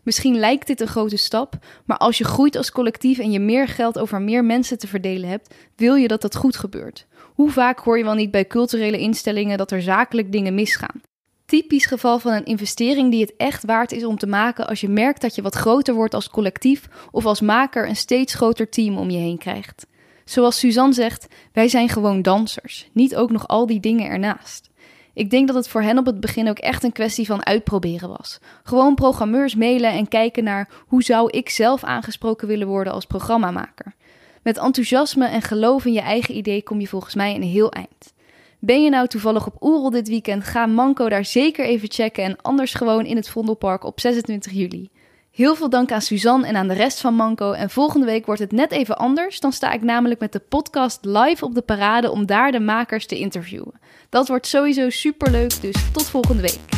Misschien 0.03 0.39
lijkt 0.39 0.66
dit 0.66 0.81
een 0.81 0.87
grote 0.87 1.16
stap, 1.16 1.55
maar 1.85 1.99
als 1.99 2.19
je 2.19 2.25
groeit 2.25 2.57
als 2.57 2.73
collectief 2.73 3.19
en 3.19 3.31
je 3.31 3.41
meer 3.41 3.69
geld 3.69 3.99
over 3.99 4.23
meer 4.23 4.45
mensen 4.45 4.79
te 4.79 4.87
verdelen 4.87 5.29
hebt, 5.29 5.55
wil 5.77 5.95
je 5.95 6.09
dat 6.09 6.23
dat 6.23 6.37
goed 6.37 6.57
gebeurt. 6.57 7.07
Hoe 7.39 7.51
vaak 7.51 7.78
hoor 7.78 7.99
je 7.99 8.05
wel 8.05 8.14
niet 8.14 8.30
bij 8.30 8.47
culturele 8.47 8.99
instellingen 8.99 9.59
dat 9.59 9.70
er 9.70 9.82
zakelijk 9.82 10.32
dingen 10.32 10.55
misgaan? 10.55 11.01
Typisch 11.47 11.86
geval 11.86 12.18
van 12.18 12.32
een 12.32 12.45
investering 12.45 13.11
die 13.11 13.20
het 13.20 13.36
echt 13.36 13.64
waard 13.64 13.93
is 13.93 14.05
om 14.05 14.18
te 14.18 14.26
maken 14.26 14.66
als 14.66 14.80
je 14.80 14.89
merkt 14.89 15.20
dat 15.20 15.34
je 15.34 15.43
wat 15.43 15.55
groter 15.55 15.95
wordt 15.95 16.14
als 16.14 16.30
collectief 16.30 16.89
of 17.11 17.26
als 17.26 17.41
maker 17.41 17.89
een 17.89 17.97
steeds 17.97 18.34
groter 18.34 18.68
team 18.68 18.97
om 18.97 19.11
je 19.11 19.18
heen 19.18 19.39
krijgt. 19.39 19.86
Zoals 20.24 20.59
Suzanne 20.59 20.95
zegt, 20.95 21.26
wij 21.53 21.68
zijn 21.68 21.89
gewoon 21.89 22.22
dansers, 22.22 22.89
niet 22.93 23.16
ook 23.16 23.30
nog 23.30 23.49
al 23.49 23.66
die 23.66 23.80
dingen 23.80 24.11
ernaast. 24.11 24.70
Ik 25.14 25.30
denk 25.30 25.47
dat 25.47 25.57
het 25.57 25.68
voor 25.68 25.82
hen 25.82 25.99
op 25.99 26.07
het 26.07 26.20
begin 26.20 26.49
ook 26.49 26.59
echt 26.59 26.84
een 26.84 26.93
kwestie 26.93 27.26
van 27.26 27.47
uitproberen 27.47 28.09
was. 28.09 28.39
Gewoon 28.62 28.95
programmeurs 28.95 29.55
mailen 29.55 29.93
en 29.93 30.09
kijken 30.09 30.45
naar 30.45 30.68
hoe 30.86 31.03
zou 31.03 31.30
ik 31.30 31.49
zelf 31.49 31.84
aangesproken 31.84 32.49
willen 32.49 32.66
worden 32.66 32.93
als 32.93 33.05
programmamaker. 33.05 33.95
Met 34.43 34.59
enthousiasme 34.59 35.26
en 35.26 35.43
geloof 35.43 35.84
in 35.84 35.93
je 35.93 36.01
eigen 36.01 36.36
idee 36.36 36.62
kom 36.62 36.80
je 36.80 36.86
volgens 36.86 37.14
mij 37.14 37.34
een 37.34 37.43
heel 37.43 37.72
eind. 37.72 38.12
Ben 38.59 38.82
je 38.82 38.91
nou 38.91 39.09
toevallig 39.09 39.47
op 39.47 39.62
Oerol 39.62 39.91
dit 39.91 40.09
weekend? 40.09 40.45
Ga 40.45 40.66
Manco 40.66 41.09
daar 41.09 41.24
zeker 41.24 41.64
even 41.64 41.91
checken 41.91 42.24
en 42.24 42.36
anders 42.43 42.74
gewoon 42.74 43.05
in 43.05 43.16
het 43.16 43.28
Vondelpark 43.28 43.84
op 43.84 44.01
26 44.01 44.53
juli. 44.53 44.91
Heel 45.30 45.55
veel 45.55 45.70
dank 45.70 45.93
aan 45.93 46.03
Suzanne 46.03 46.47
en 46.47 46.57
aan 46.57 46.68
de 46.68 46.74
rest 46.74 47.01
van 47.01 47.14
Manco. 47.14 47.53
En 47.53 47.70
volgende 47.70 48.07
week 48.07 48.26
wordt 48.26 48.41
het 48.41 48.53
net 48.53 48.70
even 48.70 48.97
anders. 48.97 49.41
Dan 49.41 49.53
sta 49.53 49.72
ik 49.72 49.82
namelijk 49.82 50.20
met 50.20 50.32
de 50.32 50.39
podcast 50.39 51.05
live 51.05 51.45
op 51.45 51.55
de 51.55 51.62
parade 51.62 52.11
om 52.11 52.26
daar 52.26 52.53
de 52.53 52.61
makers 52.61 53.07
te 53.07 53.18
interviewen. 53.18 53.72
Dat 54.09 54.28
wordt 54.28 54.47
sowieso 54.47 54.91
super 54.91 55.30
leuk, 55.30 55.61
dus 55.61 55.91
tot 55.93 56.05
volgende 56.05 56.43
week. 56.43 56.78